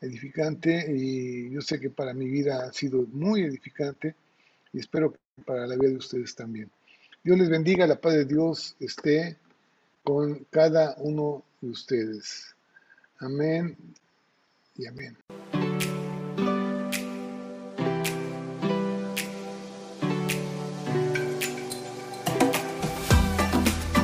edificante 0.00 0.86
y 0.90 1.50
yo 1.50 1.60
sé 1.60 1.78
que 1.78 1.90
para 1.90 2.14
mi 2.14 2.26
vida 2.30 2.64
ha 2.64 2.72
sido 2.72 3.02
muy 3.12 3.42
edificante 3.42 4.14
y 4.72 4.80
espero 4.80 5.12
que 5.12 5.18
para 5.44 5.66
la 5.66 5.76
vida 5.76 5.90
de 5.90 5.98
ustedes 5.98 6.34
también. 6.34 6.70
Dios 7.22 7.38
les 7.38 7.50
bendiga, 7.50 7.86
la 7.86 8.00
paz 8.00 8.14
de 8.14 8.24
Dios 8.24 8.76
esté 8.80 9.36
con 10.02 10.46
cada 10.48 10.94
uno 11.00 11.44
de 11.60 11.68
ustedes. 11.68 12.56
Amén 13.18 13.76
y 14.74 14.86
amén. 14.86 15.18